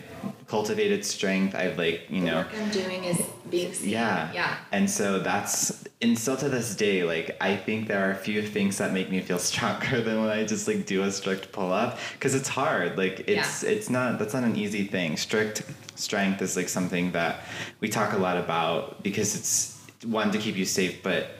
cultivated 0.47 1.03
strength. 1.05 1.55
I've 1.55 1.77
like, 1.77 2.09
you 2.09 2.21
The 2.21 2.25
know, 2.27 2.37
work 2.37 2.47
I'm 2.55 2.69
doing 2.71 3.03
is 3.03 3.21
being 3.49 3.73
seen. 3.73 3.89
yeah. 3.89 4.31
Yeah. 4.33 4.57
And 4.71 4.89
so 4.89 5.19
that's 5.19 5.83
and 6.01 6.17
still 6.17 6.37
to 6.37 6.49
this 6.49 6.75
day, 6.75 7.03
like 7.03 7.35
I 7.41 7.55
think 7.55 7.87
there 7.87 8.07
are 8.07 8.11
a 8.11 8.15
few 8.15 8.41
things 8.41 8.77
that 8.77 8.93
make 8.93 9.09
me 9.09 9.19
feel 9.21 9.39
stronger 9.51 10.01
than 10.01 10.21
when 10.21 10.29
I 10.29 10.45
just 10.45 10.67
like 10.67 10.85
do 10.85 11.03
a 11.03 11.11
strict 11.11 11.51
pull 11.51 11.71
up 11.71 11.99
because 12.13 12.33
it's 12.35 12.49
hard. 12.49 12.97
Like 12.97 13.27
it's 13.27 13.63
it's 13.63 13.89
not 13.89 14.19
that's 14.19 14.33
not 14.33 14.43
an 14.43 14.55
easy 14.55 14.85
thing. 14.85 15.17
Strict 15.17 15.63
strength 15.95 16.41
is 16.41 16.55
like 16.55 16.69
something 16.69 17.11
that 17.11 17.41
we 17.79 17.89
talk 17.89 18.13
a 18.13 18.17
lot 18.17 18.37
about 18.37 19.03
because 19.03 19.35
it's 19.35 19.77
one 20.05 20.31
to 20.31 20.37
keep 20.37 20.55
you 20.55 20.65
safe, 20.65 21.01
but 21.03 21.31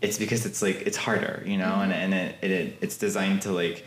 it's 0.00 0.18
because 0.18 0.46
it's 0.46 0.62
like 0.62 0.82
it's 0.86 0.96
harder, 0.96 1.42
you 1.46 1.56
know, 1.58 1.66
mm-hmm. 1.66 1.92
and 1.92 2.14
and 2.14 2.34
it, 2.42 2.50
it 2.50 2.78
it's 2.80 2.96
designed 2.96 3.42
to 3.42 3.52
like 3.52 3.84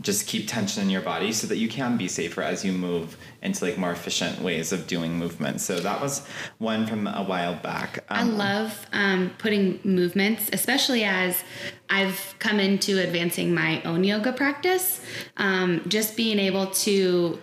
just 0.00 0.26
keep 0.26 0.48
tension 0.48 0.82
in 0.82 0.90
your 0.90 1.02
body 1.02 1.30
so 1.32 1.46
that 1.46 1.58
you 1.58 1.68
can 1.68 1.96
be 1.96 2.08
safer 2.08 2.42
as 2.42 2.64
you 2.64 2.72
move 2.72 3.16
into 3.42 3.64
like 3.64 3.76
more 3.76 3.92
efficient 3.92 4.40
ways 4.40 4.72
of 4.72 4.86
doing 4.86 5.18
movement. 5.18 5.60
So 5.60 5.78
that 5.80 6.00
was 6.00 6.26
one 6.58 6.86
from 6.86 7.06
a 7.06 7.22
while 7.22 7.54
back. 7.56 8.02
I 8.08 8.22
Um, 8.22 8.38
love 8.38 8.86
um, 8.92 9.30
putting 9.38 9.78
movements, 9.84 10.48
especially 10.52 11.04
as 11.04 11.42
I've 11.90 12.34
come 12.38 12.60
into 12.60 12.98
advancing 13.02 13.52
my 13.54 13.82
own 13.82 14.04
yoga 14.04 14.32
practice. 14.32 15.00
Um, 15.36 15.82
just 15.88 16.16
being 16.16 16.38
able 16.38 16.68
to, 16.68 17.38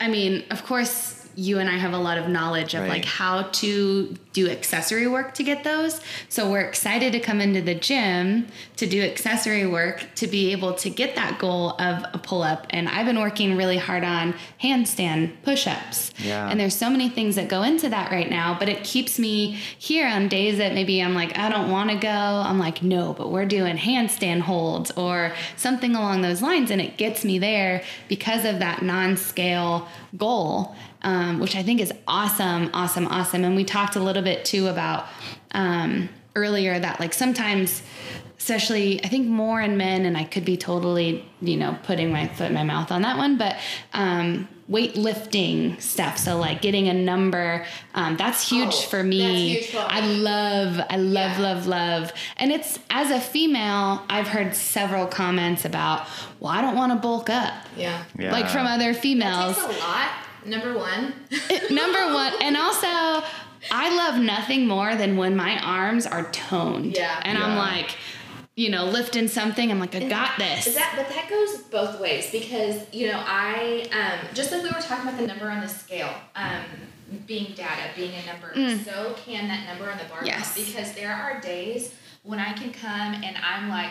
I 0.00 0.08
mean, 0.08 0.44
of 0.50 0.64
course, 0.64 1.14
you 1.36 1.58
and 1.60 1.68
I 1.68 1.76
have 1.76 1.92
a 1.92 1.98
lot 1.98 2.18
of 2.18 2.28
knowledge 2.28 2.74
of 2.74 2.80
Right. 2.80 2.88
like 2.90 3.04
how 3.04 3.42
to 3.42 4.16
do 4.32 4.48
accessory 4.48 5.06
work 5.06 5.34
to 5.34 5.42
get 5.42 5.64
those. 5.64 6.00
So 6.28 6.50
we're 6.50 6.60
excited 6.60 7.12
to 7.12 7.20
come 7.20 7.40
into 7.40 7.62
the 7.62 7.74
gym 7.74 8.46
to 8.76 8.86
do 8.86 9.02
accessory 9.02 9.66
work 9.66 10.06
to 10.16 10.26
be 10.26 10.52
able 10.52 10.74
to 10.74 10.90
get 10.90 11.16
that 11.16 11.38
goal 11.38 11.70
of 11.80 12.04
a 12.12 12.18
pull 12.18 12.42
up. 12.42 12.66
And 12.70 12.88
I've 12.88 13.06
been 13.06 13.18
working 13.18 13.56
really 13.56 13.78
hard 13.78 14.04
on 14.04 14.34
handstand 14.62 15.32
push 15.42 15.66
ups. 15.66 16.12
Yeah. 16.18 16.48
And 16.48 16.60
there's 16.60 16.76
so 16.76 16.90
many 16.90 17.08
things 17.08 17.36
that 17.36 17.48
go 17.48 17.62
into 17.62 17.88
that 17.88 18.10
right 18.10 18.28
now, 18.28 18.56
but 18.58 18.68
it 18.68 18.84
keeps 18.84 19.18
me 19.18 19.52
here 19.78 20.06
on 20.06 20.28
days 20.28 20.58
that 20.58 20.74
maybe 20.74 21.02
I'm 21.02 21.14
like, 21.14 21.38
I 21.38 21.48
don't 21.48 21.70
want 21.70 21.90
to 21.90 21.96
go. 21.96 22.08
I'm 22.08 22.58
like, 22.58 22.82
no, 22.82 23.14
but 23.14 23.30
we're 23.30 23.46
doing 23.46 23.76
handstand 23.76 24.40
holds 24.40 24.90
or 24.92 25.32
something 25.56 25.94
along 25.94 26.22
those 26.22 26.42
lines. 26.42 26.70
And 26.70 26.80
it 26.80 26.96
gets 26.96 27.24
me 27.24 27.38
there 27.38 27.82
because 28.08 28.44
of 28.44 28.58
that 28.58 28.82
non 28.82 29.16
scale 29.16 29.88
goal, 30.16 30.74
um, 31.02 31.38
which 31.38 31.54
I 31.54 31.62
think 31.62 31.80
is 31.80 31.92
awesome, 32.06 32.70
awesome, 32.72 33.06
awesome. 33.06 33.44
And 33.44 33.56
we 33.56 33.64
talked 33.64 33.96
a 33.96 34.00
little 34.00 34.17
bit 34.22 34.44
too 34.44 34.68
about 34.68 35.06
um, 35.52 36.08
earlier 36.34 36.78
that 36.78 37.00
like 37.00 37.14
sometimes 37.14 37.82
especially 38.38 39.02
I 39.04 39.08
think 39.08 39.26
more 39.26 39.60
in 39.60 39.76
men, 39.76 40.06
and 40.06 40.16
I 40.16 40.22
could 40.22 40.44
be 40.44 40.56
totally, 40.56 41.24
you 41.42 41.56
know, 41.56 41.76
putting 41.82 42.12
my 42.12 42.28
foot 42.28 42.46
in 42.46 42.54
my 42.54 42.62
mouth 42.62 42.92
on 42.92 43.02
that 43.02 43.16
one, 43.18 43.36
but 43.36 43.56
um, 43.92 44.46
weightlifting 44.70 45.80
stuff. 45.82 46.18
So 46.18 46.38
like 46.38 46.62
getting 46.62 46.88
a 46.88 46.94
number, 46.94 47.66
um, 47.94 48.16
that's 48.16 48.48
huge 48.48 48.68
Oh, 48.74 48.80
for 48.82 49.02
me. 49.02 49.18
that's 49.54 49.66
huge 49.66 49.70
for 49.82 49.86
I 49.90 50.00
love, 50.00 50.80
I 50.88 50.96
love, 50.96 51.38
Yeah. 51.38 51.42
love, 51.42 51.66
love. 51.66 52.12
And 52.36 52.52
it's 52.52 52.78
as 52.90 53.10
a 53.10 53.20
female, 53.20 54.04
I've 54.08 54.28
heard 54.28 54.54
several 54.54 55.06
comments 55.06 55.64
about, 55.64 56.06
well, 56.38 56.52
I 56.52 56.60
don't 56.60 56.76
want 56.76 56.92
to 56.92 56.96
bulk 56.98 57.28
up. 57.30 57.54
Yeah. 57.76 58.04
Yeah. 58.18 58.32
Like 58.32 58.48
from 58.48 58.66
other 58.66 58.94
females. 58.94 59.56
Takes 59.56 59.76
a 59.76 59.80
lot. 59.80 60.10
Number 60.46 60.78
one. 60.78 61.12
Number 61.70 62.14
one, 62.14 62.32
and 62.40 62.56
also, 62.56 63.26
I 63.70 63.94
love 63.94 64.20
nothing 64.22 64.66
more 64.66 64.94
than 64.96 65.16
when 65.16 65.36
my 65.36 65.58
arms 65.62 66.06
are 66.06 66.30
toned. 66.30 66.96
Yeah. 66.96 67.20
And 67.24 67.38
I'm 67.38 67.56
like, 67.56 67.96
you 68.54 68.70
know, 68.70 68.86
lifting 68.86 69.28
something. 69.28 69.70
I'm 69.70 69.78
like, 69.78 69.94
I 69.94 70.08
got 70.08 70.36
this. 70.38 70.66
Is 70.66 70.74
that, 70.74 70.94
but 70.96 71.08
that 71.08 71.28
goes 71.30 71.58
both 71.70 72.00
ways 72.00 72.30
because 72.32 72.82
you 72.92 73.08
know 73.08 73.22
I 73.24 73.86
um, 73.92 74.34
just 74.34 74.50
like 74.50 74.62
we 74.62 74.68
were 74.68 74.80
talking 74.80 75.06
about 75.08 75.18
the 75.20 75.26
number 75.26 75.48
on 75.48 75.60
the 75.60 75.68
scale, 75.68 76.12
um, 76.34 76.64
being 77.26 77.52
data, 77.54 77.90
being 77.94 78.12
a 78.14 78.26
number. 78.26 78.52
So 78.84 79.14
can 79.24 79.46
that 79.48 79.66
number 79.66 79.90
on 79.90 79.98
the 79.98 80.04
bar 80.04 80.24
Yes. 80.24 80.54
because 80.56 80.92
there 80.94 81.12
are 81.12 81.40
days 81.40 81.94
when 82.24 82.38
I 82.40 82.52
can 82.52 82.72
come 82.72 83.14
and 83.22 83.36
I'm 83.38 83.68
like 83.68 83.90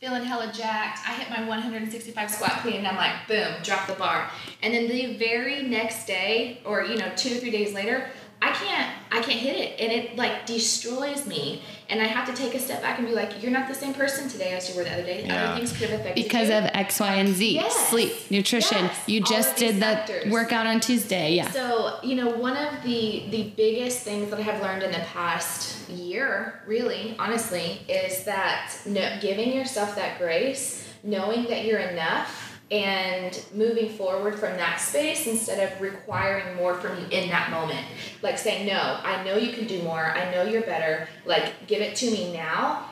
feeling 0.00 0.24
hella 0.24 0.52
jacked. 0.52 1.00
I 1.06 1.12
hit 1.12 1.30
my 1.30 1.46
165 1.46 2.30
squat 2.30 2.50
clean 2.62 2.76
and 2.76 2.86
I'm 2.86 2.96
like, 2.96 3.14
boom, 3.28 3.54
drop 3.62 3.86
the 3.86 3.94
bar. 3.94 4.30
And 4.62 4.72
then 4.74 4.88
the 4.88 5.16
very 5.16 5.62
next 5.62 6.06
day, 6.06 6.60
or 6.64 6.84
you 6.84 6.96
know, 6.96 7.10
two 7.16 7.30
to 7.30 7.36
three 7.36 7.50
days 7.50 7.72
later, 7.74 8.08
I 8.42 8.52
can't, 8.52 8.94
I 9.10 9.22
can't 9.22 9.40
hit 9.40 9.56
it, 9.56 9.80
and 9.80 9.90
it 9.90 10.16
like 10.16 10.46
destroys 10.46 11.26
me. 11.26 11.62
And 11.88 12.02
I 12.02 12.04
have 12.04 12.26
to 12.28 12.34
take 12.34 12.54
a 12.54 12.58
step 12.58 12.82
back 12.82 12.98
and 12.98 13.06
be 13.06 13.14
like, 13.14 13.42
you're 13.42 13.52
not 13.52 13.68
the 13.68 13.74
same 13.74 13.94
person 13.94 14.28
today 14.28 14.52
as 14.52 14.68
you 14.68 14.76
were 14.76 14.82
the 14.84 14.92
other 14.92 15.04
day. 15.04 15.24
Yeah. 15.24 15.52
Other 15.52 15.58
things 15.58 15.72
could 15.72 15.88
have 15.90 16.00
affected 16.00 16.22
because 16.22 16.48
you. 16.48 16.56
of 16.56 16.64
X, 16.74 16.98
Y, 17.00 17.14
and 17.14 17.28
Z. 17.28 17.54
Yes. 17.54 17.88
Sleep, 17.88 18.12
nutrition. 18.30 18.84
Yes. 18.84 19.08
You 19.08 19.20
just 19.22 19.56
did 19.56 19.76
that 19.76 20.08
factors. 20.08 20.32
workout 20.32 20.66
on 20.66 20.80
Tuesday. 20.80 21.34
Yeah. 21.34 21.50
So, 21.50 21.98
you 22.02 22.16
know, 22.16 22.28
one 22.28 22.56
of 22.56 22.82
the 22.82 23.26
the 23.30 23.52
biggest 23.56 24.00
things 24.00 24.30
that 24.30 24.38
I 24.38 24.42
have 24.42 24.60
learned 24.60 24.82
in 24.82 24.92
the 24.92 24.98
past 24.98 25.88
year, 25.88 26.60
really, 26.66 27.14
honestly, 27.18 27.80
is 27.88 28.24
that 28.24 28.76
no, 28.84 29.18
giving 29.20 29.52
yourself 29.52 29.94
that 29.96 30.18
grace, 30.18 30.86
knowing 31.02 31.44
that 31.44 31.64
you're 31.64 31.78
enough 31.78 32.45
and 32.70 33.44
moving 33.54 33.90
forward 33.90 34.34
from 34.38 34.56
that 34.56 34.80
space 34.80 35.26
instead 35.26 35.72
of 35.72 35.80
requiring 35.80 36.56
more 36.56 36.74
from 36.74 36.98
you 36.98 37.06
in 37.10 37.28
that 37.28 37.50
moment. 37.50 37.86
Like 38.22 38.38
saying, 38.38 38.66
"No, 38.66 38.98
I 39.02 39.22
know 39.24 39.36
you 39.36 39.52
can 39.52 39.66
do 39.66 39.82
more. 39.82 40.04
I 40.04 40.30
know 40.32 40.42
you're 40.42 40.62
better. 40.62 41.08
Like 41.24 41.66
give 41.66 41.80
it 41.80 41.94
to 41.96 42.10
me 42.10 42.32
now." 42.32 42.86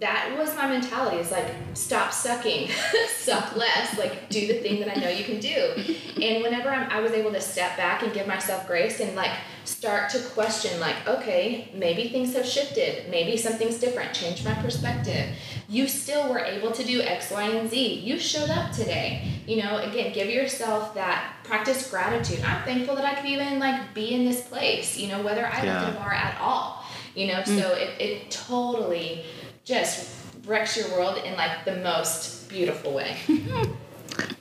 That 0.00 0.34
was 0.38 0.56
my 0.56 0.66
mentality 0.66 1.18
is 1.18 1.30
like 1.30 1.46
stop 1.74 2.10
sucking 2.10 2.68
suck 3.16 3.54
less 3.54 3.98
like 3.98 4.28
do 4.30 4.46
the 4.46 4.54
thing 4.54 4.80
that 4.80 4.96
i 4.96 5.00
know 5.00 5.10
you 5.10 5.24
can 5.24 5.38
do. 5.38 5.74
And 6.22 6.42
whenever 6.42 6.70
I'm, 6.70 6.90
i 6.90 7.00
was 7.00 7.12
able 7.12 7.30
to 7.32 7.40
step 7.40 7.76
back 7.76 8.02
and 8.02 8.12
give 8.12 8.26
myself 8.26 8.66
grace 8.66 9.00
and 9.00 9.14
like 9.14 9.30
start 9.64 10.10
to 10.10 10.18
question 10.30 10.80
like 10.80 10.96
okay 11.06 11.70
maybe 11.74 12.08
things 12.08 12.34
have 12.34 12.46
shifted 12.46 13.10
maybe 13.10 13.36
something's 13.36 13.78
different 13.78 14.14
change 14.14 14.42
my 14.44 14.54
perspective. 14.54 15.34
You 15.68 15.86
still 15.86 16.30
were 16.30 16.40
able 16.40 16.72
to 16.72 16.82
do 16.82 17.02
x 17.02 17.30
y 17.30 17.44
and 17.44 17.70
z. 17.70 17.94
You 18.00 18.18
showed 18.18 18.50
up 18.50 18.72
today. 18.72 19.30
You 19.46 19.62
know 19.62 19.76
again 19.78 20.12
give 20.14 20.30
yourself 20.30 20.94
that 20.94 21.34
practice 21.44 21.90
gratitude. 21.90 22.40
I'm 22.42 22.62
thankful 22.64 22.96
that 22.96 23.04
i 23.04 23.14
could 23.14 23.26
even 23.28 23.58
like 23.58 23.92
be 23.92 24.14
in 24.14 24.24
this 24.24 24.40
place 24.48 24.96
you 24.96 25.08
know 25.08 25.20
whether 25.22 25.46
i 25.46 25.62
Yeah. 25.62 25.78
lifted 25.80 25.96
a 25.96 26.00
bar 26.00 26.14
at 26.14 26.40
all 26.40 26.80
you 27.14 27.26
know. 27.26 27.40
Mm. 27.42 27.60
So 27.60 27.72
it, 27.74 28.00
it 28.00 28.30
totally 28.30 29.24
just 29.70 30.10
wrecks 30.46 30.76
your 30.76 30.88
world 30.90 31.16
in 31.24 31.36
like 31.36 31.64
the 31.64 31.76
most 31.76 32.48
beautiful 32.48 32.92
way 32.92 33.16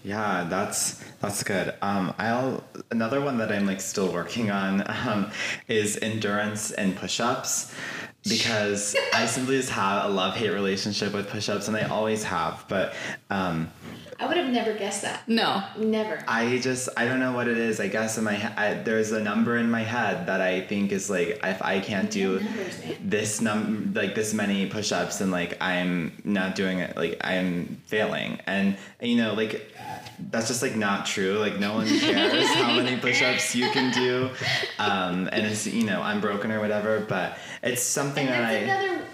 Yeah, 0.03 0.47
that's 0.49 1.03
that's 1.21 1.43
good. 1.43 1.73
Um, 1.81 2.13
I'll 2.17 2.63
another 2.91 3.21
one 3.21 3.37
that 3.37 3.51
I'm 3.51 3.65
like 3.65 3.81
still 3.81 4.11
working 4.11 4.49
on 4.49 4.83
um, 5.07 5.31
is 5.67 5.97
endurance 6.01 6.71
and 6.71 6.95
push-ups 6.95 7.73
because 8.27 8.95
I 9.13 9.25
simply 9.25 9.57
just 9.57 9.69
have 9.71 10.05
a 10.05 10.09
love 10.09 10.35
hate 10.35 10.49
relationship 10.49 11.13
with 11.13 11.29
push-ups 11.29 11.67
and 11.67 11.77
I 11.77 11.83
always 11.83 12.23
have. 12.23 12.65
But 12.67 12.93
um, 13.29 13.71
i 14.19 14.25
would 14.25 14.37
have 14.37 14.49
never 14.49 14.73
guessed 14.73 15.01
that. 15.03 15.27
No. 15.27 15.63
never. 15.77 16.21
I 16.27 16.59
just 16.59 16.89
I 16.97 17.05
don't 17.05 17.19
know 17.19 17.31
what 17.31 17.47
it 17.47 17.57
is. 17.57 17.79
I 17.79 17.87
guess 17.87 18.17
in 18.17 18.23
my 18.23 18.51
I, 18.57 18.73
there's 18.75 19.11
a 19.11 19.21
number 19.21 19.57
in 19.57 19.69
my 19.69 19.81
head 19.81 20.27
that 20.27 20.41
I 20.41 20.61
think 20.61 20.91
is 20.91 21.09
like 21.09 21.39
if 21.43 21.61
I 21.61 21.79
can't 21.79 22.11
do 22.11 22.39
Numbers, 22.39 22.81
this 23.01 23.41
num 23.41 23.91
like 23.95 24.15
this 24.15 24.33
many 24.33 24.67
push-ups 24.67 25.21
and 25.21 25.31
like 25.31 25.57
I'm 25.61 26.11
not 26.23 26.55
doing 26.55 26.79
it 26.79 26.95
like 26.97 27.17
I'm 27.21 27.81
failing. 27.85 28.39
And 28.45 28.77
you 29.01 29.17
know 29.17 29.33
like 29.33 29.73
that's 30.31 30.47
just 30.47 30.61
like 30.61 30.75
not 30.75 31.05
true. 31.05 31.37
Like 31.37 31.59
no 31.59 31.73
one 31.73 31.87
cares 31.99 32.47
how 32.55 32.75
many 32.75 32.97
push-ups 33.07 33.55
you 33.55 33.69
can 33.71 33.93
do. 33.93 34.29
Um, 34.79 35.29
and 35.31 35.45
it's 35.45 35.65
you 35.65 35.85
know 35.85 36.01
I'm 36.01 36.19
broken 36.19 36.51
or 36.51 36.59
whatever 36.59 36.99
but 37.07 37.37
it's 37.63 37.81
something 37.83 38.27
and 38.27 38.35
that 38.35 38.43
I 38.43 38.53
another 38.53 38.87
hard 38.87 39.08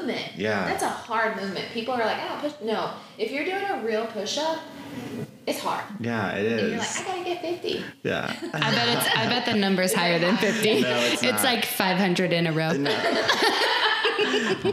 movement 0.00 0.26
Yeah. 0.36 0.64
that's 0.66 0.82
a 0.82 0.88
hard 0.88 1.36
movement 1.36 1.66
people 1.72 1.94
are 1.94 2.04
like 2.04 2.18
oh 2.20 2.38
push 2.40 2.52
no 2.62 2.92
if 3.18 3.30
you're 3.30 3.44
doing 3.44 3.64
a 3.64 3.82
real 3.84 4.06
push-up 4.06 4.58
it's 5.46 5.58
hard 5.60 5.84
yeah 6.00 6.32
it 6.32 6.44
is. 6.46 6.60
and 6.62 6.70
you're 6.70 6.78
like 6.78 7.00
i 7.00 7.04
gotta 7.04 7.24
get 7.24 7.40
50 7.42 7.84
yeah 8.02 8.34
I 8.54 8.70
bet 8.74 8.88
it's. 8.96 9.16
I 9.16 9.26
bet 9.28 9.44
the 9.46 9.54
number's 9.54 9.92
higher 9.94 10.18
than 10.18 10.36
fifty. 10.46 10.80
No, 10.82 10.88
it's 10.98 11.22
not. 11.22 11.44
like 11.44 11.64
five 11.64 11.96
hundred 11.98 12.32
in 12.32 12.46
a 12.46 12.52
row. 12.52 12.72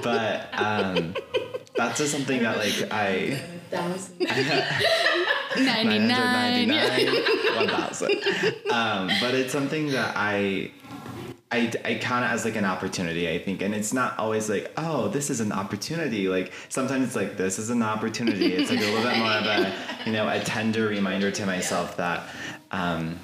but 0.02 0.50
um, 0.54 1.16
that's 1.76 1.98
just 2.00 2.12
something 2.12 2.42
that 2.44 2.58
like 2.58 2.92
I 2.92 3.40
that 3.70 3.90
was 3.92 4.12
Ninety 5.58 6.00
nine. 6.00 6.68
999 6.68 7.68
1000 7.68 8.72
um, 8.72 9.10
but 9.22 9.34
it's 9.34 9.52
something 9.52 9.88
that 9.92 10.14
i 10.16 10.70
I, 11.50 11.72
I 11.86 11.96
count 11.96 12.26
it 12.26 12.32
as 12.32 12.44
like 12.44 12.58
an 12.58 12.66
opportunity, 12.66 13.30
I 13.30 13.40
think. 13.40 13.62
And 13.62 13.74
it's 13.74 13.94
not 13.94 14.20
always 14.20 14.50
like, 14.50 14.72
oh, 14.76 15.08
this 15.08 15.30
is 15.30 15.40
an 15.40 15.54
opportunity. 15.54 16.28
Like 16.28 16.52
sometimes 16.68 17.08
it's 17.08 17.16
like, 17.16 17.38
this 17.38 17.58
is 17.58 17.70
an 17.70 17.82
opportunity. 17.82 18.54
It's 18.54 18.70
like 18.70 18.80
a 18.80 18.84
little 18.84 19.04
bit 19.04 19.18
more 19.18 19.32
of 19.32 19.46
a, 19.46 19.74
you 20.06 20.12
know, 20.12 20.28
a 20.28 20.42
tender 20.42 20.88
reminder 20.88 21.32
to 21.32 21.46
myself 21.46 21.96
that 21.98 22.24
um, 22.72 23.18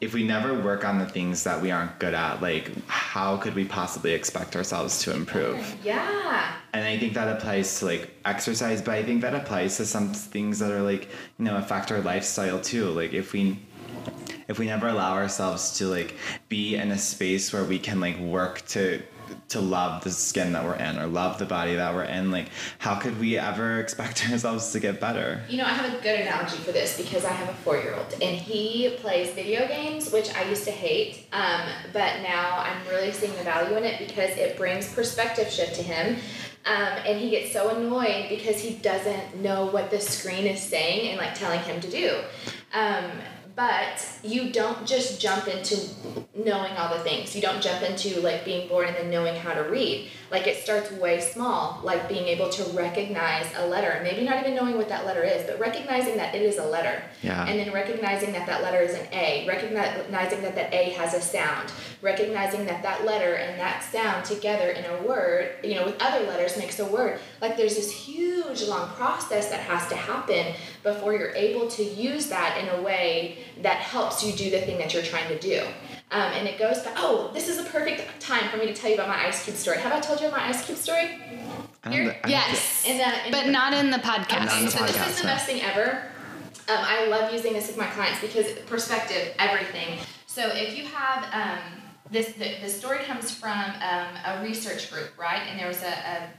if 0.00 0.14
we 0.14 0.24
never 0.24 0.60
work 0.62 0.86
on 0.86 0.98
the 0.98 1.06
things 1.06 1.44
that 1.44 1.60
we 1.60 1.70
aren't 1.70 1.98
good 1.98 2.14
at, 2.14 2.40
like 2.40 2.72
how 2.88 3.36
could 3.36 3.54
we 3.54 3.66
possibly 3.66 4.12
expect 4.12 4.56
ourselves 4.56 4.98
to 5.02 5.14
improve? 5.14 5.76
yeah 5.84 6.54
And 6.72 6.84
I 6.84 6.98
think 6.98 7.12
that 7.12 7.28
applies 7.28 7.78
to 7.80 7.84
like 7.84 8.10
exercise, 8.24 8.80
but 8.80 8.94
I 8.94 9.02
think 9.02 9.20
that 9.20 9.34
applies 9.34 9.76
to 9.76 9.84
some 9.84 10.14
things 10.14 10.58
that 10.60 10.72
are 10.72 10.82
like, 10.82 11.10
you 11.38 11.44
know, 11.44 11.56
affect 11.58 11.92
our 11.92 12.00
lifestyle 12.00 12.58
too. 12.58 12.86
Like 12.86 13.12
if 13.12 13.34
we 13.34 13.58
if 14.52 14.58
we 14.58 14.66
never 14.66 14.86
allow 14.86 15.14
ourselves 15.14 15.78
to 15.78 15.86
like 15.86 16.14
be 16.48 16.76
in 16.76 16.92
a 16.92 16.98
space 16.98 17.52
where 17.52 17.64
we 17.64 17.78
can 17.78 17.98
like 17.98 18.18
work 18.18 18.64
to 18.68 19.02
to 19.48 19.60
love 19.60 20.04
the 20.04 20.10
skin 20.10 20.52
that 20.52 20.62
we're 20.62 20.74
in 20.74 20.98
or 20.98 21.06
love 21.06 21.38
the 21.38 21.44
body 21.46 21.74
that 21.74 21.94
we're 21.94 22.04
in, 22.04 22.30
like 22.30 22.48
how 22.78 22.94
could 22.94 23.18
we 23.18 23.38
ever 23.38 23.80
expect 23.84 24.30
ourselves 24.30 24.72
to 24.72 24.80
get 24.80 25.00
better? 25.00 25.42
You 25.48 25.58
know, 25.58 25.64
I 25.64 25.70
have 25.70 25.92
a 25.92 26.02
good 26.02 26.20
analogy 26.20 26.58
for 26.58 26.70
this 26.70 26.98
because 26.98 27.24
I 27.24 27.32
have 27.32 27.48
a 27.48 27.54
four 27.54 27.78
year 27.78 27.94
old 27.94 28.12
and 28.20 28.36
he 28.36 28.94
plays 28.98 29.30
video 29.30 29.66
games, 29.66 30.12
which 30.12 30.34
I 30.34 30.42
used 30.48 30.64
to 30.64 30.70
hate. 30.70 31.26
Um, 31.32 31.62
but 31.94 32.20
now 32.22 32.58
I'm 32.58 32.86
really 32.88 33.12
seeing 33.12 33.34
the 33.36 33.44
value 33.44 33.76
in 33.76 33.84
it 33.84 34.06
because 34.06 34.36
it 34.36 34.56
brings 34.58 34.92
perspective 34.92 35.50
shift 35.50 35.76
to 35.76 35.82
him. 35.82 36.16
Um, 36.64 36.98
and 37.06 37.18
he 37.18 37.30
gets 37.30 37.52
so 37.52 37.70
annoyed 37.70 38.26
because 38.28 38.60
he 38.60 38.74
doesn't 38.74 39.36
know 39.42 39.66
what 39.66 39.90
the 39.90 40.00
screen 40.00 40.46
is 40.46 40.60
saying 40.60 41.08
and 41.08 41.18
like 41.18 41.34
telling 41.34 41.60
him 41.60 41.80
to 41.80 41.90
do. 41.90 42.20
Um, 42.72 43.04
but 43.54 44.06
you 44.22 44.50
don't 44.50 44.86
just 44.86 45.20
jump 45.20 45.46
into 45.46 45.76
knowing 46.34 46.72
all 46.72 46.96
the 46.96 47.02
things. 47.02 47.36
You 47.36 47.42
don't 47.42 47.62
jump 47.62 47.82
into 47.82 48.20
like 48.20 48.44
being 48.44 48.68
born 48.68 48.88
and 48.88 48.96
then 48.96 49.10
knowing 49.10 49.34
how 49.34 49.52
to 49.52 49.62
read. 49.62 50.08
Like 50.30 50.46
it 50.46 50.62
starts 50.62 50.90
way 50.92 51.20
small, 51.20 51.80
like 51.82 52.08
being 52.08 52.26
able 52.26 52.48
to 52.50 52.64
recognize 52.72 53.46
a 53.56 53.66
letter, 53.66 54.00
maybe 54.02 54.24
not 54.24 54.40
even 54.40 54.54
knowing 54.54 54.78
what 54.78 54.88
that 54.88 55.04
letter 55.04 55.22
is, 55.22 55.46
but 55.46 55.60
recognizing 55.60 56.16
that 56.16 56.34
it 56.34 56.42
is 56.42 56.58
a 56.58 56.64
letter. 56.64 57.02
Yeah. 57.22 57.46
And 57.46 57.58
then 57.58 57.72
recognizing 57.72 58.32
that 58.32 58.46
that 58.46 58.62
letter 58.62 58.80
is 58.80 58.94
an 58.94 59.06
A, 59.12 59.44
recognizing 59.46 60.42
that 60.42 60.54
that 60.54 60.72
A 60.72 60.90
has 60.90 61.12
a 61.12 61.20
sound, 61.20 61.70
recognizing 62.00 62.64
that 62.66 62.82
that 62.82 63.04
letter 63.04 63.34
and 63.34 63.60
that 63.60 63.84
sound 63.84 64.24
together 64.24 64.70
in 64.70 64.84
a 64.86 65.02
word, 65.02 65.56
you 65.62 65.74
know, 65.74 65.84
with 65.84 66.00
other 66.00 66.24
letters 66.26 66.56
makes 66.56 66.78
a 66.78 66.86
word. 66.86 67.20
Like 67.42 67.56
there's 67.56 67.74
this 67.74 67.90
huge 67.90 68.62
long 68.68 68.88
process 68.90 69.50
that 69.50 69.58
has 69.60 69.88
to 69.88 69.96
happen 69.96 70.54
before 70.84 71.12
you're 71.12 71.34
able 71.34 71.68
to 71.70 71.82
use 71.82 72.28
that 72.28 72.56
in 72.56 72.68
a 72.78 72.80
way 72.82 73.38
that 73.62 73.78
helps 73.78 74.24
you 74.24 74.32
do 74.32 74.48
the 74.48 74.60
thing 74.60 74.78
that 74.78 74.94
you're 74.94 75.02
trying 75.02 75.26
to 75.28 75.38
do. 75.40 75.60
Um, 76.12 76.32
and 76.34 76.46
it 76.46 76.56
goes 76.58 76.78
back, 76.80 76.94
oh, 76.98 77.30
this 77.34 77.48
is 77.48 77.58
a 77.58 77.64
perfect 77.64 78.20
time 78.20 78.48
for 78.48 78.58
me 78.58 78.66
to 78.66 78.74
tell 78.74 78.90
you 78.90 78.94
about 78.94 79.08
my 79.08 79.26
ice 79.26 79.44
cube 79.44 79.56
story. 79.56 79.78
Have 79.78 79.92
I 79.92 79.98
told 79.98 80.20
you 80.20 80.30
my 80.30 80.46
ice 80.46 80.64
cube 80.64 80.78
story? 80.78 81.18
I 81.84 81.90
don't 81.90 81.92
Here- 81.92 82.10
thi- 82.12 82.18
I 82.18 82.20
don't 82.22 82.30
Yes. 82.30 82.84
In 82.86 82.98
the, 82.98 83.26
in 83.26 83.32
But 83.32 83.46
the- 83.46 83.50
not 83.50 83.72
in 83.74 83.90
the 83.90 83.98
podcast. 83.98 84.44
Not 84.46 84.58
in 84.58 84.64
the 84.66 84.70
so 84.70 84.84
this 84.86 84.96
podcast, 84.96 85.08
is 85.10 85.20
the 85.20 85.26
best 85.26 85.46
thing 85.46 85.62
ever. 85.62 86.02
Um, 86.68 86.78
I 86.78 87.06
love 87.06 87.32
using 87.32 87.54
this 87.54 87.66
with 87.66 87.76
my 87.76 87.86
clients 87.86 88.20
because 88.20 88.52
perspective, 88.66 89.34
everything. 89.40 89.98
So 90.26 90.48
if 90.54 90.78
you 90.78 90.86
have 90.86 91.24
um, 91.34 91.81
this 92.12 92.32
the, 92.32 92.56
the 92.60 92.68
story 92.68 92.98
comes 93.04 93.30
from 93.32 93.58
um, 93.58 94.08
a 94.26 94.42
research 94.42 94.92
group, 94.92 95.10
right? 95.18 95.42
And 95.48 95.58
there 95.58 95.66
was 95.66 95.82
a, 95.82 95.86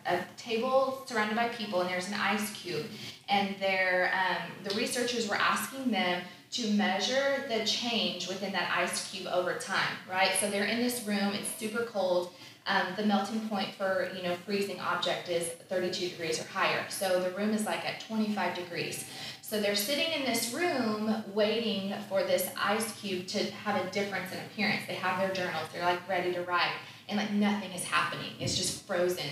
a, 0.07 0.15
a 0.15 0.25
table 0.37 1.03
surrounded 1.05 1.35
by 1.35 1.49
people, 1.49 1.81
and 1.81 1.89
there's 1.89 2.07
an 2.07 2.13
ice 2.13 2.51
cube, 2.53 2.85
and 3.27 3.55
they're, 3.59 4.13
um, 4.13 4.51
the 4.63 4.75
researchers 4.75 5.27
were 5.27 5.35
asking 5.35 5.91
them 5.91 6.21
to 6.51 6.69
measure 6.73 7.45
the 7.49 7.65
change 7.65 8.27
within 8.27 8.51
that 8.51 8.71
ice 8.77 9.11
cube 9.11 9.27
over 9.27 9.55
time, 9.55 9.97
right? 10.09 10.31
So 10.39 10.49
they're 10.49 10.65
in 10.65 10.77
this 10.77 11.05
room, 11.07 11.33
it's 11.33 11.49
super 11.55 11.83
cold. 11.83 12.31
Um, 12.65 12.87
the 12.95 13.05
melting 13.05 13.41
point 13.49 13.73
for 13.73 14.09
you 14.15 14.23
know 14.23 14.35
freezing 14.45 14.79
object 14.79 15.27
is 15.27 15.47
32 15.67 16.09
degrees 16.11 16.39
or 16.39 16.47
higher. 16.47 16.85
So 16.87 17.21
the 17.21 17.31
room 17.31 17.49
is 17.49 17.65
like 17.65 17.85
at 17.85 17.99
25 17.99 18.55
degrees. 18.55 19.05
So 19.53 19.61
they're 19.61 19.75
sitting 19.75 20.11
in 20.13 20.25
this 20.25 20.51
room 20.51 21.23
waiting 21.31 21.93
for 22.09 22.23
this 22.23 22.49
ice 22.59 22.99
cube 22.99 23.27
to 23.27 23.51
have 23.51 23.85
a 23.85 23.87
difference 23.91 24.31
in 24.31 24.39
appearance. 24.39 24.81
They 24.87 24.95
have 24.95 25.19
their 25.19 25.31
journals, 25.31 25.67
they're 25.71 25.85
like 25.85 26.09
ready 26.09 26.33
to 26.33 26.41
write, 26.41 26.71
and 27.07 27.19
like 27.19 27.31
nothing 27.33 27.69
is 27.69 27.83
happening. 27.83 28.31
It's 28.39 28.57
just 28.57 28.87
frozen. 28.87 29.29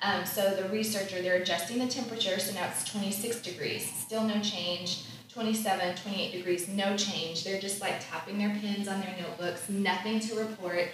Um, 0.00 0.24
so 0.26 0.54
the 0.54 0.68
researcher, 0.68 1.20
they're 1.20 1.42
adjusting 1.42 1.80
the 1.80 1.88
temperature, 1.88 2.38
so 2.38 2.54
now 2.54 2.68
it's 2.68 2.84
26 2.84 3.42
degrees, 3.42 3.84
still 3.84 4.22
no 4.22 4.40
change. 4.42 5.06
27, 5.30 5.96
28 5.96 6.30
degrees, 6.30 6.68
no 6.68 6.96
change. 6.96 7.42
They're 7.42 7.60
just 7.60 7.80
like 7.80 7.94
tapping 8.08 8.38
their 8.38 8.50
pens 8.50 8.86
on 8.86 9.00
their 9.00 9.16
notebooks, 9.20 9.68
nothing 9.68 10.20
to 10.20 10.36
report. 10.36 10.90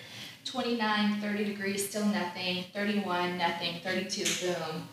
29, 0.47 1.21
30 1.21 1.45
degrees, 1.45 1.87
still 1.87 2.07
nothing. 2.07 2.65
31, 2.73 3.37
nothing. 3.37 3.75
32, 3.85 4.47
boom. 4.47 4.89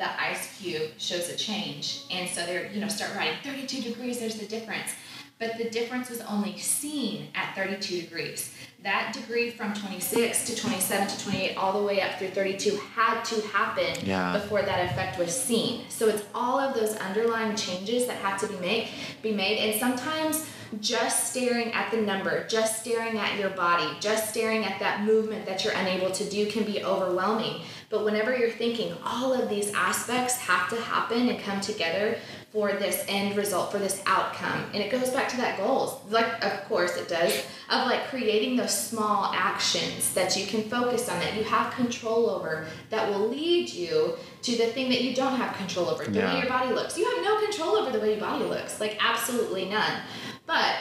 The 0.00 0.08
ice 0.18 0.58
cube 0.58 0.92
shows 0.96 1.28
a 1.28 1.36
change. 1.36 2.04
And 2.10 2.26
so 2.26 2.46
they're, 2.46 2.72
you 2.72 2.80
know, 2.80 2.88
start 2.88 3.14
writing 3.14 3.36
32 3.44 3.82
degrees, 3.82 4.18
there's 4.18 4.36
the 4.36 4.46
difference. 4.46 4.92
But 5.38 5.58
the 5.58 5.68
difference 5.68 6.08
was 6.08 6.22
only 6.22 6.56
seen 6.56 7.28
at 7.34 7.54
32 7.54 8.00
degrees. 8.02 8.54
That 8.82 9.12
degree 9.12 9.50
from 9.50 9.74
26 9.74 10.46
to 10.46 10.56
27 10.56 11.06
to 11.06 11.24
28, 11.24 11.56
all 11.58 11.78
the 11.78 11.86
way 11.86 12.00
up 12.00 12.18
through 12.18 12.28
32, 12.30 12.78
had 12.94 13.22
to 13.24 13.42
happen 13.48 14.06
Yeah. 14.06 14.32
before 14.32 14.62
that 14.62 14.90
effect 14.90 15.18
was 15.18 15.38
seen. 15.38 15.84
So 15.90 16.08
it's 16.08 16.22
all 16.34 16.58
of 16.58 16.74
those 16.74 16.96
underlying 16.96 17.54
changes 17.56 18.06
that 18.06 18.16
have 18.22 18.40
to 18.40 18.46
be 18.46 18.56
made, 18.56 18.88
be 19.20 19.32
made. 19.32 19.58
And 19.58 19.78
sometimes 19.78 20.46
just 20.80 21.30
staring 21.30 21.72
at 21.72 21.90
the 21.90 21.98
number, 21.98 22.46
just 22.46 22.80
staring 22.80 23.18
at 23.18 23.38
your 23.38 23.50
body, 23.50 23.98
just 24.00 24.30
staring 24.30 24.64
at 24.64 24.78
that 24.78 25.02
movement 25.04 25.44
that 25.44 25.64
you're 25.64 25.74
unable 25.74 26.10
to 26.10 26.24
do 26.30 26.46
can 26.50 26.64
be 26.64 26.84
overwhelming. 26.84 27.62
But 27.90 28.04
whenever 28.04 28.36
you're 28.36 28.50
thinking 28.50 28.94
all 29.04 29.32
of 29.34 29.48
these 29.48 29.74
aspects 29.74 30.36
have 30.38 30.68
to 30.70 30.76
happen 30.76 31.28
and 31.28 31.40
come 31.40 31.60
together 31.60 32.16
for 32.52 32.72
this 32.72 33.04
end 33.08 33.36
result, 33.36 33.72
for 33.72 33.78
this 33.78 34.00
outcome, 34.06 34.64
and 34.72 34.76
it 34.76 34.90
goes 34.92 35.10
back 35.10 35.28
to 35.30 35.36
that 35.38 35.58
goals, 35.58 36.00
like 36.08 36.44
of 36.44 36.64
course 36.66 36.96
it 36.96 37.08
does, 37.08 37.36
of 37.68 37.86
like 37.86 38.06
creating 38.06 38.56
those 38.56 38.76
small 38.76 39.32
actions 39.34 40.14
that 40.14 40.36
you 40.36 40.46
can 40.46 40.62
focus 40.70 41.08
on, 41.08 41.18
that 41.18 41.36
you 41.36 41.42
have 41.42 41.72
control 41.74 42.30
over, 42.30 42.66
that 42.90 43.08
will 43.08 43.28
lead 43.28 43.68
you 43.68 44.14
to 44.42 44.52
the 44.56 44.66
thing 44.66 44.88
that 44.88 45.02
you 45.02 45.14
don't 45.14 45.36
have 45.36 45.56
control 45.56 45.88
over, 45.88 46.04
the 46.04 46.12
Yeah. 46.12 46.32
way 46.32 46.40
your 46.40 46.48
body 46.48 46.72
looks. 46.72 46.96
You 46.96 47.04
have 47.12 47.24
no 47.24 47.40
control 47.40 47.76
over 47.76 47.90
the 47.90 47.98
way 48.00 48.12
your 48.12 48.20
body 48.20 48.44
looks, 48.44 48.80
like 48.80 48.98
absolutely 49.04 49.64
none. 49.64 50.00
But 50.46 50.76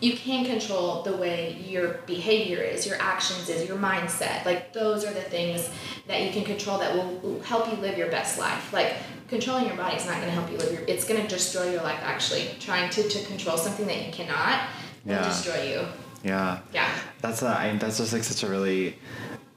you 0.00 0.16
can 0.16 0.44
control 0.44 1.02
the 1.02 1.16
way 1.16 1.56
your 1.66 2.00
behavior 2.06 2.58
is, 2.58 2.86
your 2.86 3.00
actions 3.00 3.48
is, 3.48 3.66
your 3.68 3.78
mindset. 3.78 4.44
Like 4.44 4.72
those 4.72 5.04
are 5.04 5.12
the 5.12 5.22
things 5.22 5.70
that 6.06 6.22
you 6.22 6.30
can 6.30 6.44
control 6.44 6.78
that 6.78 6.94
will 6.94 7.40
help 7.40 7.70
you 7.70 7.76
live 7.78 7.96
your 7.96 8.10
best 8.10 8.38
life. 8.38 8.72
Like 8.72 8.94
controlling 9.28 9.66
your 9.66 9.76
body 9.76 9.96
is 9.96 10.06
not 10.06 10.16
going 10.16 10.26
to 10.26 10.32
help 10.32 10.50
you 10.50 10.58
live 10.58 10.72
your. 10.72 10.82
It's 10.82 11.06
going 11.06 11.20
to 11.20 11.28
destroy 11.28 11.70
your 11.70 11.82
life. 11.82 11.98
Actually, 12.02 12.48
trying 12.60 12.90
to 12.90 13.08
to 13.08 13.24
control 13.26 13.56
something 13.56 13.86
that 13.86 14.04
you 14.06 14.12
cannot 14.12 14.68
will 15.04 15.22
destroy 15.22 15.62
you. 15.62 15.86
Yeah. 16.22 16.60
Yeah. 16.72 16.90
That's 17.20 17.42
a, 17.42 17.48
I, 17.48 17.76
that's 17.76 17.98
just 17.98 18.12
like 18.12 18.24
such 18.24 18.42
a 18.42 18.48
really, 18.48 18.98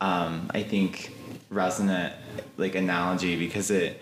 um, 0.01 0.49
I 0.53 0.63
think, 0.63 1.13
resonant 1.49 2.13
like 2.57 2.75
analogy 2.75 3.35
because 3.35 3.71
it. 3.71 4.01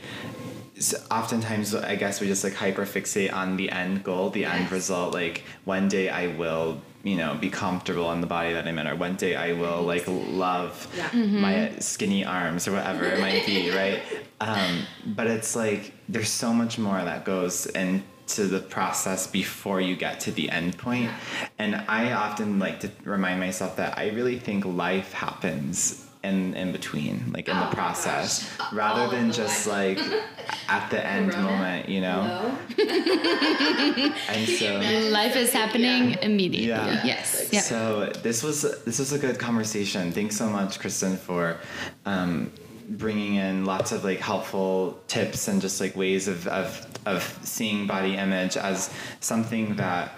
S- 0.78 1.06
Oftentimes, 1.12 1.74
I 1.76 1.96
guess 1.96 2.22
we 2.22 2.28
just 2.28 2.44
like 2.44 2.54
hyperfixate 2.54 3.34
on 3.34 3.58
the 3.58 3.72
end 3.72 4.04
goal, 4.04 4.30
the 4.30 4.46
end 4.46 4.72
result. 4.72 5.14
Like 5.14 5.44
one 5.66 5.88
day 5.88 6.10
I 6.10 6.28
will, 6.36 6.82
you 7.04 7.16
know, 7.16 7.36
be 7.36 7.50
comfortable 7.50 8.12
in 8.12 8.22
the 8.22 8.28
body 8.28 8.54
that 8.54 8.68
I'm 8.68 8.78
in, 8.80 8.88
or 8.88 8.96
one 8.96 9.16
day 9.16 9.36
I 9.36 9.54
will 9.54 9.82
like 9.82 10.06
love 10.08 10.88
Yeah. 10.96 11.10
my 11.14 11.72
skinny 11.80 12.24
arms 12.26 12.68
or 12.68 12.74
whatever 12.74 13.06
it 13.06 13.20
might 13.20 13.46
be, 13.46 13.72
right? 13.82 14.02
Um, 14.42 14.84
but 15.06 15.28
it's 15.28 15.56
like 15.56 15.94
there's 16.10 16.30
so 16.30 16.54
much 16.54 16.78
more 16.78 17.04
that 17.04 17.26
goes 17.26 17.66
into 17.68 18.48
the 18.48 18.60
process 18.60 19.26
before 19.28 19.80
you 19.82 19.96
get 19.96 20.20
to 20.22 20.32
the 20.32 20.50
end 20.50 20.78
point. 20.78 21.10
And 21.58 21.76
I 21.88 22.12
often 22.12 22.60
like 22.60 22.82
to 22.82 22.92
remind 23.04 23.40
myself 23.40 23.78
that 23.78 23.98
I 23.98 24.10
really 24.10 24.38
think 24.38 24.66
life 24.66 25.14
happens 25.14 26.07
in 26.30 26.54
in 26.62 26.72
between, 26.72 27.16
like 27.36 27.48
in 27.52 27.58
Oh 27.58 27.62
the 27.70 27.76
process, 27.76 28.30
gosh. 28.58 28.74
rather 28.74 29.02
All 29.04 29.10
than 29.16 29.32
just 29.32 29.68
life. 29.68 29.98
like 29.98 30.24
at 30.70 30.84
the 30.92 31.00
end 31.16 31.32
Corona. 31.32 31.48
moment, 31.52 31.90
you 31.94 32.02
know. 32.08 32.20
No. 32.28 32.58
And 34.30 34.48
so. 34.60 34.70
Life 35.22 35.36
is 35.36 35.52
happening 35.54 36.16
immediately. 36.22 36.68
Yeah. 36.70 37.06
Yes. 37.06 37.50
Yep. 37.52 37.64
So 37.64 37.80
this 38.24 38.44
was 38.44 38.62
this 38.86 39.00
was 39.00 39.12
a 39.14 39.20
good 39.26 39.38
conversation. 39.40 40.12
Thanks 40.12 40.36
so 40.38 40.48
much, 40.50 40.80
Kristen, 40.80 41.18
for 41.18 41.58
um, 42.06 42.52
bringing 42.90 43.36
in 43.36 43.66
lots 43.66 43.92
of 43.92 44.04
like 44.04 44.20
helpful 44.20 45.00
tips 45.08 45.48
and 45.48 45.62
just 45.62 45.80
like 45.82 45.96
ways 45.96 46.28
of 46.28 46.48
of, 46.48 46.86
of 47.06 47.22
seeing 47.44 47.88
body 47.88 48.16
image 48.16 48.56
as 48.58 48.90
something 49.20 49.76
that 49.78 50.12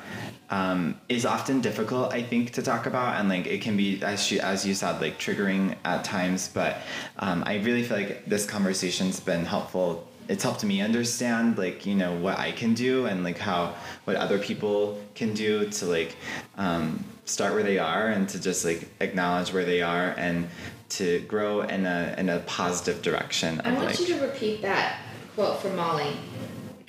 um, 0.50 1.00
is 1.08 1.26
often 1.26 1.62
difficult, 1.62 2.14
I 2.14 2.24
think, 2.24 2.52
to 2.54 2.62
talk 2.62 2.86
about, 2.86 3.20
and 3.20 3.30
like 3.30 3.46
it 3.46 3.62
can 3.62 3.78
be, 3.78 4.02
as 4.02 4.24
she, 4.24 4.40
as 4.40 4.66
you 4.66 4.74
said, 4.74 5.00
like 5.02 5.20
triggering 5.20 5.76
at 5.86 6.04
times. 6.04 6.48
But 6.48 6.78
um, 7.20 7.44
I 7.46 7.58
really 7.58 7.84
feel 7.84 7.98
like 7.98 8.26
this 8.26 8.46
conversation's 8.46 9.20
been 9.20 9.46
helpful. 9.46 10.08
It's 10.28 10.44
helped 10.44 10.64
me 10.64 10.82
understand, 10.82 11.58
like 11.58 11.86
you 11.86 11.96
know, 11.96 12.16
what 12.16 12.40
I 12.40 12.52
can 12.52 12.74
do 12.74 13.06
and 13.06 13.24
like 13.24 13.38
how 13.38 13.76
what 14.06 14.16
other 14.16 14.40
people 14.40 15.00
can 15.16 15.34
do 15.34 15.70
to 15.70 15.86
like 15.86 16.16
um, 16.58 17.04
start 17.26 17.54
where 17.54 17.64
they 17.64 17.80
are 17.80 18.08
and 18.08 18.28
to 18.30 18.42
just 18.42 18.66
like 18.66 18.90
acknowledge 19.00 19.54
where 19.54 19.66
they 19.66 19.82
are 19.82 20.14
and 20.18 20.50
to 20.90 21.20
grow 21.22 21.62
in 21.62 21.86
a 21.86 22.16
in 22.18 22.30
a 22.30 22.40
positive 22.42 23.02
direction. 23.02 23.62
I 23.64 23.74
want 23.74 23.86
like, 23.86 24.00
you 24.00 24.08
to 24.08 24.22
repeat 24.22 24.62
that 24.64 25.00
quote 25.36 25.62
from 25.62 25.76
Molly, 25.76 26.18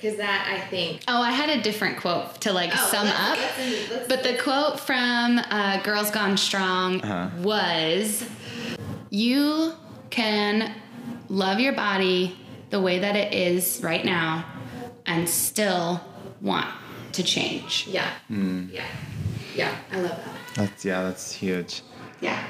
because 0.01 0.17
that 0.17 0.47
I 0.51 0.59
think. 0.69 1.01
Oh, 1.07 1.21
I 1.21 1.31
had 1.31 1.49
a 1.49 1.61
different 1.61 1.97
quote 1.97 2.41
to 2.41 2.51
like 2.53 2.71
Oh, 2.73 2.87
sum 2.91 3.05
let's- 3.05 3.19
up. 3.19 3.37
let's- 3.37 3.89
let's- 3.91 4.07
But 4.07 4.23
the 4.23 4.33
quote 4.41 4.79
from 4.79 5.39
uh, 5.39 5.81
Girls 5.83 6.09
Gone 6.11 6.37
Strong 6.37 7.01
Uh-huh. 7.01 7.29
was 7.41 8.23
You 9.09 9.73
can 10.09 10.73
love 11.29 11.59
your 11.59 11.73
body 11.73 12.37
the 12.69 12.79
way 12.79 12.99
that 12.99 13.15
it 13.15 13.33
is 13.33 13.81
right 13.83 14.03
now 14.05 14.45
and 15.05 15.27
still 15.27 16.01
want 16.41 16.67
to 17.13 17.23
change. 17.23 17.87
Yeah. 17.89 18.09
Hmm. 18.27 18.67
Yeah. 18.71 18.85
Yeah. 19.55 19.75
I 19.91 19.99
love 19.99 20.11
that. 20.17 20.55
that's 20.55 20.85
yeah, 20.85 21.03
that's 21.03 21.33
huge. 21.33 21.81
Yeah. 22.21 22.41